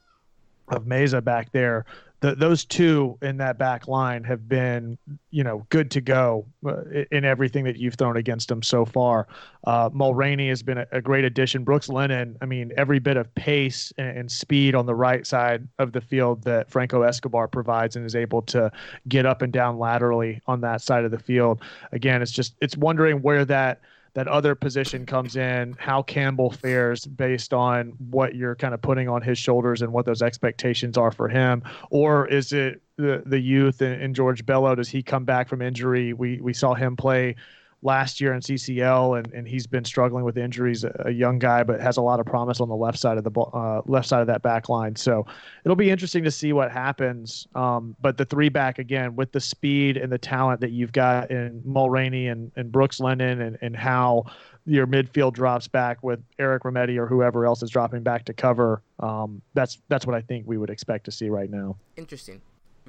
of 0.70 0.86
Meza 0.86 1.24
back 1.24 1.52
there. 1.52 1.86
The, 2.22 2.36
those 2.36 2.66
two 2.66 3.18
in 3.22 3.38
that 3.38 3.58
back 3.58 3.88
line 3.88 4.24
have 4.24 4.48
been, 4.48 4.98
you 5.32 5.44
know, 5.44 5.66
good 5.70 5.92
to 5.92 6.02
go 6.02 6.46
uh, 6.66 6.84
in 7.12 7.26
everything 7.26 7.64
that 7.66 7.78
you've 7.78 7.96
thrown 7.96 8.16
against 8.16 8.48
them 8.48 8.62
so 8.64 8.86
far. 8.86 9.28
Uh, 9.64 9.90
Mulraney 9.90 10.50
has 10.50 10.64
been 10.64 10.78
a, 10.78 10.88
a 10.92 11.02
great 11.02 11.26
addition. 11.26 11.64
Brooks 11.64 11.90
Lennon, 11.90 12.38
I 12.42 12.46
mean, 12.46 12.72
every 12.78 13.00
bit 13.00 13.18
of 13.18 13.34
pace 13.36 13.92
and, 13.98 14.20
and 14.20 14.32
speed 14.32 14.76
on 14.76 14.86
the 14.86 14.96
right 14.96 15.26
side 15.26 15.68
of 15.80 15.92
the 15.92 16.02
field 16.02 16.44
that 16.44 16.70
Franco 16.70 17.02
Escobar 17.02 17.48
provides 17.48 17.96
and 17.96 18.06
is 18.06 18.16
able 18.16 18.44
to 18.44 18.72
get 19.08 19.26
up 19.26 19.42
and 19.42 19.52
down 19.52 19.80
laterally 19.80 20.42
on 20.46 20.62
that 20.62 20.82
side 20.82 21.06
of 21.06 21.12
the 21.12 21.20
field. 21.20 21.62
Again, 21.92 22.22
it's 22.22 22.32
just 22.32 22.56
it's 22.62 22.78
wondering 22.78 23.22
where 23.22 23.46
that 23.46 23.82
that 24.14 24.28
other 24.28 24.56
position 24.56 25.06
comes 25.06 25.36
in, 25.36 25.76
how 25.80 26.02
Campbell 26.02 26.52
fares 26.52 27.06
based 27.06 27.54
on 27.54 27.94
what 28.10 28.36
you're 28.36 28.56
kind 28.56 28.74
of 28.74 28.82
putting 28.82 29.08
on 29.08 29.22
his 29.22 29.38
shoulders 29.38 29.82
and 29.82 29.94
what 29.94 30.06
those 30.06 30.22
expectations 30.22 30.98
are 30.98 31.12
for 31.12 31.30
him, 31.30 31.64
or 31.90 32.28
is 32.28 32.52
it 32.52 32.82
the 32.98 33.24
the 33.26 33.40
youth 33.40 33.82
and, 33.82 34.02
and 34.02 34.16
George 34.16 34.46
Bello? 34.46 34.76
Does 34.76 34.90
he 34.90 35.02
come 35.02 35.26
back 35.26 35.48
from 35.48 35.62
injury? 35.62 36.14
We 36.14 36.42
we 36.42 36.54
saw 36.54 36.74
him 36.74 36.96
play 36.96 37.36
last 37.84 38.22
year 38.22 38.34
in 38.34 38.42
CCL, 38.42 39.18
and, 39.18 39.34
and 39.34 39.48
he's 39.48 39.66
been 39.66 39.84
struggling 39.84 40.24
with 40.24 40.38
injuries. 40.38 40.84
A, 40.84 41.12
young 41.12 41.40
guy, 41.40 41.64
but 41.64 41.82
has 41.82 41.98
a 41.98 42.02
lot 42.02 42.20
of 42.20 42.26
promise 42.26 42.62
on 42.62 42.70
the 42.70 42.76
left 42.76 42.98
side 42.98 43.18
of 43.18 43.24
the 43.24 43.42
uh, 43.42 43.82
left 43.86 44.08
side 44.08 44.22
of 44.22 44.28
that 44.28 44.42
back 44.42 44.70
line. 44.70 44.96
So 44.96 45.26
it'll 45.66 45.76
be 45.76 45.90
interesting 45.90 46.24
to 46.24 46.32
see 46.32 46.54
what 46.54 46.72
happens. 46.72 47.48
Um, 47.54 47.96
but 48.02 48.18
the 48.18 48.26
three 48.26 48.50
back 48.50 48.80
again 48.80 49.16
with 49.16 49.32
the 49.32 49.40
speed 49.40 49.98
and 49.98 50.12
the 50.12 50.18
talent 50.18 50.62
that 50.62 50.72
you've 50.72 50.94
got 50.94 51.32
in 51.32 51.62
Mulraney 51.68 52.32
and, 52.32 52.52
and 52.56 52.72
Brooks 52.72 53.00
Lennon, 53.00 53.42
and, 53.42 53.58
and 53.62 53.76
how 53.76 54.26
your 54.66 54.88
midfield 54.88 55.34
drops 55.34 55.68
back 55.68 56.04
with 56.04 56.20
Eric 56.40 56.64
Remedi 56.64 56.98
or 56.98 57.08
whoever 57.08 57.46
else 57.46 57.64
is 57.64 57.70
dropping 57.70 58.04
back 58.04 58.26
to 58.26 58.34
cover. 58.34 58.82
Um, 59.00 59.42
that's 59.54 59.80
that's 59.90 60.06
what 60.06 60.16
I 60.16 60.22
think 60.22 60.46
we 60.48 60.58
would 60.58 60.70
expect 60.70 61.06
to 61.06 61.12
see 61.12 61.30
right 61.30 61.50
now. 61.50 61.76
Interesting. 61.98 62.42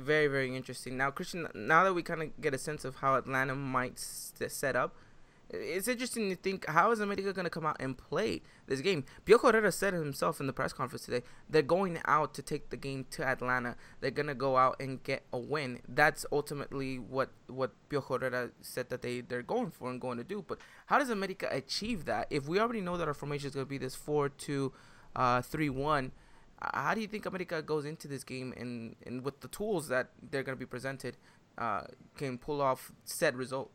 Very, 0.03 0.27
very 0.27 0.57
interesting. 0.57 0.97
Now, 0.97 1.11
Christian, 1.11 1.47
now 1.55 1.85
that 1.85 1.95
we 1.95 2.03
kind 2.03 2.23
of 2.23 2.41
get 2.41 2.55
a 2.55 2.59
sense 2.59 2.85
of 2.85 2.97
how 2.97 3.15
Atlanta 3.15 3.55
might 3.55 3.93
s- 3.93 4.33
set 4.49 4.75
up, 4.75 4.97
it's 5.51 5.87
interesting 5.87 6.31
to 6.31 6.37
think 6.37 6.67
how 6.67 6.91
is 6.93 7.01
America 7.01 7.33
going 7.33 7.45
to 7.45 7.51
come 7.51 7.67
out 7.67 7.77
and 7.79 7.97
play 7.97 8.41
this 8.67 8.81
game? 8.81 9.05
Piojo 9.27 9.53
Herrera 9.53 9.71
said 9.71 9.93
himself 9.93 10.41
in 10.41 10.47
the 10.47 10.53
press 10.53 10.73
conference 10.73 11.05
today, 11.05 11.23
they're 11.49 11.63
going 11.63 12.01
out 12.07 12.33
to 12.35 12.43
take 12.43 12.71
the 12.71 12.77
game 12.77 13.05
to 13.11 13.25
Atlanta. 13.25 13.77
They're 14.01 14.11
going 14.11 14.29
to 14.29 14.35
go 14.35 14.57
out 14.57 14.77
and 14.81 15.03
get 15.03 15.25
a 15.33 15.39
win. 15.39 15.81
That's 15.87 16.25
ultimately 16.33 16.99
what 16.99 17.31
what 17.47 17.73
Piojo 17.91 18.21
Herrera 18.21 18.51
said 18.63 18.89
that 18.89 19.03
they, 19.03 19.21
they're 19.21 19.43
going 19.43 19.71
for 19.71 19.91
and 19.91 20.01
going 20.01 20.19
to 20.19 20.25
do. 20.25 20.43
But 20.47 20.59
how 20.87 20.99
does 20.99 21.11
America 21.11 21.49
achieve 21.51 22.07
that? 22.07 22.27
If 22.31 22.49
we 22.49 22.59
already 22.59 22.81
know 22.81 22.97
that 22.97 23.07
our 23.07 23.15
formation 23.15 23.49
is 23.49 23.55
going 23.55 23.67
to 23.67 23.71
be 23.71 23.79
this 23.79 23.95
4 23.95 24.31
2 24.31 24.73
uh, 25.15 25.43
3 25.43 25.69
1, 25.69 26.13
how 26.75 26.95
do 26.95 27.01
you 27.01 27.07
think 27.07 27.27
America 27.27 27.63
goes 27.63 27.85
into 27.85 28.09
this 28.09 28.25
game 28.25 28.55
and, 28.57 28.97
and 29.07 29.25
with 29.25 29.41
the 29.41 29.49
tools 29.49 29.89
that 29.89 30.11
they're 30.31 30.43
going 30.43 30.57
to 30.57 30.61
be 30.61 30.67
presented 30.67 31.17
uh, 31.59 31.83
can 32.17 32.39
pull 32.39 32.61
off 32.61 32.93
said 33.05 33.37
result? 33.37 33.71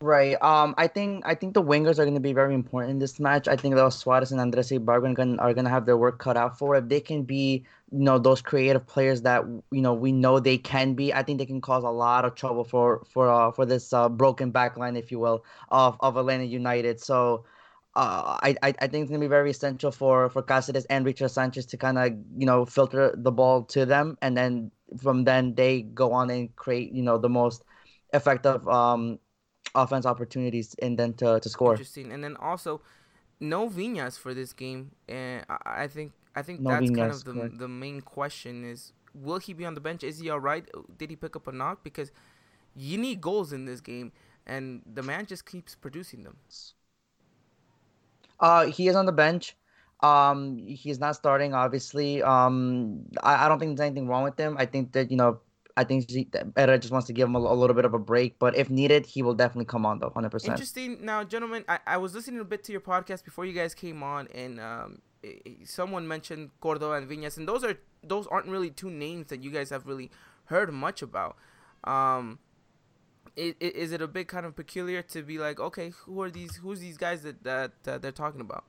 Right. 0.00 0.40
Um, 0.42 0.74
I 0.76 0.88
think 0.88 1.24
I 1.24 1.34
think 1.34 1.54
the 1.54 1.62
wingers 1.62 1.98
are 1.98 2.04
going 2.04 2.14
to 2.14 2.20
be 2.20 2.34
very 2.34 2.54
important 2.54 2.90
in 2.90 2.98
this 2.98 3.18
match. 3.18 3.48
I 3.48 3.56
think 3.56 3.74
those 3.74 3.98
Suarez 3.98 4.30
and 4.30 4.38
Andres 4.38 4.70
Ibargüen 4.70 5.40
are 5.40 5.54
going 5.54 5.64
to 5.64 5.70
have 5.70 5.86
their 5.86 5.96
work 5.96 6.18
cut 6.18 6.36
out 6.36 6.58
for. 6.58 6.76
If 6.76 6.90
they 6.90 7.00
can 7.00 7.22
be, 7.22 7.64
you 7.90 8.00
know, 8.00 8.18
those 8.18 8.42
creative 8.42 8.86
players 8.86 9.22
that 9.22 9.44
you 9.70 9.80
know 9.80 9.94
we 9.94 10.12
know 10.12 10.38
they 10.38 10.58
can 10.58 10.92
be, 10.92 11.14
I 11.14 11.22
think 11.22 11.38
they 11.38 11.46
can 11.46 11.62
cause 11.62 11.82
a 11.82 11.88
lot 11.88 12.26
of 12.26 12.34
trouble 12.34 12.62
for 12.62 13.06
for 13.08 13.30
uh, 13.30 13.52
for 13.52 13.64
this 13.64 13.94
uh, 13.94 14.10
broken 14.10 14.50
back 14.50 14.76
line, 14.76 14.96
if 14.96 15.10
you 15.10 15.18
will, 15.18 15.46
of 15.70 15.96
of 16.00 16.16
Atlanta 16.16 16.44
United. 16.44 17.00
So. 17.00 17.44
Uh, 17.96 18.36
I, 18.42 18.54
I 18.62 18.86
think 18.88 19.02
it's 19.02 19.10
gonna 19.10 19.20
be 19.20 19.26
very 19.26 19.50
essential 19.50 19.90
for 19.90 20.28
for 20.28 20.42
Cáceres 20.42 20.84
and 20.90 21.06
Richard 21.06 21.28
Sanchez 21.28 21.64
to 21.66 21.78
kind 21.78 21.96
of 21.96 22.12
you 22.36 22.44
know 22.44 22.66
filter 22.66 23.14
the 23.16 23.32
ball 23.32 23.64
to 23.72 23.86
them, 23.86 24.18
and 24.20 24.36
then 24.36 24.70
from 25.00 25.24
then 25.24 25.54
they 25.54 25.82
go 25.82 26.12
on 26.12 26.28
and 26.28 26.54
create 26.56 26.92
you 26.92 27.02
know 27.02 27.16
the 27.16 27.30
most 27.30 27.64
effective 28.12 28.68
um 28.68 29.18
offense 29.74 30.06
opportunities 30.06 30.74
and 30.82 30.98
then 30.98 31.14
to, 31.14 31.40
to 31.40 31.48
score. 31.48 31.72
Interesting. 31.72 32.12
And 32.12 32.22
then 32.22 32.36
also, 32.36 32.82
no 33.40 33.68
Viñas 33.68 34.18
for 34.18 34.34
this 34.34 34.52
game, 34.52 34.92
and 35.08 35.44
I, 35.48 35.84
I 35.84 35.86
think 35.88 36.12
I 36.34 36.42
think 36.42 36.60
No 36.60 36.70
that's 36.70 36.90
kind 36.90 37.10
of 37.10 37.24
the 37.24 37.32
correct. 37.32 37.58
the 37.58 37.68
main 37.68 38.02
question 38.02 38.64
is 38.64 38.92
will 39.14 39.38
he 39.38 39.54
be 39.54 39.64
on 39.64 39.74
the 39.74 39.80
bench? 39.80 40.04
Is 40.04 40.18
he 40.18 40.28
all 40.28 40.40
right? 40.40 40.68
Did 40.98 41.10
he 41.10 41.16
pick 41.16 41.34
up 41.34 41.46
a 41.46 41.52
knock? 41.52 41.82
Because 41.82 42.10
you 42.74 42.98
need 42.98 43.22
goals 43.22 43.52
in 43.52 43.64
this 43.64 43.80
game, 43.80 44.12
and 44.46 44.82
the 44.84 45.02
man 45.02 45.24
just 45.26 45.46
keeps 45.46 45.74
producing 45.74 46.24
them. 46.24 46.36
Uh, 48.40 48.66
he 48.66 48.88
is 48.88 48.96
on 48.96 49.06
the 49.06 49.12
bench. 49.12 49.56
Um, 50.00 50.58
he's 50.66 50.98
not 50.98 51.16
starting, 51.16 51.54
obviously. 51.54 52.22
Um, 52.22 53.06
I, 53.22 53.46
I 53.46 53.48
don't 53.48 53.58
think 53.58 53.76
there's 53.76 53.86
anything 53.86 54.08
wrong 54.08 54.24
with 54.24 54.38
him. 54.38 54.56
I 54.58 54.66
think 54.66 54.92
that 54.92 55.10
you 55.10 55.16
know, 55.16 55.40
I 55.76 55.84
think 55.84 56.10
Era 56.56 56.78
just 56.78 56.92
wants 56.92 57.06
to 57.06 57.12
give 57.14 57.28
him 57.28 57.34
a, 57.34 57.38
a 57.38 57.54
little 57.54 57.74
bit 57.74 57.84
of 57.86 57.94
a 57.94 57.98
break. 57.98 58.38
But 58.38 58.56
if 58.56 58.68
needed, 58.68 59.06
he 59.06 59.22
will 59.22 59.34
definitely 59.34 59.64
come 59.64 59.86
on 59.86 59.98
though, 59.98 60.10
hundred 60.10 60.30
percent. 60.30 60.52
Interesting. 60.52 61.04
Now, 61.04 61.24
gentlemen, 61.24 61.64
I, 61.68 61.78
I 61.86 61.96
was 61.96 62.14
listening 62.14 62.40
a 62.40 62.44
bit 62.44 62.62
to 62.64 62.72
your 62.72 62.80
podcast 62.82 63.24
before 63.24 63.46
you 63.46 63.52
guys 63.54 63.74
came 63.74 64.02
on, 64.02 64.28
and 64.34 64.60
um, 64.60 64.98
i- 65.24 65.40
i- 65.46 65.56
someone 65.64 66.06
mentioned 66.06 66.50
Cordova 66.60 66.94
and 66.94 67.08
Viñas, 67.08 67.38
and 67.38 67.48
those 67.48 67.64
are 67.64 67.78
those 68.02 68.26
aren't 68.26 68.46
really 68.48 68.70
two 68.70 68.90
names 68.90 69.28
that 69.28 69.42
you 69.42 69.50
guys 69.50 69.70
have 69.70 69.86
really 69.86 70.10
heard 70.44 70.72
much 70.72 71.00
about. 71.02 71.36
Um, 71.84 72.38
i- 73.38 73.54
i- 73.60 73.64
is 73.64 73.92
it 73.92 74.00
a 74.02 74.06
bit 74.08 74.28
kind 74.28 74.46
of 74.46 74.56
peculiar 74.56 75.02
to 75.02 75.22
be 75.22 75.38
like, 75.38 75.60
okay, 75.60 75.90
who 75.90 76.20
are 76.22 76.30
these? 76.30 76.56
Who's 76.56 76.80
these 76.80 76.96
guys 76.96 77.22
that 77.22 77.42
that 77.44 77.72
uh, 77.86 77.98
they're 77.98 78.12
talking 78.12 78.40
about? 78.40 78.64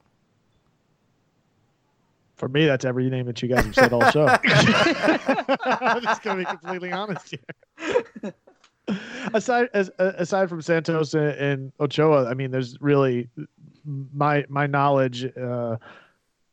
For 2.35 2.47
me, 2.47 2.65
that's 2.67 2.85
every 2.85 3.09
name 3.09 3.25
that 3.25 3.41
you 3.41 3.49
guys 3.49 3.65
have 3.65 3.73
said 3.75 3.93
all 3.93 4.11
show. 4.11 4.27
I'm 4.45 6.01
just 6.03 6.21
gonna 6.21 6.39
be 6.39 6.45
completely 6.45 6.91
honest 6.91 7.33
here. 7.33 8.33
aside 9.33 9.69
as 9.73 9.89
uh, 9.97 10.11
aside 10.17 10.47
from 10.49 10.61
Santos 10.61 11.13
and, 11.15 11.29
and 11.29 11.71
Ochoa, 11.79 12.29
I 12.29 12.35
mean, 12.35 12.51
there's 12.51 12.79
really 12.79 13.29
my 14.13 14.45
my 14.49 14.67
knowledge 14.67 15.25
uh, 15.35 15.77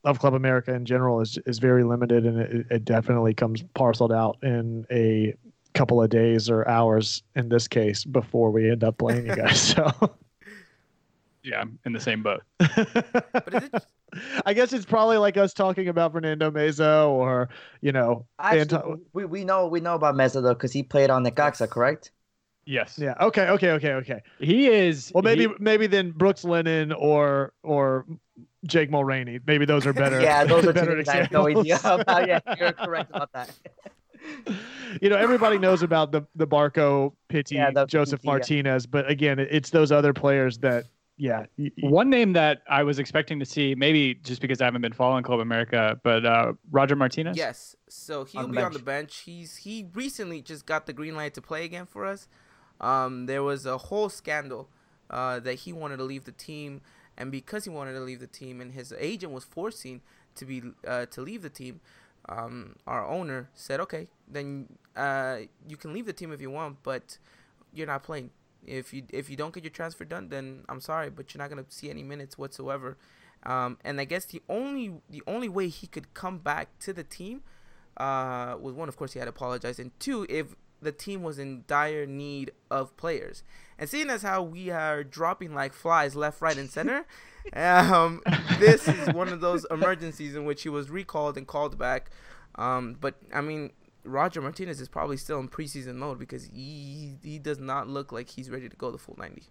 of 0.05 0.19
Club 0.19 0.35
America 0.35 0.73
in 0.75 0.87
general 0.87 1.21
is 1.21 1.39
is 1.47 1.59
very 1.59 1.85
limited, 1.85 2.25
and 2.25 2.41
it, 2.41 2.67
it 2.71 2.85
definitely 2.87 3.35
comes 3.35 3.63
parceled 3.75 4.13
out 4.13 4.39
in 4.43 4.87
a 4.91 5.35
couple 5.75 6.01
of 6.03 6.09
days 6.09 6.49
or 6.49 6.67
hours 6.69 7.23
in 7.35 7.49
this 7.49 7.67
case 7.69 8.05
before 8.05 8.51
we 8.51 8.71
end 8.71 8.85
up 8.85 8.97
playing 8.99 9.27
you 9.27 9.37
guys. 9.37 9.61
So. 9.61 9.91
Yeah, 11.47 11.61
I'm 11.61 11.79
in 11.85 11.93
the 11.93 12.01
same 12.01 12.23
boat. 12.23 12.41
But 12.59 13.53
is 13.53 13.65
it 13.65 13.87
I 14.47 14.55
guess 14.55 14.73
it's 14.73 14.87
probably 14.87 15.19
like 15.19 15.37
us 15.37 15.53
talking 15.53 15.89
about 15.89 16.13
Fernando 16.13 16.51
Meza 16.51 17.07
or 17.07 17.51
you 17.83 17.93
know, 17.93 18.25
Actually, 18.39 18.61
Anto- 18.61 19.01
we, 19.13 19.27
we 19.27 19.45
know 19.45 19.67
we 19.69 19.81
know 19.81 19.95
about 19.95 20.15
Meza 20.15 20.41
though 20.43 20.55
because 20.55 20.73
he 20.73 20.83
played 20.83 21.11
on 21.11 21.23
the 21.23 21.31
Yes. 21.37 21.61
correct? 21.69 22.13
Yes. 22.65 22.99
yeah. 22.99 23.13
Okay, 23.21 23.49
okay, 23.49 23.73
okay, 23.73 23.93
okay. 23.93 24.23
He 24.39 24.69
is. 24.69 25.13
Well, 25.15 25.23
maybe 25.23 25.49
he- 25.49 25.55
maybe 25.59 25.87
then 25.87 26.13
Brooks 26.13 26.45
Lennon 26.45 26.93
or 26.93 27.53
or 27.63 28.07
Jake 28.67 28.91
Mulraney. 28.91 29.41
Maybe 29.47 29.67
those 29.67 29.85
are 29.85 29.93
better. 30.05 30.23
yeah, 30.23 30.45
those 30.45 30.65
are 30.65 30.69
two 30.69 30.81
better 30.81 30.95
names 30.97 31.09
I 31.11 31.17
have 31.17 31.31
no 31.31 31.47
idea 31.47 31.79
about. 31.85 32.27
Yeah, 32.27 32.39
you're 32.59 32.73
correct 32.73 33.11
about 33.13 33.33
that. 33.35 33.51
you 35.03 35.09
know, 35.09 35.17
everybody 35.17 35.59
knows 35.59 35.83
about 35.83 36.13
the 36.13 36.23
the 36.35 36.47
Barco, 36.47 37.13
Pitti, 37.29 37.53
Yeah, 37.57 37.71
the 37.71 37.87
Josef 37.87 38.21
yeah. 38.23 38.31
Martinez, 38.31 38.87
but 38.87 39.09
again, 39.11 39.39
it's 39.39 39.71
those 39.71 39.93
other 39.93 40.13
players 40.13 40.59
that 40.59 40.87
yeah. 41.17 41.47
y- 41.59 41.71
y- 41.81 41.89
One 41.89 42.11
name 42.11 42.33
that 42.35 42.63
I 42.69 42.83
was 42.83 42.99
expecting 42.99 43.39
to 43.39 43.45
see, 43.47 43.75
maybe 43.75 44.15
just 44.15 44.41
because 44.41 44.61
I 44.61 44.65
haven't 44.65 44.83
been 44.83 44.93
following 44.93 45.23
Club 45.23 45.41
America, 45.41 46.01
but 46.03 46.25
uh, 46.27 46.55
Roger 46.71 46.97
Martinez. 46.97 47.37
Yes. 47.37 47.77
So 47.89 48.25
he'll 48.25 48.43
On 48.43 48.51
the 48.51 48.57
be 48.57 48.63
on 48.63 48.73
the 48.73 48.79
bench. 48.79 48.85
bench. 48.85 49.19
He's 49.25 49.57
he 49.57 49.87
recently 49.95 50.43
just 50.43 50.67
got 50.67 50.87
the 50.87 50.93
green 50.93 51.15
light 51.15 51.35
to 51.35 51.43
play 51.43 51.65
again 51.65 51.87
for 51.87 52.05
us. 52.05 52.29
Um, 52.81 53.27
there 53.27 53.43
was 53.43 53.67
a 53.67 53.79
whole 53.79 54.09
scandal 54.09 54.69
uh, 55.11 55.39
that 55.41 55.55
he 55.61 55.73
wanted 55.73 55.99
to 55.99 56.05
leave 56.05 56.25
the 56.25 56.33
team, 56.33 56.81
and 57.17 57.31
because 57.31 57.65
he 57.65 57.71
wanted 57.71 57.93
to 57.93 58.01
leave 58.01 58.19
the 58.21 58.27
team, 58.27 58.61
and 58.61 58.73
his 58.73 58.93
agent 58.99 59.33
was 59.33 59.45
forcing 59.45 60.01
to 60.35 60.45
be 60.45 60.63
uh, 60.87 61.07
to 61.07 61.21
leave 61.21 61.43
the 61.43 61.51
team, 61.51 61.81
um, 62.29 62.77
our 62.87 63.07
owner 63.07 63.51
said, 63.55 63.81
"Okay, 63.81 64.09
then 64.29 64.69
uh, 64.97 65.39
you 65.69 65.77
can 65.77 65.93
leave 65.93 66.07
the 66.07 66.13
team 66.13 66.33
if 66.33 66.41
you 66.41 66.51
want, 66.51 66.83
but 66.83 67.19
you're 67.73 67.87
not 67.87 68.03
playing. 68.03 68.31
If 68.67 68.95
you 68.95 69.03
if 69.11 69.29
you 69.29 69.37
don't 69.37 69.53
get 69.53 69.65
your 69.65 69.71
transfer 69.71 70.05
done, 70.05 70.29
then 70.29 70.65
I'm 70.69 70.81
sorry, 70.81 71.11
but 71.11 71.35
you're 71.35 71.43
not 71.43 71.51
gonna 71.51 71.67
see 71.69 71.91
any 71.91 72.03
minutes 72.03 72.39
whatsoever." 72.39 72.97
Um, 73.45 73.77
and 73.85 74.01
I 74.01 74.05
guess 74.05 74.25
the 74.25 74.43
only 74.49 74.95
the 75.11 75.23
only 75.27 75.49
way 75.49 75.69
he 75.69 75.87
could 75.87 76.15
come 76.15 76.39
back 76.39 76.79
to 76.81 76.93
the 76.93 77.05
team 77.05 77.43
uh, 77.97 78.57
was 78.61 78.75
one, 78.75 78.89
of 78.89 78.97
course, 78.97 79.13
he 79.13 79.19
had 79.19 79.27
to 79.27 79.31
apologize, 79.31 79.79
and 79.79 79.99
two, 80.01 80.27
if 80.29 80.55
the 80.85 80.93
team 80.93 81.23
was 81.23 81.39
in 81.39 81.65
dire 81.67 82.07
need 82.07 82.53
of 82.71 82.97
players. 82.97 83.43
And 83.79 83.89
seeing 83.91 84.09
as 84.11 84.23
how 84.23 84.43
we 84.43 84.71
are 84.71 85.03
dropping 85.03 85.53
like 85.55 85.73
flies 85.73 86.15
left, 86.15 86.41
right, 86.41 86.57
and 86.57 86.71
center, 86.71 87.05
um, 87.55 88.23
this 88.61 88.87
is 88.87 89.13
one 89.13 89.29
of 89.29 89.41
those 89.41 89.67
emergencies 89.71 90.37
in 90.37 90.45
which 90.45 90.63
he 90.63 90.69
was 90.69 90.89
recalled 90.91 91.37
and 91.37 91.47
called 91.47 91.77
back. 91.77 92.11
Um, 92.55 92.97
but 93.01 93.17
I 93.33 93.41
mean, 93.41 93.73
Roger 94.05 94.41
Martinez 94.41 94.81
is 94.81 94.89
probably 94.89 95.17
still 95.17 95.41
in 95.41 95.49
preseason 95.49 95.97
mode 95.97 96.19
because 96.21 96.45
he 96.45 97.17
he 97.23 97.39
does 97.41 97.59
not 97.59 97.89
look 97.89 98.13
like 98.13 98.29
he's 98.31 98.49
ready 98.49 98.69
to 98.69 98.77
go 98.77 98.91
the 98.93 98.99
full 98.99 99.17
ninety. 99.19 99.45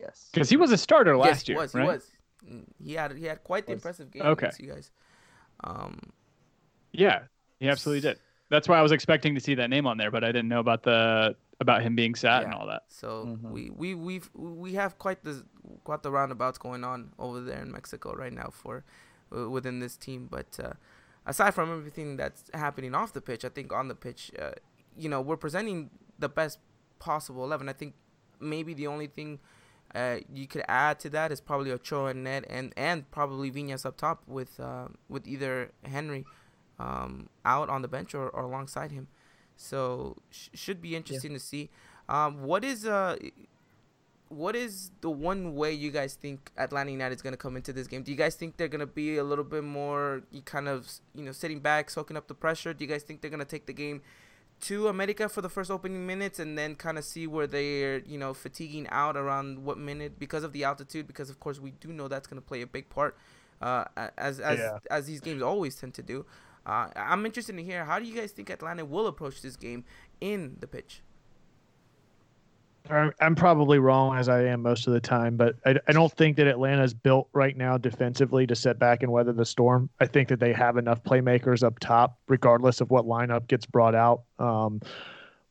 Yes. 0.00 0.28
Because 0.32 0.48
he 0.50 0.56
was 0.56 0.72
a 0.72 0.78
starter 0.78 1.14
yes, 1.14 1.24
last 1.26 1.46
he 1.46 1.52
year. 1.52 1.60
was. 1.62 1.74
right? 1.74 1.82
He 1.82 1.86
was. 1.88 2.10
He 2.84 2.94
had 2.94 3.16
he 3.16 3.24
had 3.26 3.44
quite 3.44 3.66
the 3.66 3.72
Was. 3.72 3.78
impressive 3.78 4.10
game 4.10 4.22
Okay. 4.22 4.46
against 4.46 4.60
you 4.60 4.68
guys. 4.72 4.90
Um, 5.62 5.98
Yeah, 6.90 7.20
he 7.60 7.68
absolutely 7.68 8.00
did. 8.08 8.18
That's 8.52 8.68
why 8.68 8.78
I 8.78 8.82
was 8.82 8.92
expecting 8.92 9.34
to 9.34 9.40
see 9.40 9.54
that 9.54 9.70
name 9.70 9.86
on 9.86 9.96
there, 9.96 10.10
but 10.10 10.22
I 10.22 10.26
didn't 10.28 10.48
know 10.48 10.60
about 10.60 10.82
the 10.82 11.34
about 11.58 11.80
him 11.82 11.94
being 11.96 12.14
sat 12.14 12.44
and 12.44 12.52
all 12.52 12.66
that. 12.66 12.82
So 12.88 13.08
Mhm. 13.24 13.50
we 13.50 13.70
we 13.70 13.94
we've 13.94 14.28
we 14.34 14.74
have 14.74 14.98
quite 14.98 15.24
the 15.24 15.34
quite 15.84 16.02
the 16.02 16.10
roundabouts 16.10 16.58
going 16.58 16.84
on 16.84 17.12
over 17.18 17.40
there 17.40 17.62
in 17.62 17.72
Mexico 17.72 18.14
right 18.14 18.32
now 18.42 18.50
for 18.52 18.84
uh, 19.34 19.48
within 19.48 19.80
this 19.80 19.96
team. 19.96 20.28
But 20.30 20.50
uh, 20.62 20.74
aside 21.24 21.52
from 21.54 21.72
everything 21.72 22.18
that's 22.18 22.50
happening 22.52 22.94
off 22.94 23.14
the 23.14 23.22
pitch, 23.22 23.42
I 23.44 23.48
think 23.48 23.72
on 23.72 23.88
the 23.88 23.94
pitch, 23.94 24.30
uh, 24.38 24.52
you 24.96 25.08
know, 25.08 25.22
we're 25.22 25.38
presenting 25.46 25.90
the 26.18 26.28
best 26.28 26.58
possible 26.98 27.42
eleven. 27.44 27.70
I 27.70 27.72
think 27.72 27.94
maybe 28.38 28.74
the 28.74 28.86
only 28.88 29.06
thing 29.06 29.38
uh, 29.94 30.18
you 30.32 30.46
could 30.46 30.64
add 30.68 30.98
to 31.00 31.08
that 31.10 31.32
is 31.32 31.40
probably 31.40 31.70
Ochoa 31.72 32.10
and 32.10 32.22
Ned 32.24 32.44
and 32.50 32.74
and 32.76 33.10
probably 33.10 33.50
Viñas 33.50 33.86
up 33.86 33.96
top 33.96 34.22
with 34.26 34.60
uh, 34.60 34.88
with 35.08 35.26
either 35.26 35.70
Henry 35.84 36.26
um, 36.82 37.28
out 37.44 37.68
on 37.74 37.80
the 37.82 37.88
bench 37.96 38.10
or, 38.14 38.26
or 38.36 38.42
alongside 38.50 38.90
him. 38.92 39.06
So 39.56 40.16
sh- 40.30 40.48
should 40.54 40.80
be 40.80 40.92
interesting 40.96 41.32
to 41.34 41.38
see. 41.50 41.70
Um, 42.08 42.42
what 42.50 42.62
is 42.64 42.84
uh, 42.86 43.16
what 44.28 44.56
is 44.56 44.90
the 45.02 45.10
one 45.10 45.54
way 45.54 45.72
you 45.72 45.90
guys 45.90 46.14
think 46.14 46.50
Atlanta 46.56 46.90
United 46.90 47.14
is 47.14 47.22
gonna 47.22 47.36
come 47.36 47.56
into 47.56 47.72
this 47.72 47.86
game? 47.86 48.02
Do 48.02 48.10
you 48.10 48.16
guys 48.16 48.34
think 48.34 48.56
they're 48.56 48.68
gonna 48.76 48.86
be 48.86 49.18
a 49.18 49.24
little 49.24 49.44
bit 49.44 49.62
more, 49.62 50.22
kind 50.46 50.68
of, 50.68 50.88
you 51.14 51.22
know, 51.22 51.32
sitting 51.32 51.60
back, 51.60 51.90
soaking 51.90 52.16
up 52.16 52.28
the 52.28 52.34
pressure? 52.34 52.72
Do 52.72 52.82
you 52.84 52.90
guys 52.90 53.02
think 53.02 53.20
they're 53.20 53.30
gonna 53.30 53.44
take 53.44 53.66
the 53.66 53.74
game 53.74 54.00
to 54.62 54.88
America 54.88 55.28
for 55.28 55.42
the 55.42 55.48
first 55.50 55.70
opening 55.70 56.06
minutes 56.06 56.38
and 56.38 56.56
then 56.56 56.76
kind 56.76 56.96
of 56.96 57.04
see 57.04 57.26
where 57.26 57.46
they're, 57.46 57.98
you 58.06 58.16
know, 58.16 58.32
fatiguing 58.32 58.86
out 58.90 59.16
around 59.16 59.64
what 59.64 59.76
minute 59.76 60.18
because 60.18 60.44
of 60.44 60.52
the 60.52 60.64
altitude? 60.64 61.06
Because 61.06 61.28
of 61.28 61.38
course 61.38 61.60
we 61.60 61.72
do 61.72 61.92
know 61.92 62.08
that's 62.08 62.26
gonna 62.26 62.40
play 62.40 62.62
a 62.62 62.66
big 62.66 62.88
part, 62.88 63.16
uh, 63.60 63.84
as 64.16 64.40
as 64.40 64.58
Yeah. 64.58 64.78
as 64.90 65.06
these 65.06 65.20
games 65.20 65.42
always 65.42 65.76
tend 65.76 65.92
to 65.94 66.02
do. 66.02 66.24
Uh, 66.64 66.88
I'm 66.94 67.26
interested 67.26 67.56
to 67.56 67.62
hear 67.62 67.84
how 67.84 67.98
do 67.98 68.04
you 68.04 68.14
guys 68.14 68.32
think 68.32 68.50
Atlanta 68.50 68.84
will 68.84 69.06
approach 69.06 69.42
this 69.42 69.56
game 69.56 69.84
in 70.20 70.56
the 70.60 70.66
pitch? 70.66 71.02
I'm- 72.90 73.36
probably 73.36 73.78
wrong 73.78 74.16
as 74.16 74.28
I 74.28 74.42
am 74.44 74.62
most 74.62 74.86
of 74.86 74.92
the 74.92 75.00
time, 75.00 75.36
but 75.36 75.54
I, 75.64 75.76
I 75.86 75.92
don't 75.92 76.12
think 76.12 76.36
that 76.36 76.46
Atlanta's 76.48 76.92
built 76.92 77.28
right 77.32 77.56
now 77.56 77.78
defensively 77.78 78.46
to 78.46 78.56
sit 78.56 78.78
back 78.78 79.02
and 79.02 79.12
weather 79.12 79.32
the 79.32 79.44
storm. 79.44 79.88
I 80.00 80.06
think 80.06 80.28
that 80.28 80.40
they 80.40 80.52
have 80.52 80.76
enough 80.76 81.02
playmakers 81.04 81.62
up 81.62 81.78
top, 81.78 82.18
regardless 82.28 82.80
of 82.80 82.90
what 82.90 83.06
lineup 83.06 83.46
gets 83.46 83.66
brought 83.66 83.94
out. 83.94 84.22
Um, 84.38 84.80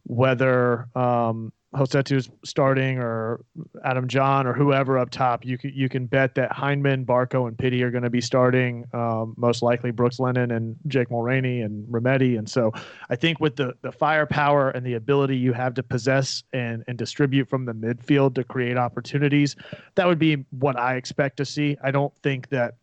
whether 0.03 0.88
um, 0.95 1.53
Rossetto's 1.74 2.30
starting 2.43 2.97
or 2.97 3.39
Adam 3.86 4.07
Jahn 4.07 4.45
or 4.45 4.53
whoever 4.53 4.97
up 4.97 5.09
top, 5.09 5.45
you 5.45 5.57
can 5.57 5.72
you 5.74 5.88
can 5.88 6.05
bet 6.05 6.36
that 6.36 6.51
Hyndman, 6.51 7.05
Barco, 7.05 7.47
and 7.47 7.57
Pity 7.57 7.82
are 7.84 7.91
going 7.91 8.03
to 8.03 8.09
be 8.09 8.19
starting. 8.19 8.86
Um, 8.93 9.34
most 9.38 9.61
likely 9.61 9.91
Brooks 9.91 10.19
Lennon 10.19 10.51
and 10.51 10.76
Jake 10.88 11.09
Mulraney 11.09 11.63
and 11.63 11.88
Remedi. 11.88 12.38
And 12.38 12.49
so 12.49 12.74
I 13.09 13.15
think 13.15 13.39
with 13.39 13.55
the 13.55 13.74
the 13.84 13.91
firepower 13.91 14.72
and 14.72 14.86
the 14.86 14.95
ability 14.95 15.38
you 15.38 15.53
have 15.53 15.74
to 15.76 15.84
possess 15.84 16.43
and 16.51 16.84
and 16.88 16.97
distribute 16.97 17.47
from 17.47 17.65
the 17.65 17.74
midfield 17.74 18.36
to 18.36 18.43
create 18.43 18.78
opportunities, 18.78 19.55
that 19.95 20.05
would 20.05 20.19
be 20.19 20.45
what 20.49 20.78
I 20.78 20.95
expect 20.95 21.38
to 21.38 21.45
see. 21.45 21.78
I 21.82 21.91
don't 21.91 22.13
think 22.22 22.49
that 22.49 22.76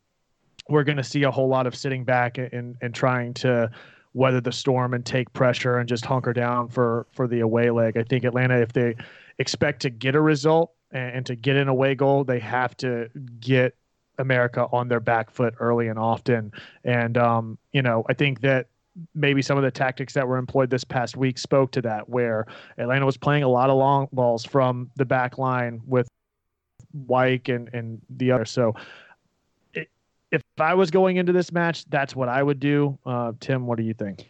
we're 0.70 0.84
going 0.84 0.98
to 0.98 1.04
see 1.04 1.24
a 1.24 1.30
whole 1.30 1.48
lot 1.48 1.66
of 1.66 1.76
sitting 1.76 2.04
back 2.04 2.38
and 2.38 2.76
and 2.80 2.94
trying 2.94 3.34
to 3.34 3.70
weather 4.14 4.40
the 4.40 4.52
storm 4.52 4.94
and 4.94 5.04
take 5.04 5.32
pressure 5.32 5.78
and 5.78 5.88
just 5.88 6.04
hunker 6.04 6.32
down 6.32 6.68
for 6.68 7.06
for 7.12 7.26
the 7.26 7.40
away 7.40 7.70
leg. 7.70 7.96
I 7.96 8.02
think 8.02 8.24
Atlanta, 8.24 8.60
if 8.60 8.72
they 8.72 8.96
expect 9.38 9.82
to 9.82 9.90
get 9.90 10.14
a 10.14 10.20
result 10.20 10.72
and, 10.90 11.16
and 11.16 11.26
to 11.26 11.36
get 11.36 11.56
an 11.56 11.68
away 11.68 11.94
goal, 11.94 12.24
they 12.24 12.40
have 12.40 12.76
to 12.78 13.08
get 13.40 13.76
America 14.18 14.66
on 14.72 14.88
their 14.88 15.00
back 15.00 15.30
foot 15.30 15.54
early 15.60 15.88
and 15.88 15.98
often. 15.98 16.52
And 16.84 17.16
um, 17.16 17.58
you 17.72 17.82
know, 17.82 18.04
I 18.08 18.14
think 18.14 18.40
that 18.40 18.66
maybe 19.14 19.42
some 19.42 19.56
of 19.56 19.64
the 19.64 19.70
tactics 19.70 20.12
that 20.14 20.26
were 20.26 20.38
employed 20.38 20.70
this 20.70 20.84
past 20.84 21.16
week 21.16 21.38
spoke 21.38 21.70
to 21.72 21.82
that, 21.82 22.08
where 22.08 22.46
Atlanta 22.78 23.06
was 23.06 23.16
playing 23.16 23.44
a 23.44 23.48
lot 23.48 23.70
of 23.70 23.76
long 23.76 24.08
balls 24.12 24.44
from 24.44 24.90
the 24.96 25.04
back 25.04 25.38
line 25.38 25.80
with 25.86 26.08
Wyke 26.92 27.48
and 27.48 27.68
and 27.72 28.00
the 28.10 28.32
other. 28.32 28.44
So 28.44 28.74
if 30.58 30.62
I 30.62 30.74
was 30.74 30.90
going 30.90 31.18
into 31.18 31.32
this 31.32 31.52
match, 31.52 31.84
that's 31.88 32.16
what 32.16 32.28
I 32.28 32.42
would 32.42 32.58
do. 32.58 32.98
Uh, 33.06 33.30
Tim, 33.38 33.68
what 33.68 33.78
do 33.78 33.84
you 33.84 33.94
think? 33.94 34.28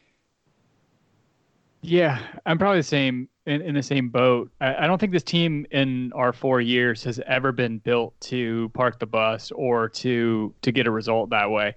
Yeah, 1.80 2.20
I'm 2.44 2.58
probably 2.58 2.80
the 2.80 2.82
same 2.82 3.30
in, 3.46 3.62
in 3.62 3.74
the 3.74 3.82
same 3.82 4.10
boat. 4.10 4.50
I, 4.60 4.84
I, 4.84 4.86
don't 4.86 4.98
think 4.98 5.12
this 5.12 5.22
team 5.22 5.66
in 5.70 6.12
our 6.12 6.34
four 6.34 6.60
years 6.60 7.02
has 7.04 7.18
ever 7.26 7.50
been 7.50 7.78
built 7.78 8.12
to 8.22 8.70
park 8.74 8.98
the 8.98 9.06
bus 9.06 9.50
or 9.52 9.88
to 9.88 10.52
to 10.60 10.70
get 10.70 10.86
a 10.86 10.90
result 10.90 11.30
that 11.30 11.50
way. 11.50 11.74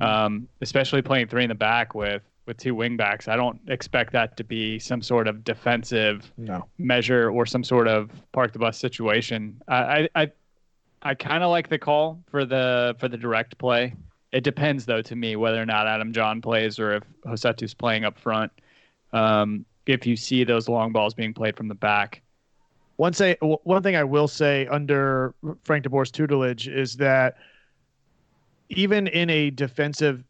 Um, 0.00 0.48
especially 0.60 1.00
playing 1.00 1.28
three 1.28 1.44
in 1.44 1.50
the 1.50 1.54
back 1.54 1.94
with 1.94 2.22
with 2.46 2.56
two 2.56 2.74
wingbacks. 2.74 3.28
I 3.28 3.36
don't 3.36 3.60
expect 3.68 4.12
that 4.14 4.36
to 4.38 4.42
be 4.42 4.80
some 4.80 5.02
sort 5.02 5.28
of 5.28 5.44
defensive 5.44 6.32
no. 6.36 6.66
measure 6.78 7.30
or 7.30 7.46
some 7.46 7.62
sort 7.62 7.86
of 7.86 8.10
park 8.32 8.52
the 8.52 8.58
bus 8.58 8.76
situation. 8.76 9.62
I, 9.68 10.08
I 10.14 10.22
I 10.22 10.32
kind 11.12 11.42
of 11.42 11.50
like 11.50 11.68
the 11.68 11.78
call 11.78 12.22
for 12.30 12.46
the 12.46 12.96
for 12.98 13.08
the 13.08 13.18
direct 13.18 13.58
play. 13.58 13.94
It 14.32 14.42
depends 14.42 14.86
though 14.86 15.02
to 15.02 15.14
me 15.14 15.36
whether 15.36 15.60
or 15.60 15.66
not 15.66 15.86
Adam 15.86 16.12
Jahn 16.12 16.40
plays 16.40 16.78
or 16.78 16.94
if 16.94 17.02
Rossetto's 17.26 17.74
playing 17.74 18.04
up 18.04 18.18
front. 18.18 18.50
Um, 19.12 19.66
if 19.86 20.06
you 20.06 20.16
see 20.16 20.44
those 20.44 20.68
long 20.68 20.92
balls 20.92 21.12
being 21.12 21.34
played 21.34 21.56
from 21.56 21.68
the 21.68 21.74
back. 21.74 22.22
One 22.96 23.12
say 23.12 23.36
one 23.40 23.82
thing 23.82 23.96
I 23.96 24.04
will 24.04 24.28
say 24.28 24.66
under 24.68 25.34
Frank 25.64 25.82
De 25.82 25.90
Boer's 25.90 26.10
tutelage 26.10 26.68
is 26.68 26.96
that 26.96 27.36
even 28.70 29.08
in 29.08 29.28
a 29.30 29.50
defensive 29.50 30.24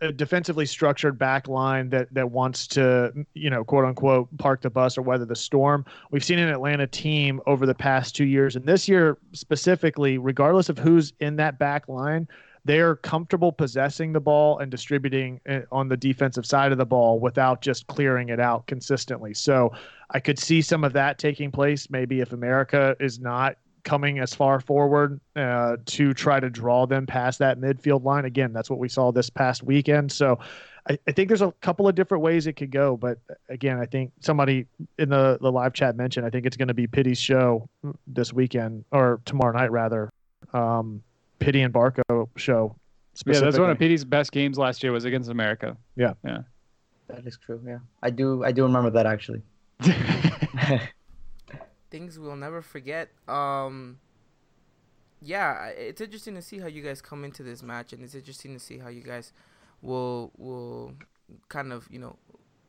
a 0.00 0.12
defensively 0.12 0.66
structured 0.66 1.18
back 1.18 1.48
line 1.48 1.90
that 1.90 2.12
that 2.12 2.30
wants 2.30 2.66
to 2.66 3.12
you 3.34 3.50
know 3.50 3.64
quote 3.64 3.84
unquote 3.84 4.28
park 4.38 4.62
the 4.62 4.70
bus 4.70 4.96
or 4.96 5.02
weather 5.02 5.24
the 5.24 5.36
storm. 5.36 5.84
We've 6.10 6.24
seen 6.24 6.38
an 6.38 6.48
atlanta 6.48 6.86
team 6.86 7.40
over 7.46 7.66
the 7.66 7.74
past 7.74 8.14
two 8.14 8.24
years 8.24 8.56
and 8.56 8.64
this 8.64 8.88
year 8.88 9.18
specifically 9.32 10.18
regardless 10.18 10.68
of 10.68 10.78
who's 10.78 11.12
in 11.20 11.36
that 11.36 11.58
back 11.58 11.88
line 11.88 12.28
they're 12.64 12.96
comfortable 12.96 13.50
possessing 13.50 14.12
the 14.12 14.20
ball 14.20 14.58
and 14.58 14.70
distributing 14.70 15.40
on 15.72 15.88
the 15.88 15.96
defensive 15.96 16.44
side 16.44 16.70
of 16.70 16.76
the 16.76 16.84
ball 16.84 17.18
without 17.18 17.62
just 17.62 17.86
clearing 17.86 18.28
it 18.28 18.40
out 18.40 18.66
consistently. 18.66 19.34
So 19.34 19.72
i 20.10 20.20
could 20.20 20.38
see 20.38 20.62
some 20.62 20.84
of 20.84 20.92
that 20.92 21.18
taking 21.18 21.50
place. 21.50 21.90
Maybe 21.90 22.20
if 22.20 22.32
america 22.32 22.96
is 23.00 23.18
not 23.18 23.56
coming 23.88 24.18
as 24.18 24.34
far 24.34 24.60
forward 24.60 25.18
uh, 25.34 25.78
to 25.86 26.12
try 26.12 26.38
to 26.38 26.50
draw 26.50 26.86
them 26.86 27.06
past 27.06 27.38
that 27.38 27.58
midfield 27.58 28.04
line. 28.04 28.26
Again, 28.26 28.52
that's 28.52 28.68
what 28.68 28.78
we 28.78 28.86
saw 28.86 29.10
this 29.10 29.30
past 29.30 29.62
weekend. 29.62 30.12
So 30.12 30.38
I, 30.90 30.98
I, 31.08 31.12
think 31.12 31.28
there's 31.28 31.40
a 31.40 31.54
couple 31.62 31.88
of 31.88 31.94
different 31.94 32.22
ways 32.22 32.46
it 32.46 32.52
could 32.52 32.70
go. 32.70 32.98
But 32.98 33.18
again, 33.48 33.78
I 33.78 33.86
think 33.86 34.12
somebody 34.20 34.66
in 34.98 35.08
the, 35.08 35.38
the 35.40 35.50
live 35.50 35.72
chat 35.72 35.96
mentioned 35.96 36.26
I 36.26 36.30
think 36.30 36.44
it's 36.44 36.56
going 36.56 36.68
to 36.68 36.74
be 36.74 36.86
Pity's 36.86 37.18
show 37.18 37.66
this 38.06 38.30
weekend 38.30 38.84
or 38.90 39.22
tomorrow 39.24 39.56
night 39.56 39.72
rather. 39.72 40.10
Um, 40.52 41.02
Pity 41.38 41.62
and 41.62 41.72
Barco 41.72 42.28
show. 42.36 42.76
Yeah, 43.26 43.40
that's 43.40 43.58
one 43.58 43.70
of 43.70 43.78
Pity's 43.78 44.04
best 44.04 44.32
games 44.32 44.58
last 44.58 44.82
year 44.82 44.92
was 44.92 45.06
against 45.06 45.30
America. 45.30 45.76
Yeah, 45.96 46.12
yeah, 46.24 46.42
that 47.08 47.26
is 47.26 47.38
true. 47.38 47.60
Yeah, 47.66 47.78
I 48.02 48.10
do. 48.10 48.44
I 48.44 48.52
do 48.52 48.62
remember 48.64 48.90
that 48.90 49.06
actually. 49.06 49.42
things 51.90 52.18
we'll 52.18 52.36
never 52.36 52.62
forget. 52.62 53.10
Um, 53.26 53.98
yeah, 55.20 55.66
it's 55.66 56.00
interesting 56.00 56.34
to 56.34 56.42
see 56.42 56.58
how 56.58 56.68
you 56.68 56.82
guys 56.82 57.02
come 57.02 57.24
into 57.24 57.42
this 57.42 57.62
match, 57.62 57.92
and 57.92 58.02
it's 58.02 58.14
interesting 58.14 58.54
to 58.54 58.60
see 58.60 58.78
how 58.78 58.88
you 58.88 59.02
guys 59.02 59.32
will 59.82 60.32
will 60.36 60.94
kind 61.48 61.72
of 61.72 61.88
you 61.90 61.98
know 61.98 62.16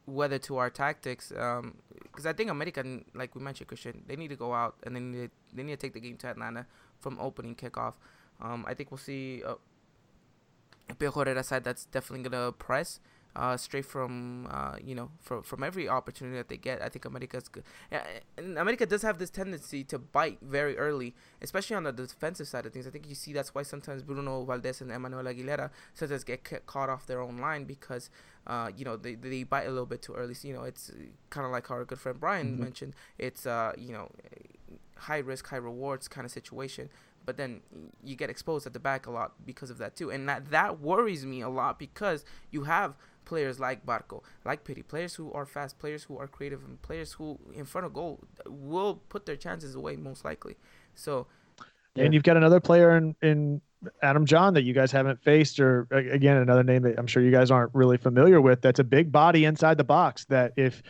weather 0.06 0.40
to 0.40 0.58
our 0.58 0.70
tactics. 0.70 1.32
Um, 1.38 1.76
because 2.04 2.26
I 2.26 2.34
think 2.34 2.50
America, 2.50 2.84
like 3.14 3.36
we 3.36 3.42
mentioned, 3.42 3.68
Christian, 3.68 4.04
they 4.08 4.16
need 4.16 4.30
to 4.30 4.36
go 4.36 4.54
out 4.54 4.76
and 4.84 4.96
they 4.96 5.00
need 5.00 5.30
to, 5.30 5.56
they 5.56 5.64
need 5.64 5.80
to 5.80 5.88
take 5.88 5.94
the 5.94 6.00
game 6.00 6.18
to 6.18 6.28
Atlanta 6.28 6.66
from 7.00 7.18
opening 7.20 7.56
kickoff. 7.56 7.94
Um, 8.42 8.66
I 8.68 8.74
think 8.74 8.92
we'll 8.92 8.98
see 8.98 9.44
a 9.46 9.56
Pio 10.96 11.12
Herrera 11.12 11.44
side 11.44 11.64
that's 11.64 11.86
definitely 11.86 12.28
gonna 12.28 12.52
press 12.52 13.00
uh, 13.36 13.56
straight 13.58 13.86
from 13.86 14.48
uh, 14.50 14.76
you 14.84 14.96
know 14.96 15.10
from 15.20 15.44
from 15.44 15.64
every 15.64 15.88
opportunity 15.88 16.38
that 16.38 16.50
they 16.50 16.58
get. 16.58 16.82
I 16.82 16.90
think 16.90 17.06
America's 17.06 17.48
good. 17.48 17.64
And 18.38 18.58
America 18.58 18.86
does 18.86 19.02
have 19.04 19.18
this 19.18 19.30
tendency 19.30 19.84
to 19.86 20.00
bite 20.00 20.40
very 20.42 20.78
early, 20.78 21.16
especially 21.42 21.76
on 21.76 21.84
the 21.84 21.92
defensive 21.92 22.48
side 22.48 22.66
of 22.66 22.74
things. 22.74 22.88
I 22.88 22.90
think 22.90 23.08
you 23.08 23.16
see 23.16 23.34
that's 23.34 23.54
why 23.54 23.64
sometimes 23.64 24.02
Bruno 24.04 24.44
Valdez 24.44 24.82
and 24.82 24.92
Emmanuel 24.92 25.24
Aguilera 25.24 25.70
sometimes 25.94 26.24
get 26.24 26.44
caught 26.66 26.90
off 26.90 27.06
their 27.06 27.22
own 27.22 27.38
line 27.38 27.66
because 27.66 28.10
uh, 28.48 28.70
you 28.76 28.86
know 28.86 28.98
they, 28.98 29.16
they 29.16 29.44
bite 29.44 29.66
a 29.66 29.70
little 29.70 29.86
bit 29.86 30.02
too 30.02 30.14
early. 30.14 30.34
So, 30.34 30.48
you 30.48 30.54
know 30.54 30.64
it's 30.64 30.92
kind 31.30 31.46
of 31.46 31.52
like 31.52 31.70
our 31.72 31.86
good 31.86 32.00
friend 32.00 32.20
Brian 32.20 32.54
mm-hmm. 32.54 32.64
mentioned. 32.64 32.96
It's 33.18 33.46
uh 33.46 33.74
you 33.78 33.94
know 33.94 34.10
high 34.96 35.20
risk 35.20 35.48
high 35.48 35.58
rewards 35.58 36.08
kind 36.10 36.26
of 36.26 36.32
situation 36.32 36.90
but 37.26 37.38
then 37.38 37.62
you 38.04 38.16
get 38.16 38.30
exposed 38.30 38.66
at 38.66 38.74
the 38.74 38.80
back 38.80 39.06
a 39.06 39.12
lot 39.12 39.34
because 39.46 39.70
of 39.70 39.78
that 39.78 39.96
too 39.96 40.10
and 40.10 40.28
that 40.28 40.50
that 40.52 40.80
worries 40.80 41.26
me 41.26 41.42
a 41.42 41.50
lot 41.50 41.80
because 41.80 42.26
you 42.52 42.64
have 42.64 42.96
players 43.30 43.60
like 43.60 43.86
Barco, 43.86 44.24
like 44.44 44.64
Pity, 44.64 44.82
players 44.82 45.14
who 45.14 45.32
are 45.34 45.46
fast, 45.46 45.78
players 45.78 46.04
who 46.04 46.18
are 46.18 46.28
creative, 46.28 46.62
and 46.66 46.82
players 46.82 47.14
who 47.14 47.38
in 47.54 47.64
front 47.64 47.86
of 47.86 47.94
goal 47.94 48.20
will 48.48 48.96
put 49.08 49.28
their 49.28 49.36
chances 49.36 49.76
away 49.76 49.96
most 49.96 50.26
likely. 50.26 50.58
So, 50.96 51.28
yeah. 51.94 52.06
and 52.06 52.14
you've 52.14 52.24
got 52.24 52.38
another 52.38 52.60
player 52.60 52.98
in 52.98 53.16
in 53.22 53.62
Adam 54.02 54.26
Jahn 54.26 54.56
that 54.56 54.64
you 54.64 54.74
guys 54.74 54.92
haven't 54.92 55.24
faced, 55.24 55.60
or 55.60 55.88
again 55.92 56.38
another 56.38 56.64
name 56.64 56.82
that 56.82 56.98
I'm 56.98 57.06
sure 57.06 57.22
you 57.22 57.32
guys 57.32 57.52
aren't 57.52 57.74
really 57.76 57.98
familiar 57.98 58.42
with. 58.42 58.62
That's 58.62 58.80
a 58.80 58.84
big 58.84 59.12
body 59.12 59.46
inside 59.46 59.78
the 59.78 59.84
box. 59.84 60.26
That 60.26 60.54
if 60.58 60.82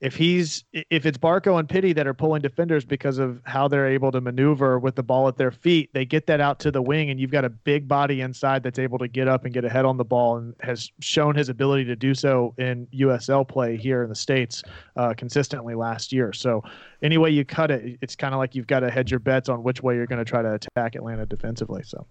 if 0.00 0.14
he's 0.14 0.64
if 0.72 1.06
it's 1.06 1.18
Barco 1.18 1.58
and 1.58 1.68
Pity 1.68 1.92
that 1.94 2.06
are 2.06 2.14
pulling 2.14 2.40
defenders 2.40 2.84
because 2.84 3.18
of 3.18 3.40
how 3.44 3.66
they're 3.66 3.88
able 3.88 4.12
to 4.12 4.20
maneuver 4.20 4.78
with 4.78 4.94
the 4.94 5.02
ball 5.02 5.26
at 5.26 5.36
their 5.36 5.50
feet, 5.50 5.90
they 5.92 6.04
get 6.04 6.26
that 6.28 6.40
out 6.40 6.60
to 6.60 6.70
the 6.70 6.80
wing, 6.80 7.10
and 7.10 7.18
you've 7.18 7.32
got 7.32 7.44
a 7.44 7.48
big 7.48 7.88
body 7.88 8.20
inside 8.20 8.62
that's 8.62 8.78
able 8.78 8.98
to 8.98 9.08
get 9.08 9.26
up 9.26 9.44
and 9.44 9.52
get 9.52 9.64
ahead 9.64 9.84
on 9.84 9.96
the 9.96 10.04
ball, 10.04 10.36
and 10.36 10.54
has 10.60 10.90
shown 11.00 11.34
his 11.34 11.48
ability 11.48 11.84
to 11.84 11.96
do 11.96 12.14
so 12.14 12.54
in 12.58 12.86
USL 12.94 13.46
play 13.46 13.76
here 13.76 14.04
in 14.04 14.08
the 14.08 14.14
states 14.14 14.62
uh, 14.96 15.14
consistently 15.16 15.74
last 15.74 16.12
year. 16.12 16.32
So 16.32 16.62
any 17.02 17.18
way 17.18 17.30
you 17.30 17.44
cut 17.44 17.72
it, 17.72 17.98
it's 18.00 18.14
kind 18.14 18.34
of 18.34 18.38
like 18.38 18.54
you've 18.54 18.68
got 18.68 18.80
to 18.80 18.90
hedge 18.90 19.10
your 19.10 19.20
bets 19.20 19.48
on 19.48 19.64
which 19.64 19.82
way 19.82 19.96
you're 19.96 20.06
going 20.06 20.24
to 20.24 20.30
try 20.30 20.42
to 20.42 20.54
attack 20.54 20.94
Atlanta 20.94 21.26
defensively. 21.26 21.82
So. 21.84 22.06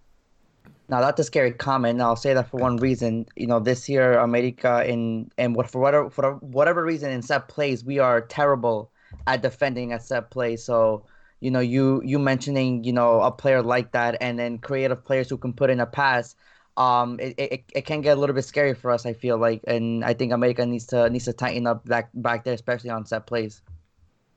Now 0.90 1.02
that's 1.02 1.20
a 1.20 1.24
scary 1.24 1.52
comment. 1.52 2.02
I'll 2.02 2.16
say 2.16 2.34
that 2.34 2.50
for 2.50 2.58
one 2.58 2.78
reason. 2.78 3.26
You 3.36 3.48
know, 3.48 3.60
this 3.60 3.90
year 3.90 4.14
America 4.20 4.84
in 4.88 5.32
and 5.38 5.56
what 5.56 5.70
for 5.70 5.80
whatever 5.80 6.10
for 6.10 6.36
whatever 6.36 6.84
reason 6.84 7.12
in 7.12 7.22
set 7.22 7.48
plays 7.50 7.84
we 7.84 8.00
are 8.00 8.22
terrible 8.22 8.92
at 9.26 9.42
defending 9.42 9.92
at 9.94 10.04
set 10.04 10.32
play. 10.32 10.56
So 10.56 11.04
you 11.40 11.52
know, 11.52 11.60
you 11.60 12.02
you 12.04 12.20
mentioning 12.20 12.84
you 12.84 12.94
know 12.94 13.22
a 13.22 13.32
player 13.32 13.62
like 13.62 13.92
that, 13.92 14.18
and 14.22 14.40
then 14.40 14.58
creative 14.58 15.04
players 15.04 15.30
who 15.30 15.38
can 15.38 15.54
put 15.54 15.70
in 15.70 15.80
a 15.80 15.86
pass. 15.86 16.36
Um, 16.78 17.20
it, 17.20 17.34
it, 17.40 17.64
it 17.74 17.86
can 17.88 18.02
get 18.02 18.18
a 18.18 18.20
little 18.20 18.36
bit 18.36 18.46
scary 18.46 18.76
for 18.76 18.92
us. 18.92 19.06
I 19.06 19.14
feel 19.14 19.38
like, 19.40 19.62
and 19.68 20.06
I 20.06 20.14
think 20.14 20.32
America 20.32 20.66
needs 20.66 20.86
to 20.88 21.10
needs 21.10 21.26
to 21.26 21.34
tighten 21.34 21.68
up 21.68 21.86
back 21.86 22.10
back 22.14 22.44
there, 22.44 22.54
especially 22.54 22.92
on 22.92 23.06
set 23.06 23.26
plays. 23.28 23.62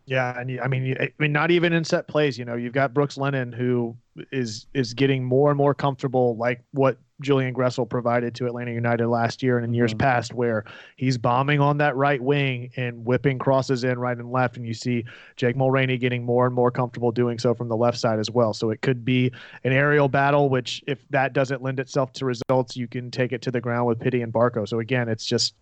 Yeah, 0.07 0.39
and 0.39 0.51
you, 0.51 0.61
I 0.61 0.67
mean, 0.67 0.97
I 0.99 1.11
mean, 1.19 1.33
not 1.33 1.51
even 1.51 1.73
in 1.73 1.85
set 1.85 2.09
plays. 2.09 2.39
You 2.39 2.45
know, 2.45 2.57
you've 2.57 2.73
got 2.73 2.93
Brooks 2.93 3.17
Lennon 3.17 3.53
who 3.53 3.97
is 4.33 4.67
is 4.75 4.93
getting 4.95 5.25
more 5.25 5.51
and 5.51 5.57
more 5.59 5.75
comfortable, 5.75 6.37
like 6.37 6.63
what 6.73 6.99
Julian 7.21 7.55
Gressel 7.55 7.89
provided 7.89 8.35
to 8.37 8.47
Atlanta 8.47 8.73
United 8.73 9.07
last 9.07 9.43
year 9.43 9.57
and 9.57 9.65
in 9.65 9.73
years 9.73 9.93
mm-hmm. 9.93 9.99
past, 9.99 10.35
where 10.35 10.65
he's 10.97 11.19
bombing 11.19 11.61
on 11.61 11.79
that 11.79 11.97
right 11.97 12.21
wing 12.21 12.71
and 12.77 13.05
whipping 13.05 13.39
crosses 13.39 13.85
in 13.85 13.99
right 13.99 14.17
and 14.17 14.31
left. 14.31 14.57
And 14.57 14.67
you 14.67 14.75
see 14.75 15.05
Jake 15.37 15.57
Mulraney 15.57 15.99
getting 15.99 16.25
more 16.25 16.47
and 16.47 16.55
more 16.55 16.71
comfortable 16.71 17.13
doing 17.13 17.39
so 17.39 17.55
from 17.55 17.69
the 17.69 17.77
left 17.77 17.99
side 17.99 18.19
as 18.19 18.31
well. 18.31 18.53
So 18.53 18.71
it 18.71 18.83
could 18.83 19.05
be 19.05 19.33
an 19.65 19.73
aerial 19.73 20.09
battle, 20.09 20.49
which 20.49 20.83
if 20.87 21.07
that 21.11 21.33
doesn't 21.33 21.63
lend 21.63 21.81
itself 21.81 22.13
to 22.15 22.25
results, 22.25 22.77
you 22.77 22.89
can 22.89 23.11
take 23.11 23.33
it 23.33 23.43
to 23.43 23.51
the 23.51 23.61
ground 23.61 23.87
with 23.87 24.01
Pity 24.01 24.23
and 24.23 24.33
Barco. 24.33 24.69
So 24.69 24.81
again, 24.81 25.09
it's 25.09 25.25
just 25.25 25.55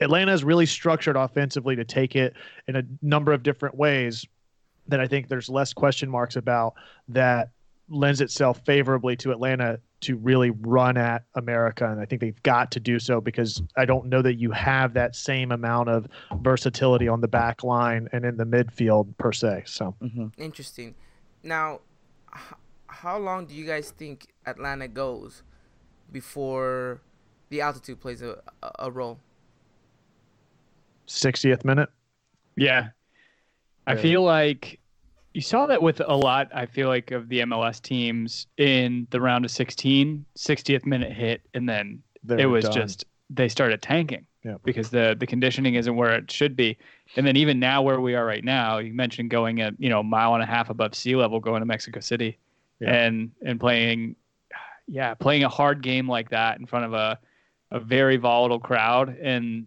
Atlanta 0.00 0.32
is 0.32 0.44
really 0.44 0.66
structured 0.66 1.16
offensively 1.16 1.76
to 1.76 1.84
take 1.84 2.16
it 2.16 2.34
in 2.68 2.76
a 2.76 2.82
number 3.02 3.32
of 3.32 3.42
different 3.42 3.76
ways 3.76 4.24
that 4.88 5.00
I 5.00 5.06
think 5.06 5.28
there's 5.28 5.48
less 5.48 5.72
question 5.72 6.10
marks 6.10 6.36
about 6.36 6.74
that 7.08 7.50
lends 7.88 8.20
itself 8.20 8.60
favorably 8.64 9.16
to 9.16 9.30
Atlanta 9.30 9.80
to 10.04 10.16
really 10.16 10.50
run 10.50 10.96
at 10.96 11.24
America. 11.34 11.90
And 11.90 12.00
I 12.00 12.04
think 12.04 12.20
they've 12.20 12.42
got 12.42 12.70
to 12.72 12.80
do 12.80 12.98
so 12.98 13.20
because 13.20 13.62
I 13.76 13.84
don't 13.84 14.06
know 14.06 14.22
that 14.22 14.34
you 14.34 14.50
have 14.52 14.94
that 14.94 15.16
same 15.16 15.52
amount 15.52 15.88
of 15.88 16.06
versatility 16.40 17.08
on 17.08 17.20
the 17.20 17.28
back 17.28 17.64
line 17.64 18.08
and 18.12 18.24
in 18.24 18.36
the 18.36 18.44
midfield 18.44 19.16
per 19.18 19.32
se. 19.32 19.64
So 19.66 19.94
hmm 20.00 20.26
Interesting. 20.38 20.94
Now, 21.42 21.80
h- 22.34 22.54
how 22.86 23.18
long 23.18 23.46
do 23.46 23.54
you 23.54 23.66
guys 23.66 23.90
think 23.90 24.28
Atlanta 24.46 24.88
goes 24.88 25.42
before 26.12 27.00
the 27.50 27.60
altitude 27.60 28.00
plays 28.00 28.22
a, 28.22 28.40
a, 28.62 28.70
a 28.80 28.90
role? 28.90 29.18
60th 31.06 31.64
minute. 31.64 31.90
Yeah. 32.56 32.88
I 33.86 33.96
feel 33.96 34.22
like 34.22 34.80
you 35.34 35.40
saw 35.42 35.66
that 35.66 35.82
with 35.82 36.00
a 36.00 36.14
lot, 36.16 36.48
I 36.54 36.64
feel 36.66 36.88
like, 36.88 37.10
of 37.10 37.28
the 37.28 37.40
MLS 37.40 37.82
teams 37.82 38.46
in 38.56 39.06
the 39.10 39.20
round 39.20 39.44
of 39.44 39.50
16, 39.50 40.24
60th 40.38 40.86
minute 40.86 41.12
hit, 41.12 41.42
and 41.54 41.68
then 41.68 42.02
They 42.22 42.42
it 42.42 42.46
was 42.46 42.64
done. 42.64 42.72
just, 42.72 43.04
they 43.30 43.48
started 43.48 43.82
tanking 43.82 44.26
Yeah. 44.44 44.56
because 44.64 44.90
the, 44.90 45.16
the 45.18 45.26
conditioning 45.26 45.74
isn't 45.74 45.94
where 45.96 46.14
it 46.14 46.30
should 46.30 46.54
be. 46.56 46.78
And 47.16 47.26
then 47.26 47.36
even 47.36 47.58
now, 47.58 47.82
where 47.82 48.00
we 48.00 48.14
are 48.14 48.24
right 48.24 48.44
now, 48.44 48.78
you 48.78 48.94
mentioned 48.94 49.30
going 49.30 49.60
at, 49.60 49.74
you 49.78 49.88
know, 49.90 50.00
a 50.00 50.04
mile 50.04 50.34
and 50.34 50.42
a 50.42 50.46
half 50.46 50.70
above 50.70 50.94
sea 50.94 51.16
level 51.16 51.40
going 51.40 51.60
to 51.60 51.66
Mexico 51.66 52.00
City 52.00 52.38
Yeah. 52.80 52.94
and, 52.94 53.32
and 53.44 53.58
playing, 53.58 54.16
yeah, 54.86 55.14
playing 55.14 55.42
a 55.44 55.48
hard 55.48 55.82
game 55.82 56.08
like 56.08 56.30
that 56.30 56.60
in 56.60 56.66
front 56.66 56.84
of 56.84 56.92
a, 56.94 57.18
a 57.72 57.80
very 57.80 58.18
volatile 58.18 58.60
crowd. 58.60 59.16
And 59.20 59.66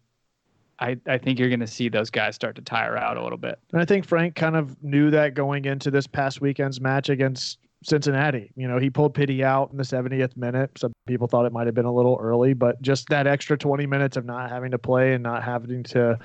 I, 0.80 0.98
I 1.08 1.18
think 1.18 1.40
you're 1.40 1.50
going 1.50 1.60
to 1.60 1.68
see 1.68 1.90
those 1.90 2.10
guys 2.10 2.36
start 2.36 2.56
to 2.56 2.62
tire 2.62 2.98
out 2.98 3.18
a 3.18 3.24
little 3.24 3.38
bit. 3.38 3.60
And 3.72 3.82
I 3.82 3.86
think 3.86 4.06
Frank 4.06 4.36
kind 4.36 4.56
of 4.56 4.82
knew 4.84 5.10
that 5.12 5.34
going 5.34 5.66
into 5.66 5.90
this 5.90 6.06
past 6.06 6.40
weekend's 6.40 6.80
match 6.80 7.10
against 7.10 7.58
Cincinnati. 7.84 8.52
You 8.56 8.68
know, 8.68 8.78
he 8.78 8.90
pulled 8.90 9.14
Pity 9.14 9.44
out 9.44 9.72
in 9.72 9.78
the 9.78 9.84
70th 9.84 10.38
minute. 10.38 10.72
Some 10.78 10.94
people 11.08 11.28
thought 11.28 11.46
it 11.46 11.52
might 11.52 11.66
have 11.66 11.76
been 11.76 11.86
a 11.86 11.94
little 11.94 12.18
early, 12.22 12.54
but 12.54 12.82
just 12.82 13.10
that 13.10 13.28
extra 13.28 13.58
20 13.58 13.86
minutes 13.86 14.18
of 14.18 14.26
not 14.26 14.50
having 14.50 14.72
to 14.72 14.78
play 14.78 15.14
and 15.14 15.24
not 15.24 15.44
having 15.44 15.84
to, 15.84 16.20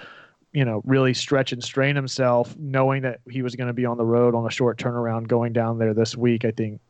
you 0.52 0.64
know, 0.64 0.82
really 0.84 1.14
stretch 1.14 1.52
and 1.52 1.62
strain 1.62 1.96
himself, 1.96 2.54
knowing 2.58 3.02
that 3.02 3.20
he 3.30 3.42
was 3.42 3.54
going 3.56 3.68
to 3.68 3.74
be 3.74 3.86
on 3.86 3.96
the 3.96 4.04
road 4.04 4.34
on 4.34 4.46
a 4.46 4.50
short 4.50 4.78
turnaround 4.78 5.28
going 5.28 5.52
down 5.52 5.78
there 5.78 5.94
this 5.94 6.16
week, 6.16 6.44
I 6.44 6.50
think 6.50 6.80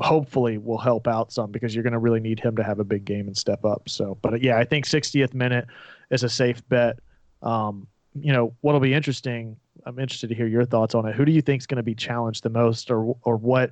hopefully 0.00 0.58
will 0.58 0.78
help 0.78 1.06
out 1.06 1.32
some 1.32 1.50
because 1.50 1.74
you're 1.74 1.84
going 1.84 1.92
to 1.92 1.98
really 1.98 2.20
need 2.20 2.40
him 2.40 2.56
to 2.56 2.62
have 2.62 2.78
a 2.80 2.84
big 2.84 3.04
game 3.04 3.26
and 3.26 3.36
step 3.36 3.64
up. 3.64 3.88
So, 3.88 4.18
but 4.22 4.42
yeah, 4.42 4.58
I 4.58 4.64
think 4.64 4.86
60th 4.86 5.34
minute 5.34 5.66
is 6.10 6.22
a 6.22 6.28
safe 6.28 6.66
bet. 6.68 6.98
Um, 7.42 7.86
you 8.14 8.32
know, 8.32 8.54
what'll 8.60 8.80
be 8.80 8.94
interesting. 8.94 9.56
I'm 9.84 9.98
interested 9.98 10.28
to 10.28 10.34
hear 10.34 10.46
your 10.46 10.64
thoughts 10.64 10.94
on 10.94 11.06
it. 11.06 11.14
Who 11.14 11.24
do 11.24 11.32
you 11.32 11.42
think 11.42 11.62
is 11.62 11.66
going 11.66 11.76
to 11.76 11.82
be 11.82 11.94
challenged 11.94 12.42
the 12.42 12.50
most, 12.50 12.90
or 12.90 13.16
or 13.22 13.36
what 13.36 13.70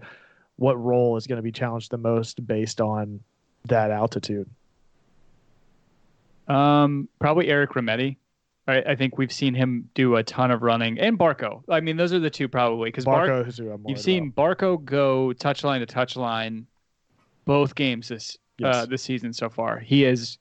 what 0.56 0.82
role 0.82 1.16
is 1.16 1.26
going 1.26 1.36
to 1.36 1.42
be 1.42 1.52
challenged 1.52 1.90
the 1.90 1.98
most 1.98 2.46
based 2.46 2.80
on 2.80 3.20
that 3.66 3.90
altitude? 3.90 4.48
Um, 6.46 7.08
probably 7.18 7.48
Eric 7.48 7.70
Remedi. 7.70 8.16
I, 8.66 8.76
I 8.78 8.94
think 8.94 9.18
we've 9.18 9.32
seen 9.32 9.54
him 9.54 9.88
do 9.94 10.16
a 10.16 10.22
ton 10.22 10.50
of 10.50 10.62
running, 10.62 10.98
and 10.98 11.18
Barco. 11.18 11.62
I 11.68 11.80
mean, 11.80 11.96
those 11.96 12.12
are 12.12 12.18
the 12.18 12.30
two 12.30 12.48
probably 12.48 12.88
because 12.88 13.04
Barco, 13.04 13.46
I'm 13.72 13.84
you've 13.86 14.00
seen 14.00 14.28
about. 14.28 14.58
Barco 14.58 14.84
go 14.84 15.32
touchline 15.36 15.86
to 15.86 15.92
touchline 15.92 16.64
both 17.44 17.74
games 17.74 18.08
this 18.08 18.38
Yes. 18.58 18.74
uh, 18.74 18.86
this 18.86 19.02
season 19.02 19.32
so 19.32 19.50
far. 19.50 19.80
He 19.80 20.04
is 20.04 20.38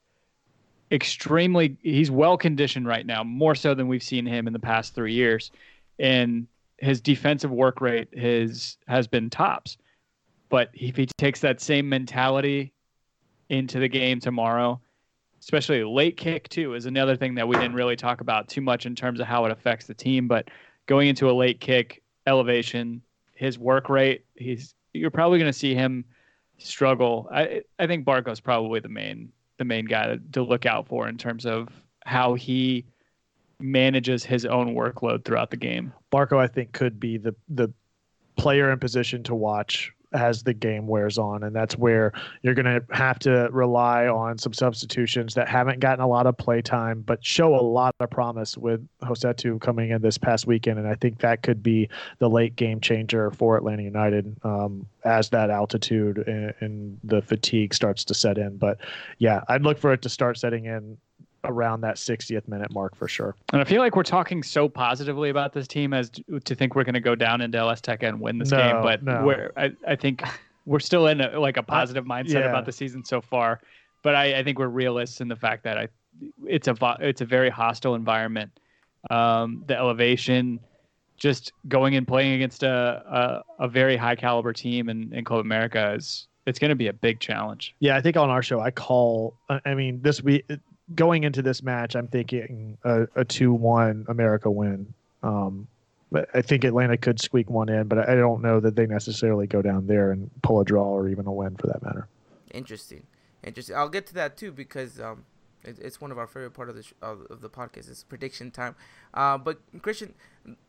extremely 0.90 1.76
he's 1.82 2.10
well 2.10 2.36
conditioned 2.36 2.86
right 2.86 3.06
now, 3.06 3.24
more 3.24 3.54
so 3.54 3.74
than 3.74 3.88
we've 3.88 4.02
seen 4.02 4.26
him 4.26 4.46
in 4.46 4.52
the 4.52 4.58
past 4.58 4.94
three 4.94 5.12
years, 5.12 5.50
and 5.98 6.46
his 6.78 7.00
defensive 7.00 7.50
work 7.50 7.80
rate 7.80 8.08
has 8.18 8.76
has 8.86 9.06
been 9.06 9.30
tops. 9.30 9.76
But 10.48 10.70
if 10.74 10.96
he 10.96 11.06
takes 11.18 11.40
that 11.40 11.60
same 11.60 11.88
mentality 11.88 12.72
into 13.48 13.78
the 13.78 13.88
game 13.88 14.20
tomorrow, 14.20 14.80
especially 15.40 15.82
late 15.84 16.16
kick 16.16 16.48
too, 16.48 16.74
is 16.74 16.86
another 16.86 17.16
thing 17.16 17.34
that 17.34 17.48
we 17.48 17.56
didn't 17.56 17.74
really 17.74 17.96
talk 17.96 18.20
about 18.20 18.48
too 18.48 18.60
much 18.60 18.86
in 18.86 18.94
terms 18.94 19.20
of 19.20 19.26
how 19.26 19.44
it 19.44 19.52
affects 19.52 19.86
the 19.86 19.94
team. 19.94 20.28
But 20.28 20.48
going 20.86 21.08
into 21.08 21.30
a 21.30 21.32
late 21.32 21.60
kick 21.60 22.02
elevation, 22.26 23.02
his 23.34 23.58
work 23.58 23.88
rate, 23.88 24.24
he's 24.36 24.74
you're 24.92 25.10
probably 25.10 25.38
going 25.38 25.52
to 25.52 25.58
see 25.58 25.74
him 25.74 26.04
struggle. 26.58 27.28
I 27.32 27.62
I 27.78 27.86
think 27.86 28.04
Barco's 28.04 28.40
probably 28.40 28.80
the 28.80 28.88
main 28.88 29.32
the 29.58 29.64
main 29.64 29.84
guy 29.84 30.18
to, 30.32 30.42
look 30.42 30.66
out 30.66 30.88
for 30.88 31.08
in 31.08 31.16
terms 31.16 31.46
of 31.46 31.68
how 32.04 32.34
he 32.34 32.84
manages 33.60 34.24
his 34.24 34.44
own 34.44 34.74
workload 34.74 35.24
throughout 35.24 35.50
the 35.50 35.56
game. 35.56 35.92
Barco, 36.12 36.38
I 36.38 36.46
think, 36.46 36.72
could 36.72 36.98
be 36.98 37.16
the 37.18 37.34
the 37.48 37.72
player 38.36 38.70
in 38.72 38.78
position 38.78 39.22
to 39.22 39.34
watch 39.34 39.93
as 40.14 40.44
the 40.44 40.54
game 40.54 40.86
wears 40.86 41.18
on, 41.18 41.42
and 41.42 41.54
that's 41.54 41.76
where 41.76 42.12
you're 42.42 42.54
going 42.54 42.64
to 42.64 42.82
have 42.94 43.18
to 43.20 43.48
rely 43.50 44.06
on 44.06 44.38
some 44.38 44.52
substitutions 44.52 45.34
that 45.34 45.48
haven't 45.48 45.80
gotten 45.80 46.02
a 46.02 46.06
lot 46.06 46.26
of 46.26 46.36
play 46.38 46.62
time, 46.62 47.02
but 47.02 47.24
show 47.24 47.54
a 47.54 47.60
lot 47.60 47.94
of 48.00 48.10
promise 48.10 48.56
with 48.56 48.86
Josetu 49.02 49.60
coming 49.60 49.90
in 49.90 50.00
this 50.00 50.16
past 50.16 50.46
weekend, 50.46 50.78
and 50.78 50.88
I 50.88 50.94
think 50.94 51.20
that 51.20 51.42
could 51.42 51.62
be 51.62 51.88
the 52.18 52.30
late 52.30 52.56
game 52.56 52.80
changer 52.80 53.30
for 53.32 53.56
Atlanta 53.56 53.82
United 53.82 54.36
um, 54.44 54.86
as 55.04 55.28
that 55.30 55.50
altitude 55.50 56.18
and, 56.26 56.54
and 56.60 56.98
the 57.02 57.20
fatigue 57.20 57.74
starts 57.74 58.04
to 58.04 58.14
set 58.14 58.38
in. 58.38 58.56
But 58.56 58.78
yeah, 59.18 59.42
I'd 59.48 59.62
look 59.62 59.78
for 59.78 59.92
it 59.92 60.02
to 60.02 60.08
start 60.08 60.38
setting 60.38 60.66
in 60.66 60.96
around 61.44 61.82
that 61.82 61.96
60th 61.96 62.48
minute 62.48 62.72
mark 62.72 62.96
for 62.96 63.08
sure. 63.08 63.34
And 63.52 63.60
I 63.60 63.64
feel 63.64 63.80
like 63.80 63.96
we're 63.96 64.02
talking 64.02 64.42
so 64.42 64.68
positively 64.68 65.30
about 65.30 65.52
this 65.52 65.66
team 65.66 65.92
as 65.92 66.10
to, 66.10 66.40
to 66.40 66.54
think 66.54 66.74
we're 66.74 66.84
going 66.84 66.94
to 66.94 67.00
go 67.00 67.14
down 67.14 67.40
into 67.40 67.58
El 67.58 67.68
Azteca 67.68 68.08
and 68.08 68.20
win 68.20 68.38
this 68.38 68.50
No, 68.50 68.56
game, 68.58 68.82
but 68.82 69.02
no. 69.02 69.24
we're 69.24 69.52
I, 69.56 69.72
I 69.86 69.96
think 69.96 70.22
we're 70.66 70.80
still 70.80 71.06
in 71.06 71.20
a, 71.20 71.38
like 71.38 71.56
a 71.56 71.62
positive 71.62 72.04
mindset 72.04 72.40
yeah. 72.40 72.50
about 72.50 72.66
the 72.66 72.72
season 72.72 73.04
so 73.04 73.20
far. 73.20 73.60
But 74.02 74.14
I, 74.14 74.40
I 74.40 74.44
think 74.44 74.58
we're 74.58 74.68
realists 74.68 75.20
in 75.20 75.28
the 75.28 75.36
fact 75.36 75.64
that 75.64 75.78
I 75.78 75.88
it's 76.44 76.68
a 76.68 76.76
it's 77.00 77.20
a 77.20 77.24
very 77.24 77.50
hostile 77.50 77.94
environment. 77.94 78.50
Um, 79.10 79.64
the 79.66 79.76
elevation, 79.76 80.60
just 81.16 81.52
going 81.68 81.96
and 81.96 82.06
playing 82.06 82.32
against 82.32 82.62
a 82.62 83.42
a, 83.58 83.64
a 83.64 83.68
very 83.68 83.96
high 83.96 84.16
caliber 84.16 84.52
team 84.52 84.88
in, 84.88 85.12
in 85.12 85.24
Club 85.24 85.40
America 85.40 85.94
is 85.96 86.28
it's 86.46 86.58
going 86.58 86.68
to 86.70 86.76
be 86.76 86.88
a 86.88 86.92
big 86.92 87.20
challenge. 87.20 87.74
Yeah, 87.80 87.96
I 87.96 88.00
think 88.00 88.16
on 88.16 88.30
our 88.30 88.42
show 88.42 88.60
I 88.60 88.70
call. 88.70 89.34
I 89.48 89.60
I 89.64 89.74
mean, 89.74 90.00
this 90.02 90.22
week 90.22 90.44
going 90.94 91.24
into 91.24 91.42
this 91.42 91.62
match, 91.62 91.94
I'm 91.94 92.08
thinking 92.08 92.76
a, 92.84 93.06
a 93.14 93.24
two-one 93.24 94.04
America 94.08 94.50
win. 94.50 94.92
Um, 95.22 95.66
but 96.12 96.28
I 96.34 96.42
think 96.42 96.64
Atlanta 96.64 96.96
could 96.96 97.20
squeak 97.20 97.50
one 97.50 97.68
in, 97.68 97.88
but 97.88 98.08
I 98.08 98.14
don't 98.14 98.42
know 98.42 98.60
that 98.60 98.76
they 98.76 98.86
necessarily 98.86 99.46
go 99.46 99.62
down 99.62 99.86
there 99.86 100.12
and 100.12 100.30
pull 100.42 100.60
a 100.60 100.64
draw 100.64 100.84
or 100.84 101.08
even 101.08 101.26
a 101.26 101.32
win 101.32 101.56
for 101.56 101.66
that 101.66 101.82
matter. 101.82 102.06
Interesting, 102.52 103.06
interesting. 103.42 103.74
I'll 103.74 103.88
get 103.88 104.06
to 104.08 104.14
that 104.14 104.36
too 104.36 104.52
because 104.52 105.00
um, 105.00 105.24
it, 105.64 105.78
it's 105.80 106.00
one 106.00 106.12
of 106.12 106.18
our 106.18 106.28
favorite 106.28 106.52
part 106.52 106.68
of 106.68 106.76
the 106.76 106.84
sh- 106.84 106.92
of, 107.02 107.40
the 107.40 107.50
podcast. 107.50 107.90
It's 107.90 108.04
prediction 108.04 108.52
time. 108.52 108.76
Uh, 109.12 109.38
but 109.38 109.58
Christian, 109.82 110.14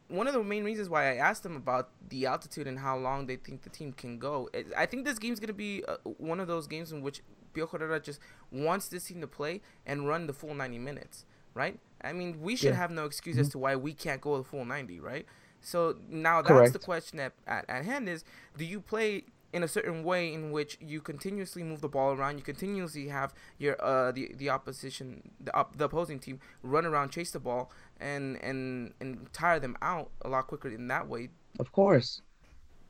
one 0.08 0.26
of 0.26 0.34
the 0.34 0.44
main 0.44 0.64
reasons 0.64 0.90
why 0.90 1.12
I 1.12 1.18
asked 1.18 1.44
them 1.44 1.56
about 1.56 1.90
the 2.10 2.26
altitude 2.26 2.66
and 2.66 2.80
how 2.80 2.98
long 2.98 3.28
they 3.28 3.36
think 3.36 3.62
the 3.62 3.70
team 3.70 3.94
can 3.94 4.18
go, 4.18 4.50
is 4.54 4.74
I 4.76 4.88
think 4.88 5.06
this 5.06 5.20
game's 5.20 5.40
gonna 5.40 5.54
be 5.54 5.84
uh, 5.88 5.98
one 6.18 6.40
of 6.40 6.48
those 6.48 6.66
games 6.66 6.92
in 6.92 7.02
which 7.02 7.22
Pio 7.56 7.66
Herrera 7.66 8.00
just 8.00 8.20
wants 8.52 8.88
this 8.90 9.06
team 9.06 9.22
to 9.22 9.28
play 9.28 9.62
and 9.86 10.08
run 10.08 10.28
the 10.28 10.34
full 10.34 10.54
90 10.54 10.78
minutes, 10.78 11.26
right? 11.56 11.80
I 12.04 12.14
mean, 12.14 12.42
we 12.42 12.56
should 12.56 12.70
Yeah. 12.70 12.76
have 12.76 12.92
no 12.92 13.06
excuse 13.06 13.38
as 13.40 13.50
to 13.50 13.58
why 13.58 13.76
we 13.76 13.94
can't 13.94 14.22
go 14.22 14.38
the 14.38 14.44
full 14.44 14.66
90, 14.66 15.00
right? 15.00 15.26
So 15.62 15.98
now 16.10 16.42
that's 16.44 16.50
Correct. 16.50 16.74
the 16.74 16.80
question 16.80 17.20
at, 17.20 17.34
at, 17.48 17.66
at 17.68 17.86
hand 17.86 18.08
is 18.08 18.24
do 18.56 18.64
you 18.66 18.80
play 18.80 19.24
in 19.54 19.64
a 19.64 19.68
certain 19.70 20.04
way 20.04 20.34
in 20.34 20.52
which 20.52 20.78
you 20.82 21.00
continuously 21.00 21.64
move 21.64 21.80
the 21.80 21.88
ball 21.88 22.12
around, 22.14 22.38
you 22.38 22.44
continuously 22.44 23.08
have 23.08 23.34
your 23.58 23.76
uh 23.84 24.12
the 24.12 24.34
the 24.36 24.50
opposition 24.50 25.32
the 25.40 25.56
op- 25.56 25.78
the 25.78 25.86
opposing 25.86 26.20
team 26.20 26.40
run 26.62 26.86
around, 26.86 27.10
chase 27.10 27.32
the 27.32 27.40
ball, 27.40 27.72
and 28.02 28.36
and 28.44 28.94
and 29.00 29.32
tire 29.32 29.60
them 29.60 29.78
out 29.82 30.12
a 30.24 30.30
lot 30.30 30.46
quicker 30.48 30.68
in 30.68 30.88
that 30.90 31.08
way. 31.08 31.30
Of 31.58 31.72
course. 31.72 32.22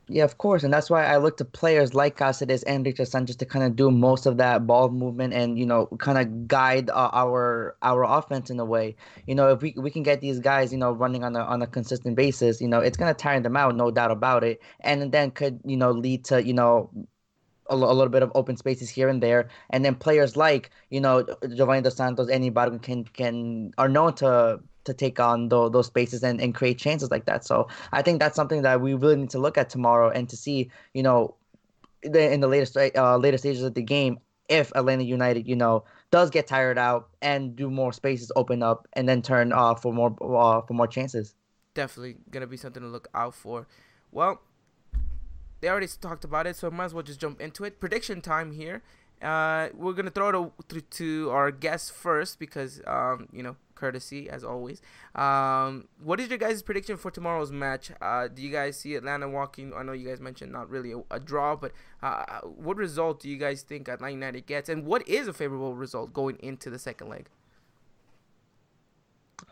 Yeah, 0.08 0.22
of 0.22 0.38
course. 0.38 0.62
And 0.62 0.72
that's 0.72 0.88
why 0.88 1.04
I 1.04 1.16
look 1.16 1.36
to 1.38 1.44
players 1.44 1.92
like 1.92 2.16
Cáceres 2.16 2.62
and 2.64 2.86
Richard 2.86 3.08
Sanchez 3.08 3.34
to 3.36 3.46
kind 3.46 3.64
of 3.64 3.74
do 3.74 3.90
most 3.90 4.24
of 4.24 4.36
that 4.36 4.64
ball 4.64 4.88
movement 4.88 5.34
and, 5.34 5.58
you 5.58 5.66
know, 5.66 5.86
kind 5.98 6.16
of 6.16 6.46
guide 6.46 6.90
uh, 6.90 7.10
our 7.12 7.76
our 7.82 8.04
offense 8.04 8.48
in 8.48 8.60
a 8.60 8.64
way. 8.64 8.94
You 9.26 9.34
know, 9.34 9.48
if 9.50 9.62
we, 9.62 9.74
we 9.76 9.90
can 9.90 10.04
get 10.04 10.20
these 10.20 10.38
guys, 10.38 10.70
you 10.70 10.78
know, 10.78 10.92
running 10.92 11.24
on 11.24 11.34
a, 11.34 11.40
on 11.40 11.60
a 11.60 11.66
consistent 11.66 12.14
basis, 12.14 12.60
you 12.60 12.68
know, 12.68 12.78
it's 12.78 12.96
to 12.96 13.14
tire 13.14 13.40
them 13.40 13.56
out, 13.56 13.74
no 13.74 13.90
doubt 13.90 14.12
about 14.12 14.44
it. 14.44 14.62
And 14.80 15.10
then 15.10 15.32
could, 15.32 15.60
you 15.64 15.76
know, 15.76 15.90
lead 15.90 16.24
to, 16.26 16.40
you 16.44 16.54
know, 16.54 16.88
a, 17.68 17.74
a 17.74 17.76
little 17.76 18.08
bit 18.08 18.22
of 18.22 18.30
open 18.36 18.56
spaces 18.56 18.88
here 18.88 19.08
and 19.08 19.20
there, 19.20 19.48
and 19.70 19.84
then 19.84 19.96
players 19.96 20.36
like 20.36 20.70
you 20.90 21.00
know 21.00 21.26
Giovanni 21.56 21.82
dos 21.82 21.96
Santos, 21.96 22.28
any 22.28 22.50
Ibarguen 22.50 22.80
can 22.80 23.04
can 23.04 23.72
are 23.78 23.88
known 23.88 24.14
to 24.16 24.60
to 24.86 24.94
take 24.94 25.20
on 25.20 25.48
those, 25.48 25.86
spaces 25.86 26.22
and, 26.22 26.40
and 26.40 26.54
create 26.54 26.78
chances 26.78 27.10
like 27.10 27.26
that. 27.26 27.44
So 27.44 27.68
I 27.92 28.02
think 28.02 28.18
that's 28.18 28.34
something 28.34 28.62
that 28.62 28.80
we 28.80 28.94
really 28.94 29.16
need 29.16 29.30
to 29.30 29.38
look 29.38 29.58
at 29.58 29.68
tomorrow 29.68 30.10
and 30.10 30.28
to 30.28 30.36
see 30.36 30.70
you 30.94 31.02
know 31.02 31.34
the, 32.02 32.32
in 32.32 32.40
the 32.40 32.48
latest 32.48 32.76
uh, 32.76 33.16
later 33.16 33.38
stages 33.38 33.62
of 33.62 33.74
the 33.74 33.82
game 33.82 34.18
if 34.48 34.72
Atlanta 34.74 35.04
United 35.04 35.46
you 35.46 35.56
know 35.56 35.84
does 36.10 36.30
get 36.30 36.46
tired 36.46 36.78
out 36.78 37.08
and 37.20 37.56
do 37.56 37.70
more 37.70 37.92
spaces 37.92 38.30
open 38.36 38.62
up 38.62 38.86
and 38.94 39.08
then 39.08 39.22
turn 39.22 39.52
uh, 39.52 39.74
for 39.74 39.92
more 39.92 40.16
uh, 40.20 40.62
for 40.62 40.74
more 40.74 40.86
chances. 40.86 41.34
definitely 41.74 42.16
gonna 42.30 42.46
be 42.46 42.56
something 42.56 42.82
to 42.82 42.88
look 42.88 43.08
out 43.14 43.34
for. 43.34 43.66
Well, 44.12 44.40
they 45.60 45.68
already 45.68 45.88
talked 46.00 46.24
about 46.24 46.46
it, 46.46 46.56
so 46.56 46.68
I 46.68 46.70
might 46.70 46.86
as 46.86 46.94
well 46.94 47.02
just 47.02 47.20
jump 47.20 47.40
into 47.40 47.64
it. 47.64 47.80
Prediction 47.80 48.20
time 48.20 48.52
here. 48.52 48.82
Uh, 49.22 49.68
we're 49.74 49.94
gonna 49.94 50.10
throw 50.10 50.52
it 50.58 50.68
to, 50.68 50.80
to 50.80 51.30
our 51.30 51.50
guests 51.50 51.90
first 51.90 52.38
because 52.38 52.80
um, 52.86 53.28
you 53.32 53.42
know, 53.42 53.56
courtesy 53.74 54.28
as 54.28 54.44
always. 54.44 54.82
Um, 55.14 55.88
what 56.02 56.20
is 56.20 56.28
your 56.28 56.38
guys' 56.38 56.62
prediction 56.62 56.96
for 56.96 57.10
tomorrow's 57.10 57.52
match? 57.52 57.92
Uh, 58.00 58.28
do 58.28 58.42
you 58.42 58.50
guys 58.50 58.78
see 58.78 58.94
Atlanta 58.94 59.28
walking? 59.28 59.72
I 59.74 59.82
know 59.82 59.92
you 59.92 60.08
guys 60.08 60.20
mentioned 60.20 60.52
not 60.52 60.68
really 60.68 60.92
a, 60.92 61.02
a 61.10 61.20
draw, 61.20 61.56
but 61.56 61.72
uh, 62.02 62.40
what 62.42 62.76
result 62.76 63.20
do 63.20 63.28
you 63.28 63.36
guys 63.36 63.62
think 63.62 63.88
Atlanta 63.88 64.12
United 64.12 64.46
gets, 64.46 64.68
and 64.68 64.84
what 64.84 65.06
is 65.08 65.28
a 65.28 65.32
favorable 65.32 65.74
result 65.74 66.12
going 66.12 66.36
into 66.40 66.70
the 66.70 66.78
second 66.78 67.08
leg? 67.08 67.28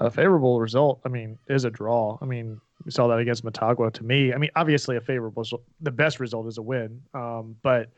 A 0.01 0.11
favorable 0.11 0.61
result, 0.61 1.01
I 1.05 1.09
mean, 1.09 1.39
is 1.49 1.65
a 1.65 1.71
draw. 1.71 2.19
I 2.21 2.25
mean, 2.25 2.61
we 2.85 2.91
saw 2.91 3.07
that 3.09 3.19
against 3.19 3.45
Motagua. 3.45 3.93
To 3.93 4.05
me, 4.05 4.33
I 4.33 4.39
mean, 4.39 4.51
obviously 4.57 4.97
a 4.97 5.01
favorable. 5.01 5.45
The 5.81 5.91
best 5.91 6.21
result 6.21 6.49
is 6.49 6.59
a 6.59 6.63
win, 6.63 7.01
um, 7.13 7.57
but 7.63 7.91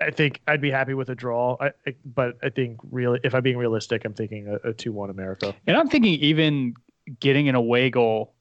I 0.00 0.10
think 0.10 0.40
I'd 0.46 0.60
be 0.60 0.70
happy 0.70 0.94
with 0.94 1.10
a 1.10 1.14
draw. 1.14 1.56
I, 1.60 1.66
I, 1.86 1.94
but 2.04 2.38
I 2.42 2.48
think 2.48 2.78
really, 2.90 3.20
if 3.22 3.34
I'm 3.34 3.42
being 3.42 3.58
realistic, 3.58 4.04
I'm 4.04 4.14
thinking 4.14 4.58
a, 4.64 4.72
two-one 4.72 5.10
America. 5.10 5.54
And 5.66 5.76
I'm 5.76 5.88
thinking 5.88 6.14
even 6.14 6.74
getting 7.20 7.48
an 7.48 7.54
away 7.54 7.90
goal 7.90 8.32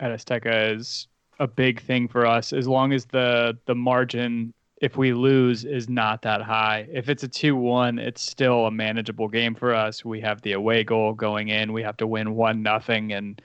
at 0.00 0.10
Azteca 0.10 0.76
is 0.76 1.06
a 1.38 1.46
big 1.46 1.80
thing 1.80 2.08
for 2.08 2.26
us, 2.26 2.52
as 2.52 2.66
long 2.66 2.92
as 2.92 3.04
the 3.04 3.56
the 3.66 3.74
margin, 3.74 4.52
if 4.80 4.96
we 4.96 5.12
lose, 5.12 5.64
is 5.64 5.88
not 5.88 6.22
that 6.22 6.42
high. 6.42 6.88
If 6.90 7.08
it's 7.08 7.22
a 7.22 7.28
two-one, 7.28 7.98
it's 7.98 8.22
still 8.22 8.66
a 8.66 8.70
manageable 8.70 9.28
game 9.28 9.54
for 9.54 9.74
us. 9.74 10.04
We 10.04 10.20
have 10.22 10.42
the 10.42 10.52
away 10.52 10.82
goal 10.84 11.12
going 11.12 11.48
in. 11.48 11.72
We 11.72 11.82
have 11.82 11.96
to 11.98 12.06
win 12.06 12.34
one 12.34 12.62
nothing 12.62 13.12
and 13.12 13.40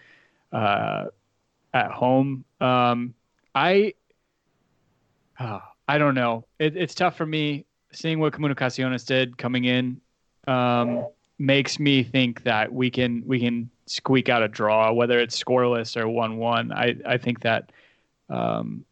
uh, 0.52 1.06
at 1.74 1.92
home. 1.92 2.46
Um, 2.60 3.14
I. 3.54 3.94
Uh, 5.38 5.60
I 5.88 5.98
don't 5.98 6.16
know. 6.16 6.46
It, 6.60 6.78
it's 6.78 6.96
tough 6.96 7.18
for 7.18 7.26
me 7.26 7.66
seeing 7.92 8.20
what 8.20 8.34
Comunicaciones 8.34 9.06
did 9.06 9.38
coming 9.38 9.66
in. 9.66 10.02
Um, 10.48 11.06
makes 11.38 11.80
me 11.80 12.04
think 12.04 12.44
that 12.44 12.72
we 12.72 12.90
can 12.90 13.24
we 13.26 13.40
can 13.40 13.70
squeak 13.88 14.30
out 14.30 14.44
a 14.44 14.48
draw, 14.48 14.94
whether 14.94 15.20
it's 15.20 15.42
scoreless 15.42 15.98
or 15.98 16.08
one 16.08 16.38
one. 16.38 16.72
I 16.72 16.96
I 17.06 17.18
think 17.18 17.42
that 17.42 17.72
um, 18.30 18.86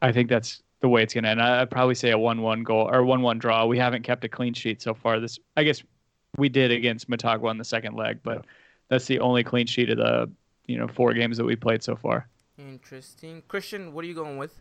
I 0.00 0.12
think 0.12 0.28
that's 0.28 0.62
the 0.80 0.88
way 0.88 1.02
it's 1.02 1.14
gonna 1.14 1.28
end. 1.28 1.40
I'd 1.40 1.70
probably 1.70 1.94
say 1.94 2.10
a 2.10 2.18
one 2.18 2.42
one 2.42 2.62
goal 2.62 2.88
or 2.90 3.04
one 3.04 3.22
one 3.22 3.38
draw. 3.38 3.66
We 3.66 3.78
haven't 3.78 4.02
kept 4.02 4.24
a 4.24 4.28
clean 4.28 4.54
sheet 4.54 4.82
so 4.82 4.94
far. 4.94 5.20
This 5.20 5.38
I 5.56 5.64
guess 5.64 5.82
we 6.36 6.48
did 6.48 6.70
against 6.70 7.08
Motagua 7.08 7.50
in 7.50 7.58
the 7.58 7.64
second 7.64 7.94
leg, 7.94 8.20
but 8.22 8.46
that's 8.88 9.06
the 9.06 9.20
only 9.20 9.44
clean 9.44 9.66
sheet 9.66 9.90
of 9.90 9.98
the 9.98 10.30
you 10.66 10.78
know 10.78 10.88
four 10.88 11.12
games 11.12 11.36
that 11.36 11.44
we 11.44 11.56
played 11.56 11.82
so 11.82 11.94
far. 11.94 12.28
Interesting, 12.58 13.42
Christian. 13.48 13.92
What 13.92 14.04
are 14.04 14.08
you 14.08 14.14
going 14.14 14.38
with? 14.38 14.58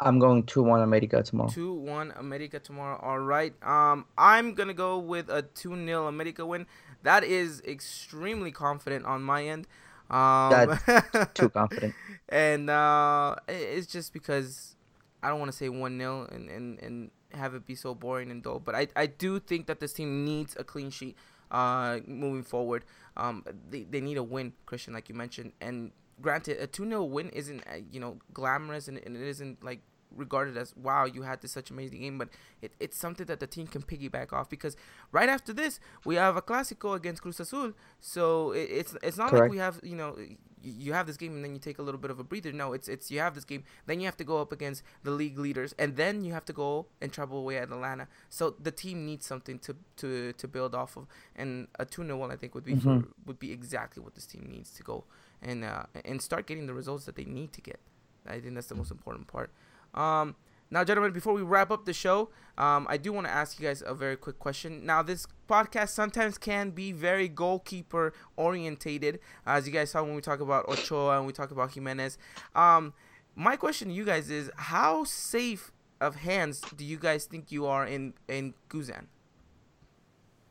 I'm 0.00 0.18
going 0.18 0.44
2 0.44 0.62
1 0.62 0.80
America 0.80 1.22
tomorrow. 1.22 1.50
2 1.50 1.74
1 1.74 2.14
America 2.16 2.58
tomorrow. 2.58 2.98
All 3.02 3.18
right. 3.18 3.52
Um, 3.62 4.06
I'm 4.16 4.54
going 4.54 4.68
to 4.68 4.74
go 4.74 4.98
with 4.98 5.28
a 5.28 5.42
2 5.42 5.84
0 5.86 6.06
America 6.06 6.44
win. 6.44 6.66
That 7.02 7.22
is 7.22 7.62
extremely 7.66 8.50
confident 8.50 9.04
on 9.04 9.22
my 9.22 9.44
end. 9.44 9.66
Um, 10.10 10.50
That's 10.50 11.32
too 11.34 11.50
confident. 11.50 11.94
And 12.28 12.70
uh, 12.70 13.36
it's 13.48 13.86
just 13.86 14.12
because 14.12 14.76
I 15.22 15.28
don't 15.28 15.38
want 15.38 15.52
to 15.52 15.56
say 15.56 15.68
1 15.68 15.98
0 15.98 16.28
and, 16.32 16.48
and, 16.48 16.78
and 16.80 17.10
have 17.32 17.54
it 17.54 17.66
be 17.66 17.74
so 17.74 17.94
boring 17.94 18.30
and 18.30 18.42
dull. 18.42 18.58
But 18.58 18.74
I, 18.74 18.88
I 18.96 19.06
do 19.06 19.38
think 19.38 19.66
that 19.66 19.80
this 19.80 19.92
team 19.92 20.24
needs 20.24 20.56
a 20.58 20.64
clean 20.64 20.90
sheet 20.90 21.16
uh, 21.50 21.98
moving 22.06 22.42
forward. 22.42 22.84
Um, 23.16 23.44
they, 23.68 23.82
they 23.82 24.00
need 24.00 24.16
a 24.16 24.22
win, 24.22 24.54
Christian, 24.64 24.94
like 24.94 25.08
you 25.10 25.14
mentioned. 25.14 25.52
And 25.60 25.92
granted, 26.20 26.58
a 26.58 26.66
2 26.66 26.88
0 26.88 27.04
win 27.04 27.28
isn't, 27.30 27.62
uh, 27.66 27.80
you 27.90 28.00
know, 28.00 28.16
glamorous 28.32 28.88
and, 28.88 28.98
and 28.98 29.16
it 29.16 29.22
isn't 29.22 29.62
like 29.62 29.80
regarded 30.14 30.56
as 30.56 30.74
wow 30.76 31.04
you 31.04 31.22
had 31.22 31.40
this 31.40 31.52
such 31.52 31.70
amazing 31.70 32.00
game 32.00 32.18
but 32.18 32.28
it, 32.62 32.72
it's 32.80 32.96
something 32.96 33.26
that 33.26 33.40
the 33.40 33.46
team 33.46 33.66
can 33.66 33.82
piggyback 33.82 34.32
off 34.32 34.48
because 34.48 34.76
right 35.12 35.28
after 35.28 35.52
this 35.52 35.80
we 36.04 36.16
have 36.16 36.36
a 36.36 36.42
classico 36.42 36.94
against 36.94 37.22
cruz 37.22 37.40
azul. 37.40 37.72
So 38.00 38.52
it, 38.52 38.68
it's 38.70 38.96
it's 39.02 39.16
not 39.16 39.30
Correct. 39.30 39.42
like 39.42 39.50
we 39.50 39.58
have 39.58 39.80
you 39.82 39.96
know 39.96 40.16
you 40.62 40.92
have 40.92 41.06
this 41.06 41.16
game 41.16 41.34
and 41.36 41.42
then 41.42 41.54
you 41.54 41.58
take 41.58 41.78
a 41.78 41.82
little 41.82 41.98
bit 41.98 42.10
of 42.10 42.18
a 42.18 42.24
breather. 42.24 42.52
No 42.52 42.72
it's 42.72 42.88
it's 42.88 43.10
you 43.10 43.18
have 43.20 43.34
this 43.34 43.44
game 43.44 43.64
then 43.86 44.00
you 44.00 44.06
have 44.06 44.16
to 44.18 44.24
go 44.24 44.40
up 44.40 44.52
against 44.52 44.82
the 45.02 45.10
league 45.10 45.38
leaders 45.38 45.74
and 45.78 45.96
then 45.96 46.24
you 46.24 46.32
have 46.32 46.44
to 46.46 46.52
go 46.52 46.86
and 47.00 47.12
travel 47.12 47.38
away 47.38 47.56
at 47.58 47.70
atlanta. 47.70 48.08
So 48.28 48.54
the 48.60 48.70
team 48.70 49.06
needs 49.06 49.26
something 49.26 49.58
to 49.60 49.76
to 49.96 50.32
to 50.32 50.48
build 50.48 50.74
off 50.74 50.96
of 50.96 51.06
and 51.36 51.68
a 51.78 51.86
2-0 51.86 52.30
i 52.30 52.36
think 52.36 52.54
would 52.54 52.64
be 52.64 52.74
mm-hmm. 52.74 53.00
for, 53.00 53.08
would 53.26 53.38
be 53.38 53.52
exactly 53.52 54.02
what 54.02 54.14
this 54.14 54.26
team 54.26 54.46
needs 54.50 54.70
to 54.72 54.82
go 54.82 55.04
and 55.42 55.64
uh, 55.64 55.84
and 56.04 56.20
start 56.20 56.46
getting 56.46 56.66
the 56.66 56.74
results 56.74 57.04
that 57.06 57.16
they 57.16 57.24
need 57.24 57.52
to 57.52 57.60
get. 57.60 57.80
I 58.26 58.38
think 58.38 58.54
that's 58.54 58.66
the 58.66 58.74
most 58.74 58.90
important 58.90 59.26
part 59.26 59.50
um, 59.94 60.36
now, 60.70 60.84
gentlemen, 60.84 61.12
before 61.12 61.34
we 61.34 61.42
wrap 61.42 61.70
up 61.70 61.84
the 61.84 61.92
show, 61.92 62.30
um, 62.56 62.86
I 62.88 62.96
do 62.96 63.12
want 63.12 63.26
to 63.26 63.32
ask 63.32 63.58
you 63.58 63.66
guys 63.66 63.82
a 63.84 63.94
very 63.94 64.16
quick 64.16 64.38
question. 64.38 64.86
Now, 64.86 65.02
this 65.02 65.26
podcast 65.48 65.88
sometimes 65.88 66.38
can 66.38 66.70
be 66.70 66.92
very 66.92 67.26
goalkeeper 67.26 68.12
orientated, 68.36 69.18
as 69.46 69.66
you 69.66 69.72
guys 69.72 69.90
saw 69.90 70.02
when 70.02 70.14
we 70.14 70.20
talk 70.20 70.40
about 70.40 70.68
Ochoa 70.68 71.18
and 71.18 71.26
we 71.26 71.32
talk 71.32 71.50
about 71.50 71.72
Jimenez. 71.72 72.18
Um, 72.54 72.94
my 73.34 73.56
question 73.56 73.88
to 73.88 73.94
you 73.94 74.04
guys 74.04 74.30
is, 74.30 74.50
how 74.56 75.02
safe 75.04 75.72
of 76.00 76.16
hands 76.16 76.62
do 76.76 76.84
you 76.84 76.98
guys 76.98 77.24
think 77.24 77.50
you 77.50 77.66
are 77.66 77.86
in 77.86 78.14
in 78.28 78.54
Guzan? 78.68 79.06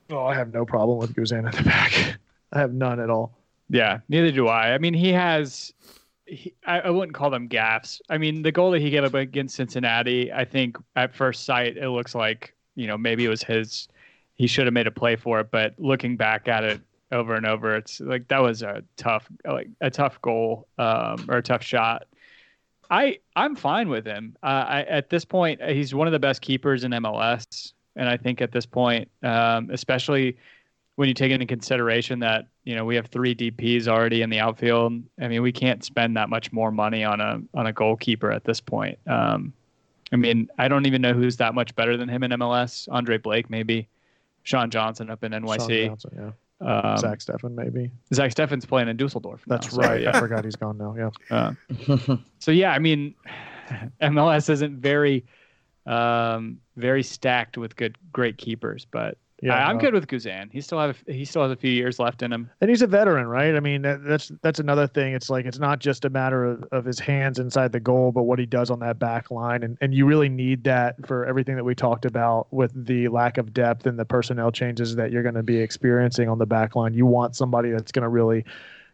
Oh, 0.09 0.25
I 0.25 0.35
have 0.35 0.53
no 0.53 0.65
problem 0.65 0.97
with 0.97 1.13
Guzan 1.13 1.47
at 1.47 1.55
the 1.55 1.63
back. 1.63 2.17
I 2.51 2.59
have 2.59 2.73
none 2.73 2.99
at 2.99 3.09
all. 3.09 3.37
Yeah, 3.69 3.99
neither 4.09 4.31
do 4.31 4.47
I. 4.47 4.73
I 4.73 4.79
mean, 4.79 4.95
he 4.95 5.13
has 5.13 5.73
he, 6.29 6.53
I, 6.65 6.79
I, 6.81 6.89
wouldn't 6.89 7.15
call 7.15 7.29
them 7.29 7.49
gaffes. 7.49 7.99
I 8.09 8.17
mean, 8.17 8.41
the 8.41 8.51
goal 8.51 8.71
that 8.71 8.81
he 8.81 8.89
gave 8.89 9.03
up 9.03 9.13
against 9.13 9.55
Cincinnati, 9.55 10.31
I 10.31 10.45
think 10.45 10.77
at 10.95 11.13
first 11.13 11.45
sight 11.45 11.77
it 11.77 11.89
looks 11.89 12.15
like 12.15 12.55
you 12.75 12.87
know 12.87 12.97
maybe 12.97 13.25
it 13.25 13.29
was 13.29 13.43
his. 13.43 13.87
He 14.35 14.47
should 14.47 14.65
have 14.65 14.73
made 14.73 14.87
a 14.87 14.91
play 14.91 15.15
for 15.15 15.41
it, 15.41 15.51
but 15.51 15.73
looking 15.77 16.15
back 16.15 16.47
at 16.47 16.63
it 16.63 16.81
over 17.11 17.35
and 17.35 17.45
over, 17.45 17.75
it's 17.75 17.99
like 17.99 18.27
that 18.29 18.41
was 18.41 18.61
a 18.61 18.83
tough, 18.95 19.27
like 19.45 19.69
a 19.81 19.89
tough 19.89 20.21
goal 20.21 20.67
um, 20.77 21.25
or 21.27 21.37
a 21.37 21.43
tough 21.43 21.63
shot. 21.63 22.05
I 22.89 23.19
I'm 23.35 23.55
fine 23.55 23.89
with 23.89 24.05
him. 24.05 24.37
Uh, 24.41 24.65
I, 24.67 24.81
at 24.83 25.09
this 25.09 25.25
point, 25.25 25.61
he's 25.61 25.93
one 25.93 26.07
of 26.07 26.13
the 26.13 26.19
best 26.19 26.41
keepers 26.41 26.83
in 26.83 26.91
MLS, 26.91 27.73
and 27.95 28.07
I 28.07 28.17
think 28.17 28.41
at 28.41 28.51
this 28.51 28.65
point, 28.65 29.09
um, 29.23 29.69
especially 29.71 30.37
when 30.99 31.07
you 31.07 31.13
take 31.13 31.31
into 31.31 31.45
consideration 31.45 32.19
that 32.19 32.47
you 32.65 32.75
know 32.75 32.83
we 32.83 32.93
have 32.93 33.05
three 33.05 33.33
DPS 33.33 33.87
already 33.87 34.21
in 34.21 34.29
the 34.29 34.39
outfield, 34.39 35.01
I 35.21 35.29
mean 35.29 35.41
we 35.41 35.53
can't 35.53 35.81
spend 35.81 36.17
that 36.17 36.27
much 36.27 36.51
more 36.51 36.71
money 36.71 37.05
on 37.05 37.21
a 37.21 37.39
on 37.53 37.67
a 37.67 37.71
goalkeeper 37.71 38.33
at 38.33 38.43
this 38.43 38.59
point. 38.59 38.99
Um, 39.07 39.53
I 40.11 40.17
mean 40.17 40.49
I 40.57 40.67
don't 40.67 40.85
even 40.85 41.01
know 41.01 41.13
who's 41.13 41.37
that 41.37 41.55
much 41.55 41.73
better 41.75 41.95
than 41.95 42.09
him 42.09 42.21
in 42.23 42.31
MLS. 42.31 42.89
Andre 42.91 43.17
Blake 43.17 43.49
maybe, 43.49 43.87
Sean 44.43 44.69
Johnson 44.69 45.09
up 45.09 45.23
in 45.23 45.31
NYC. 45.31 45.87
Johnson, 45.87 46.11
yeah. 46.17 46.31
Um, 46.91 46.97
Zach 46.97 47.19
Steffen 47.19 47.55
maybe. 47.55 47.89
Zach 48.13 48.31
Steffen's 48.31 48.65
playing 48.65 48.89
in 48.89 48.97
Dusseldorf. 48.97 49.47
Now, 49.47 49.55
That's 49.55 49.71
so, 49.71 49.77
right. 49.77 50.01
Yeah. 50.01 50.17
I 50.17 50.19
forgot 50.19 50.43
he's 50.43 50.57
gone 50.57 50.77
now. 50.77 50.95
Yeah. 50.97 51.55
Uh, 51.87 52.17
so 52.39 52.51
yeah, 52.51 52.73
I 52.73 52.79
mean, 52.79 53.15
MLS 54.01 54.49
isn't 54.49 54.75
very, 54.75 55.23
um, 55.85 56.59
very 56.75 57.03
stacked 57.03 57.57
with 57.57 57.77
good, 57.77 57.97
great 58.11 58.37
keepers, 58.37 58.85
but 58.91 59.17
yeah, 59.41 59.67
I, 59.67 59.69
am 59.69 59.77
good 59.77 59.93
with 59.93 60.07
Guzan. 60.07 60.51
He 60.51 60.61
still 60.61 60.79
have 60.79 61.01
he 61.07 61.25
still 61.25 61.43
has 61.43 61.51
a 61.51 61.55
few 61.55 61.71
years 61.71 61.99
left 61.99 62.21
in 62.21 62.31
him, 62.31 62.49
and 62.61 62.69
he's 62.69 62.81
a 62.81 62.87
veteran, 62.87 63.27
right? 63.27 63.55
I 63.55 63.59
mean, 63.59 63.81
that's 63.81 64.31
that's 64.41 64.59
another 64.59 64.87
thing. 64.87 65.13
It's 65.13 65.29
like 65.29 65.45
it's 65.45 65.59
not 65.59 65.79
just 65.79 66.05
a 66.05 66.09
matter 66.09 66.45
of, 66.45 66.63
of 66.71 66.85
his 66.85 66.99
hands 66.99 67.39
inside 67.39 67.71
the 67.71 67.79
goal, 67.79 68.11
but 68.11 68.23
what 68.23 68.39
he 68.39 68.45
does 68.45 68.69
on 68.69 68.79
that 68.79 68.99
back 68.99 69.31
line, 69.31 69.63
and 69.63 69.77
and 69.81 69.93
you 69.93 70.05
really 70.05 70.29
need 70.29 70.63
that 70.65 70.95
for 71.07 71.25
everything 71.25 71.55
that 71.55 71.63
we 71.63 71.75
talked 71.75 72.05
about 72.05 72.47
with 72.51 72.71
the 72.85 73.07
lack 73.07 73.37
of 73.37 73.53
depth 73.53 73.85
and 73.85 73.97
the 73.97 74.05
personnel 74.05 74.51
changes 74.51 74.95
that 74.95 75.11
you're 75.11 75.23
going 75.23 75.35
to 75.35 75.43
be 75.43 75.57
experiencing 75.57 76.27
on 76.29 76.37
the 76.37 76.45
back 76.45 76.75
line. 76.75 76.93
You 76.93 77.05
want 77.05 77.35
somebody 77.35 77.71
that's 77.71 77.91
going 77.91 78.03
to 78.03 78.09
really 78.09 78.45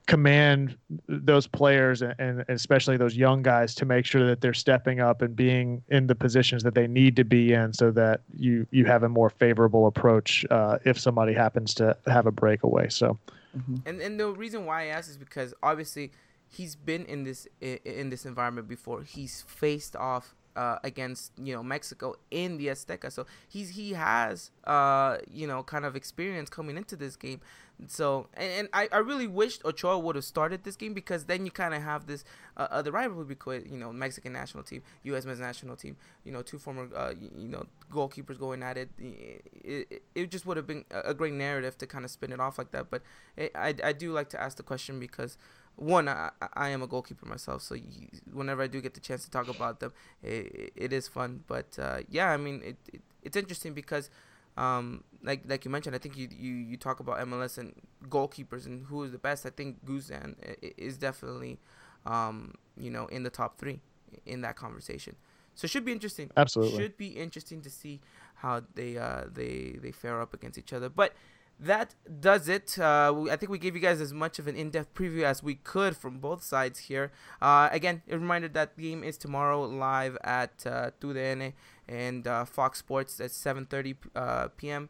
command 0.07 0.77
those 1.07 1.47
players 1.47 2.01
and, 2.01 2.15
and, 2.19 2.45
especially 2.49 2.97
those 2.97 3.15
young 3.15 3.41
guys 3.41 3.73
to 3.75 3.85
make 3.85 4.05
sure 4.05 4.25
that 4.25 4.41
they're 4.41 4.53
stepping 4.53 4.99
up 4.99 5.21
and 5.21 5.35
being 5.35 5.81
in 5.89 6.07
the 6.07 6.15
positions 6.15 6.63
that 6.63 6.75
they 6.75 6.87
need 6.87 7.15
to 7.15 7.23
be 7.23 7.53
in 7.53 7.73
so 7.73 7.91
that 7.91 8.21
you 8.37 8.67
you 8.71 8.85
have 8.85 9.03
a 9.03 9.09
more 9.09 9.29
favorable 9.29 9.87
approach 9.87 10.45
uh, 10.51 10.77
if 10.85 10.99
somebody 10.99 11.33
happens 11.33 11.73
to 11.73 11.95
have 12.07 12.25
a 12.25 12.31
breakaway 12.31 12.87
so 12.87 13.17
mm-hmm. 13.57 13.75
and 13.85 14.01
and 14.01 14.19
the 14.19 14.29
reason 14.29 14.65
why 14.65 14.83
I 14.83 14.85
ask 14.87 15.09
is 15.09 15.17
because 15.17 15.53
obviously 15.63 16.11
he's 16.47 16.75
been 16.75 17.05
in 17.05 17.23
this 17.23 17.47
in 17.61 18.09
this 18.09 18.25
environment 18.25 18.67
before 18.67 19.01
he's 19.03 19.43
faced 19.47 19.95
off 19.95 20.35
uh, 20.55 20.77
against 20.83 21.31
you 21.37 21.53
know 21.53 21.63
Mexico 21.63 22.15
in 22.31 22.57
the 22.57 22.67
Azteca. 22.67 23.11
So 23.11 23.25
he's 23.47 23.71
he 23.71 23.93
has 23.93 24.51
uh, 24.65 25.17
you 25.31 25.47
know 25.47 25.63
kind 25.63 25.85
of 25.85 25.95
experience 25.95 26.49
coming 26.49 26.77
into 26.77 26.95
this 26.95 27.15
game. 27.15 27.41
So 27.87 28.27
and, 28.35 28.51
and 28.51 28.69
I, 28.73 28.87
I 28.91 28.97
really 28.97 29.27
wished 29.27 29.63
Ochoa 29.65 29.99
would 29.99 30.15
have 30.15 30.25
started 30.25 30.63
this 30.63 30.75
game 30.75 30.93
because 30.93 31.25
then 31.25 31.45
you 31.45 31.51
kind 31.51 31.73
of 31.73 31.81
have 31.81 32.07
this 32.07 32.23
uh, 32.57 32.81
the 32.81 32.91
rivalry 32.91 33.25
between 33.25 33.67
you 33.69 33.77
know 33.77 33.91
Mexican 33.91 34.33
national 34.33 34.63
team, 34.63 34.81
U.S. 35.03 35.25
men's 35.25 35.39
national 35.41 35.75
team, 35.75 35.97
you 36.23 36.31
know 36.31 36.41
two 36.41 36.57
former 36.57 36.87
uh, 36.95 37.13
you 37.19 37.49
know 37.49 37.65
goalkeepers 37.91 38.39
going 38.39 38.63
at 38.63 38.77
it. 38.77 38.89
It, 38.97 39.45
it, 39.63 40.03
it 40.15 40.31
just 40.31 40.45
would 40.45 40.57
have 40.57 40.67
been 40.67 40.85
a 40.91 41.13
great 41.13 41.33
narrative 41.33 41.77
to 41.79 41.87
kind 41.87 42.05
of 42.05 42.11
spin 42.11 42.31
it 42.31 42.39
off 42.39 42.57
like 42.57 42.71
that. 42.71 42.89
But 42.89 43.01
it, 43.35 43.51
I 43.55 43.75
I 43.83 43.91
do 43.91 44.13
like 44.13 44.29
to 44.29 44.41
ask 44.41 44.57
the 44.57 44.63
question 44.63 44.99
because 44.99 45.37
one, 45.75 46.07
I, 46.07 46.31
I 46.53 46.69
am 46.69 46.81
a 46.81 46.87
goalkeeper 46.87 47.25
myself, 47.25 47.61
so 47.61 47.75
you, 47.75 48.07
whenever 48.31 48.61
I 48.61 48.67
do 48.67 48.79
get 48.79 48.93
the 48.93 49.01
chance 49.01 49.25
to 49.25 49.29
talk 49.31 49.49
about 49.49 49.79
them, 49.81 49.91
it, 50.23 50.71
it 50.75 50.93
is 50.93 51.07
fun. 51.07 51.43
But 51.47 51.77
uh, 51.77 51.99
yeah, 52.09 52.29
I 52.31 52.37
mean, 52.37 52.61
it, 52.63 52.77
it, 52.93 53.01
it's 53.21 53.35
interesting 53.35 53.73
because, 53.73 54.09
um, 54.57 55.03
like 55.23 55.43
like 55.47 55.65
you 55.65 55.71
mentioned, 55.71 55.95
I 55.95 55.99
think 55.99 56.17
you, 56.17 56.27
you 56.31 56.53
you 56.53 56.77
talk 56.77 56.99
about 56.99 57.19
MLS 57.27 57.57
and 57.57 57.73
goalkeepers 58.07 58.65
and 58.65 58.85
who 58.85 59.03
is 59.03 59.11
the 59.11 59.17
best. 59.17 59.45
I 59.45 59.49
think 59.49 59.83
Guzan 59.85 60.35
is 60.77 60.97
definitely, 60.97 61.59
um, 62.05 62.55
you 62.77 62.89
know, 62.89 63.07
in 63.07 63.23
the 63.23 63.29
top 63.29 63.57
three 63.57 63.81
in 64.25 64.41
that 64.41 64.55
conversation. 64.55 65.15
So 65.55 65.65
it 65.65 65.71
should 65.71 65.85
be 65.85 65.91
interesting. 65.91 66.31
Absolutely, 66.37 66.77
should 66.77 66.97
be 66.97 67.07
interesting 67.07 67.61
to 67.61 67.69
see 67.69 68.01
how 68.35 68.61
they 68.75 68.97
uh, 68.97 69.25
they 69.31 69.77
they 69.81 69.91
fare 69.91 70.21
up 70.21 70.33
against 70.33 70.57
each 70.57 70.73
other. 70.73 70.89
But 70.89 71.13
that 71.59 71.95
does 72.19 72.49
it. 72.49 72.77
Uh, 72.77 73.25
I 73.31 73.37
think 73.37 73.49
we 73.49 73.57
gave 73.57 73.75
you 73.75 73.81
guys 73.81 74.01
as 74.01 74.13
much 74.13 74.39
of 74.39 74.47
an 74.47 74.55
in-depth 74.55 74.93
preview 74.93 75.23
as 75.23 75.41
we 75.41 75.55
could 75.55 75.95
from 75.95 76.19
both 76.19 76.43
sides 76.43 76.79
here. 76.79 77.11
Uh, 77.41 77.69
again, 77.71 78.01
a 78.09 78.17
reminder 78.17 78.49
that 78.49 78.77
game 78.77 79.03
is 79.03 79.17
tomorrow 79.17 79.63
live 79.63 80.17
at 80.23 80.65
uh, 80.65 80.91
TUDN 80.99 81.53
and 81.87 82.27
uh, 82.27 82.45
Fox 82.45 82.79
Sports 82.79 83.19
at 83.19 83.31
7:30 83.31 83.95
uh, 84.15 84.47
p.m., 84.57 84.89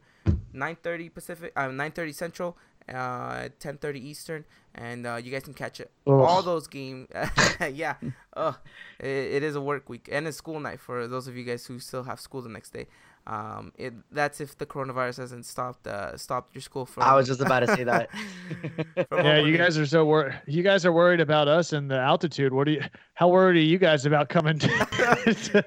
9:30 0.53 1.13
Pacific, 1.13 1.53
uh, 1.55 1.67
9:30 1.67 2.13
Central, 2.13 2.57
uh, 2.89 3.49
10:30 3.59 3.95
Eastern, 3.97 4.45
and 4.73 5.05
uh, 5.05 5.15
you 5.15 5.31
guys 5.31 5.43
can 5.43 5.53
catch 5.53 5.79
it. 5.79 5.91
Ugh. 6.07 6.13
All 6.13 6.41
those 6.41 6.67
games. 6.67 7.07
yeah, 7.73 7.95
uh, 8.35 8.53
it, 8.99 9.07
it 9.07 9.43
is 9.43 9.55
a 9.55 9.61
work 9.61 9.89
week 9.89 10.09
and 10.11 10.27
a 10.27 10.31
school 10.31 10.59
night 10.59 10.79
for 10.79 11.07
those 11.07 11.27
of 11.27 11.35
you 11.35 11.43
guys 11.43 11.65
who 11.65 11.79
still 11.79 12.03
have 12.03 12.19
school 12.19 12.41
the 12.41 12.49
next 12.49 12.71
day. 12.71 12.87
Um, 13.27 13.71
it 13.75 13.95
that's 14.11 14.39
if 14.39 14.55
the 14.55 14.67
coronavirus 14.67 15.17
hasn't 15.17 15.45
stopped 15.45 15.87
uh, 15.87 16.15
stopped 16.15 16.53
your 16.53 16.61
school 16.61 16.85
from. 16.85 17.01
I 17.03 17.15
was 17.15 17.25
just 17.25 17.41
about 17.41 17.61
to 17.61 17.75
say 17.75 17.83
that. 17.83 18.09
yeah, 19.11 19.39
you 19.39 19.57
guys 19.57 19.79
are 19.79 19.85
so 19.87 20.05
worried. 20.05 20.39
You 20.45 20.61
guys 20.61 20.85
are 20.85 20.91
worried 20.91 21.19
about 21.19 21.47
us 21.47 21.73
and 21.73 21.89
the 21.89 21.97
altitude. 21.97 22.53
What 22.53 22.65
do 22.65 22.73
you? 22.73 22.83
How 23.15 23.29
worried 23.29 23.57
are 23.57 23.61
you 23.61 23.79
guys 23.79 24.05
about 24.05 24.29
coming 24.29 24.59
to, 24.59 24.67
to 24.67 25.63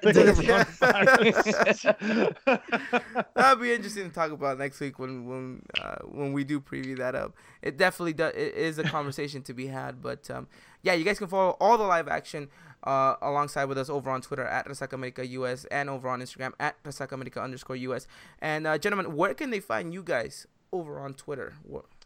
That'll 3.35 3.61
be 3.61 3.73
interesting 3.73 4.09
to 4.09 4.15
talk 4.15 4.31
about 4.31 4.59
next 4.59 4.79
week 4.79 5.01
when 5.01 5.27
when 5.27 5.63
uh, 5.81 5.97
when 6.05 6.33
we 6.33 6.45
do 6.45 6.61
preview 6.61 6.97
that 6.99 7.17
up. 7.17 7.35
It 7.61 7.77
definitely 7.77 8.13
does. 8.13 8.35
It 8.35 8.55
is 8.55 8.79
a 8.79 8.85
conversation 8.85 9.43
to 9.43 9.53
be 9.53 9.67
had. 9.67 10.01
But 10.01 10.31
um, 10.31 10.47
yeah, 10.83 10.93
you 10.93 11.05
guys 11.05 11.19
can 11.19 11.27
follow 11.27 11.57
all 11.61 11.77
the 11.77 11.83
live 11.85 12.07
action 12.07 12.51
uh, 12.85 13.17
alongside 13.23 13.65
with 13.65 13.79
us 13.79 13.89
over 13.89 14.11
on 14.11 14.21
Twitter 14.21 14.45
at 14.45 14.67
Resaca 14.67 14.93
America 14.93 15.27
US 15.27 15.65
and 15.67 15.91
over 15.91 16.09
on 16.09 16.21
Instagram 16.21 16.53
at 16.61 16.83
Resaca 16.85 17.13
America 17.13 17.41
underscore 17.41 17.77
US. 17.77 18.07
And 18.41 18.67
uh, 18.67 18.79
gentlemen, 18.79 19.17
where 19.17 19.35
can 19.35 19.51
they 19.51 19.61
find 19.61 19.93
you 19.93 20.03
guys 20.03 20.47
over 20.73 21.01
on 21.01 21.15
Twitter? 21.15 21.55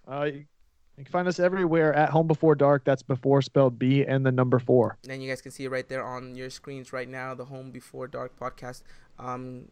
Uh, 0.09 0.25
you 0.25 0.45
can 0.97 1.05
find 1.07 1.29
us 1.29 1.41
everywhere 1.41 1.95
at 1.95 2.11
Home 2.11 2.27
Before 2.27 2.55
Dark. 2.55 2.85
That's 2.85 3.03
before 3.03 3.43
spelled 3.43 3.79
B 3.79 4.05
and 4.05 4.27
the 4.27 4.33
number 4.33 4.59
four. 4.59 4.99
And 5.09 5.23
you 5.23 5.29
guys 5.29 5.41
can 5.41 5.51
see 5.51 5.65
it 5.65 5.71
right 5.71 5.89
there 5.89 6.05
on 6.05 6.35
your 6.35 6.51
screens 6.51 6.93
right 6.93 7.09
now, 7.09 7.35
the 7.35 7.47
Home 7.47 7.71
Before 7.71 8.07
Dark 8.07 8.39
podcast. 8.39 8.83
Um, 9.19 9.69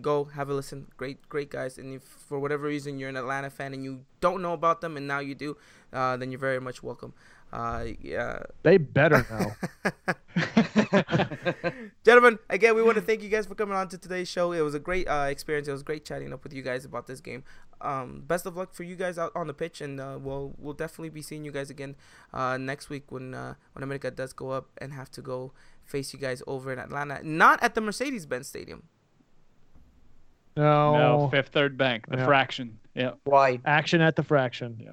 go 0.00 0.24
have 0.24 0.48
a 0.48 0.54
listen. 0.54 0.86
Great, 0.96 1.28
great 1.28 1.50
guys. 1.50 1.76
And 1.78 1.94
if 1.94 2.02
for 2.02 2.38
whatever 2.38 2.66
reason 2.66 2.98
you're 2.98 3.10
an 3.10 3.16
Atlanta 3.16 3.50
fan 3.50 3.74
and 3.74 3.84
you 3.84 4.04
don't 4.20 4.40
know 4.40 4.54
about 4.54 4.80
them 4.80 4.96
and 4.96 5.06
now 5.06 5.18
you 5.18 5.34
do, 5.34 5.56
uh, 5.92 6.16
then 6.16 6.30
you're 6.30 6.40
very 6.40 6.60
much 6.60 6.82
welcome. 6.82 7.12
Uh, 7.52 7.84
yeah. 8.00 8.42
They 8.62 8.78
better 8.78 9.26
know. 9.30 9.92
Gentlemen, 12.04 12.38
again, 12.48 12.74
we 12.74 12.82
want 12.82 12.96
to 12.96 13.02
thank 13.02 13.22
you 13.22 13.28
guys 13.28 13.46
for 13.46 13.54
coming 13.54 13.76
on 13.76 13.88
to 13.88 13.98
today's 13.98 14.28
show. 14.28 14.52
It 14.52 14.62
was 14.62 14.74
a 14.74 14.78
great 14.78 15.06
uh, 15.06 15.26
experience. 15.28 15.68
It 15.68 15.72
was 15.72 15.82
great 15.82 16.04
chatting 16.04 16.32
up 16.32 16.42
with 16.44 16.52
you 16.52 16.62
guys 16.62 16.84
about 16.84 17.06
this 17.06 17.20
game. 17.20 17.44
Um, 17.80 18.22
best 18.26 18.46
of 18.46 18.56
luck 18.56 18.72
for 18.72 18.84
you 18.84 18.96
guys 18.96 19.18
out 19.18 19.32
on 19.34 19.48
the 19.48 19.54
pitch, 19.54 19.80
and 19.80 20.00
uh, 20.00 20.18
we'll 20.20 20.54
we'll 20.58 20.74
definitely 20.74 21.10
be 21.10 21.20
seeing 21.20 21.44
you 21.44 21.50
guys 21.50 21.68
again 21.68 21.96
uh, 22.32 22.56
next 22.56 22.88
week 22.88 23.10
when 23.10 23.34
uh, 23.34 23.54
when 23.72 23.82
America 23.82 24.10
does 24.10 24.32
go 24.32 24.50
up 24.50 24.68
and 24.78 24.92
have 24.92 25.10
to 25.10 25.20
go 25.22 25.52
face 25.84 26.12
you 26.12 26.18
guys 26.18 26.42
over 26.46 26.72
in 26.72 26.78
Atlanta, 26.78 27.20
not 27.22 27.62
at 27.62 27.74
the 27.74 27.80
Mercedes-Benz 27.80 28.46
Stadium. 28.46 28.84
No, 30.56 30.96
no, 30.96 31.28
Fifth 31.30 31.48
Third 31.48 31.76
Bank, 31.76 32.06
the 32.08 32.18
yeah. 32.18 32.24
fraction. 32.24 32.78
Yeah. 32.94 33.12
Why? 33.24 33.60
Action 33.64 34.00
at 34.00 34.16
the 34.16 34.22
fraction. 34.22 34.78
Yeah. 34.78 34.92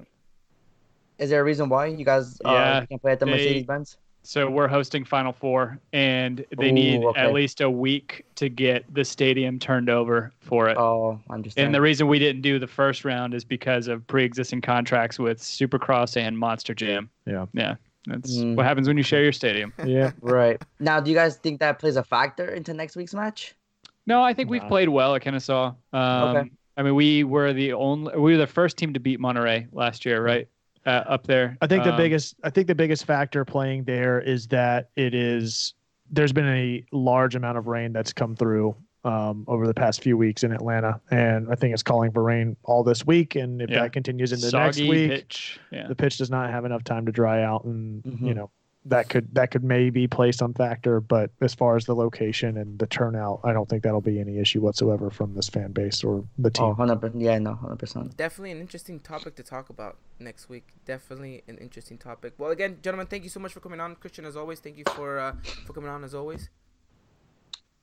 Is 1.20 1.30
there 1.30 1.40
a 1.40 1.44
reason 1.44 1.68
why 1.68 1.86
you 1.86 2.04
guys 2.04 2.40
uh, 2.44 2.52
yeah, 2.52 2.86
can't 2.86 3.00
play 3.00 3.12
at 3.12 3.20
the 3.20 3.26
Mercedes 3.26 3.66
Benz? 3.66 3.98
So 4.22 4.50
we're 4.50 4.68
hosting 4.68 5.04
Final 5.04 5.32
Four, 5.32 5.78
and 5.92 6.44
they 6.58 6.68
Ooh, 6.68 6.72
need 6.72 7.04
okay. 7.04 7.20
at 7.20 7.32
least 7.32 7.60
a 7.60 7.70
week 7.70 8.24
to 8.34 8.48
get 8.48 8.84
the 8.92 9.04
stadium 9.04 9.58
turned 9.58 9.88
over 9.88 10.32
for 10.40 10.68
it. 10.68 10.76
Oh, 10.76 11.20
I 11.30 11.34
understand. 11.34 11.66
And 11.66 11.74
the 11.74 11.80
reason 11.80 12.06
we 12.06 12.18
didn't 12.18 12.42
do 12.42 12.58
the 12.58 12.66
first 12.66 13.04
round 13.04 13.32
is 13.34 13.44
because 13.44 13.88
of 13.88 14.06
pre-existing 14.06 14.60
contracts 14.60 15.18
with 15.18 15.38
Supercross 15.40 16.18
and 16.18 16.38
Monster 16.38 16.74
Jam. 16.74 17.08
Yeah, 17.26 17.46
yeah. 17.54 17.76
That's 18.06 18.36
mm. 18.36 18.56
what 18.56 18.66
happens 18.66 18.88
when 18.88 18.96
you 18.96 19.02
share 19.02 19.22
your 19.22 19.32
stadium. 19.32 19.72
yeah, 19.86 20.12
right. 20.20 20.60
Now, 20.80 21.00
do 21.00 21.10
you 21.10 21.16
guys 21.16 21.36
think 21.36 21.60
that 21.60 21.78
plays 21.78 21.96
a 21.96 22.02
factor 22.02 22.48
into 22.48 22.74
next 22.74 22.96
week's 22.96 23.14
match? 23.14 23.54
No, 24.06 24.22
I 24.22 24.34
think 24.34 24.50
we've 24.50 24.66
played 24.68 24.88
well 24.88 25.14
at 25.14 25.22
Kennesaw. 25.22 25.74
Um, 25.92 26.36
okay. 26.36 26.50
I 26.76 26.82
mean, 26.82 26.94
we 26.94 27.24
were 27.24 27.52
the 27.52 27.74
only, 27.74 28.16
we 28.16 28.32
were 28.32 28.38
the 28.38 28.46
first 28.46 28.76
team 28.76 28.94
to 28.94 29.00
beat 29.00 29.20
Monterrey 29.20 29.68
last 29.72 30.06
year, 30.06 30.22
right? 30.24 30.48
Uh, 30.86 31.04
up 31.06 31.26
there. 31.26 31.56
I 31.60 31.66
think 31.66 31.84
the 31.84 31.92
um, 31.92 31.96
biggest 31.96 32.36
I 32.42 32.50
think 32.50 32.66
the 32.66 32.74
biggest 32.74 33.04
factor 33.04 33.44
playing 33.44 33.84
there 33.84 34.20
is 34.20 34.46
that 34.48 34.90
it 34.96 35.14
is 35.14 35.74
there's 36.10 36.32
been 36.32 36.48
a 36.48 36.84
large 36.92 37.34
amount 37.34 37.58
of 37.58 37.66
rain 37.66 37.92
that's 37.92 38.12
come 38.12 38.34
through 38.34 38.74
um, 39.04 39.44
over 39.48 39.66
the 39.66 39.74
past 39.74 40.02
few 40.02 40.16
weeks 40.16 40.42
in 40.44 40.52
Atlanta, 40.52 41.00
and 41.10 41.48
I 41.50 41.54
think 41.54 41.72
it's 41.72 41.82
calling 41.82 42.12
for 42.12 42.22
rain 42.22 42.56
all 42.64 42.82
this 42.82 43.06
week. 43.06 43.34
And 43.34 43.62
if 43.62 43.70
yeah. 43.70 43.82
that 43.82 43.92
continues 43.92 44.32
into 44.32 44.48
Soggy 44.48 44.82
next 44.82 44.90
week, 44.90 45.10
pitch. 45.10 45.60
Yeah. 45.70 45.86
the 45.86 45.94
pitch 45.94 46.18
does 46.18 46.30
not 46.30 46.50
have 46.50 46.64
enough 46.64 46.84
time 46.84 47.06
to 47.06 47.12
dry 47.12 47.42
out, 47.42 47.64
and 47.64 48.02
mm-hmm. 48.02 48.26
you 48.26 48.34
know 48.34 48.50
that 48.86 49.08
could 49.08 49.34
that 49.34 49.50
could 49.50 49.64
maybe 49.64 50.06
play 50.06 50.32
some 50.32 50.54
factor. 50.54 51.00
But 51.00 51.30
as 51.40 51.54
far 51.54 51.76
as 51.76 51.84
the 51.84 51.94
location 51.94 52.56
and 52.56 52.78
the 52.78 52.86
turnout, 52.86 53.40
I 53.44 53.52
don't 53.52 53.68
think 53.68 53.82
that'll 53.82 54.00
be 54.00 54.20
any 54.20 54.38
issue 54.38 54.60
whatsoever 54.60 55.10
from 55.10 55.34
this 55.34 55.48
fan 55.48 55.72
base 55.72 56.02
or 56.02 56.24
the 56.38 56.50
team. 56.50 56.66
Oh, 56.66 56.74
100 56.74 57.14
Yeah, 57.14 57.38
no, 57.38 57.58
100%. 57.62 58.16
Definitely 58.16 58.52
an 58.52 58.60
interesting 58.60 59.00
topic 59.00 59.36
to 59.36 59.42
talk 59.42 59.70
about 59.70 59.96
next 60.18 60.48
week. 60.48 60.68
Definitely 60.84 61.42
an 61.48 61.58
interesting 61.58 61.98
topic. 61.98 62.34
Well, 62.38 62.50
again, 62.50 62.78
gentlemen, 62.82 63.06
thank 63.06 63.24
you 63.24 63.30
so 63.30 63.40
much 63.40 63.52
for 63.52 63.60
coming 63.60 63.80
on. 63.80 63.96
Christian, 63.96 64.24
as 64.24 64.36
always, 64.36 64.60
thank 64.60 64.78
you 64.78 64.84
for 64.94 65.18
uh, 65.18 65.34
for 65.66 65.72
coming 65.72 65.90
on 65.90 66.04
as 66.04 66.14
always 66.14 66.48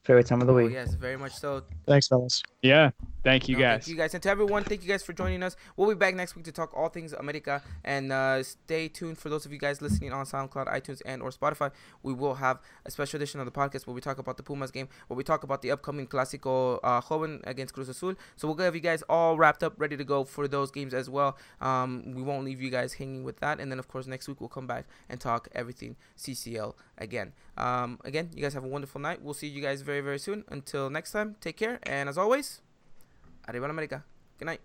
favorite 0.08 0.26
time 0.26 0.40
of 0.40 0.48
the 0.48 0.54
week. 0.54 0.68
Oh, 0.68 0.74
yes, 0.74 0.94
very 0.94 1.18
much 1.18 1.34
so. 1.34 1.64
Thanks, 1.86 2.08
fellas. 2.08 2.42
Yeah, 2.62 2.92
thank 3.24 3.50
you 3.50 3.56
no, 3.56 3.62
guys. 3.62 3.84
Thank 3.84 3.88
you 3.90 3.96
guys, 3.96 4.14
and 4.14 4.24
to 4.24 4.30
everyone, 4.30 4.64
thank 4.64 4.82
you 4.82 4.88
guys 4.88 5.04
for 5.04 5.12
joining 5.12 5.44
us. 5.44 5.58
We'll 5.76 5.90
be 5.90 5.96
back 5.96 6.16
next 6.16 6.36
week 6.36 6.46
to 6.46 6.52
talk 6.54 6.72
all 6.76 6.88
things 6.88 7.12
America, 7.12 7.62
and 7.84 8.14
uh, 8.14 8.42
stay 8.42 8.88
tuned 8.88 9.18
for 9.18 9.28
those 9.30 9.46
of 9.46 9.52
you 9.52 9.60
guys 9.60 9.82
listening 9.82 10.14
on 10.14 10.26
SoundCloud, 10.26 10.68
iTunes, 10.74 11.02
and 11.06 11.22
or 11.22 11.30
Spotify. 11.30 11.72
We 12.04 12.14
will 12.14 12.36
have 12.36 12.60
a 12.86 12.92
special 12.92 13.18
edition 13.18 13.42
of 13.42 13.46
the 13.46 13.52
podcast 13.52 13.86
where 13.86 13.94
we 13.94 14.00
talk 14.00 14.18
about 14.18 14.38
the 14.38 14.44
Pumas 14.44 14.72
game, 14.72 14.88
where 15.08 15.18
we 15.18 15.26
talk 15.26 15.44
about 15.44 15.62
the 15.62 15.72
upcoming 15.72 16.08
Clásico 16.08 16.80
uh, 16.84 17.02
Joven 17.02 17.42
against 17.44 17.74
Cruz 17.74 17.90
Azul. 17.90 18.16
So 18.38 18.48
we'll 18.48 18.58
have 18.64 18.76
you 18.76 18.82
guys 18.82 19.04
all 19.10 19.38
wrapped 19.38 19.62
up, 19.62 19.74
ready 19.78 19.98
to 19.98 20.06
go 20.06 20.24
for 20.24 20.48
those 20.48 20.72
games 20.72 20.94
as 20.94 21.10
well. 21.10 21.38
Um, 21.60 22.14
we 22.16 22.22
won't 22.22 22.46
leave 22.46 22.62
you 22.62 22.70
guys 22.70 22.94
hanging 22.94 23.26
with 23.26 23.40
that, 23.42 23.60
and 23.60 23.70
then 23.70 23.78
of 23.78 23.90
course 23.90 24.08
next 24.08 24.30
week 24.30 24.40
we'll 24.40 24.48
come 24.48 24.68
back 24.68 24.86
and 25.10 25.20
talk 25.20 25.50
everything 25.54 25.98
CCL 26.18 26.76
again. 26.98 27.34
Um, 27.58 28.00
again, 28.06 28.30
you 28.34 28.42
guys 28.42 28.54
have 28.54 28.64
a 28.64 28.68
wonderful 28.68 29.02
night. 29.02 29.22
We'll 29.22 29.34
see 29.34 29.48
you 29.48 29.62
guys 29.62 29.82
very 29.98 30.06
very 30.06 30.20
soon. 30.20 30.44
Until 30.50 30.90
next 30.90 31.12
time, 31.12 31.36
take 31.42 31.58
care, 31.58 31.80
and 31.84 32.10
as 32.10 32.18
always, 32.18 32.62
Arriba 33.48 33.66
America. 33.70 34.04
Good 34.38 34.46
night. 34.46 34.62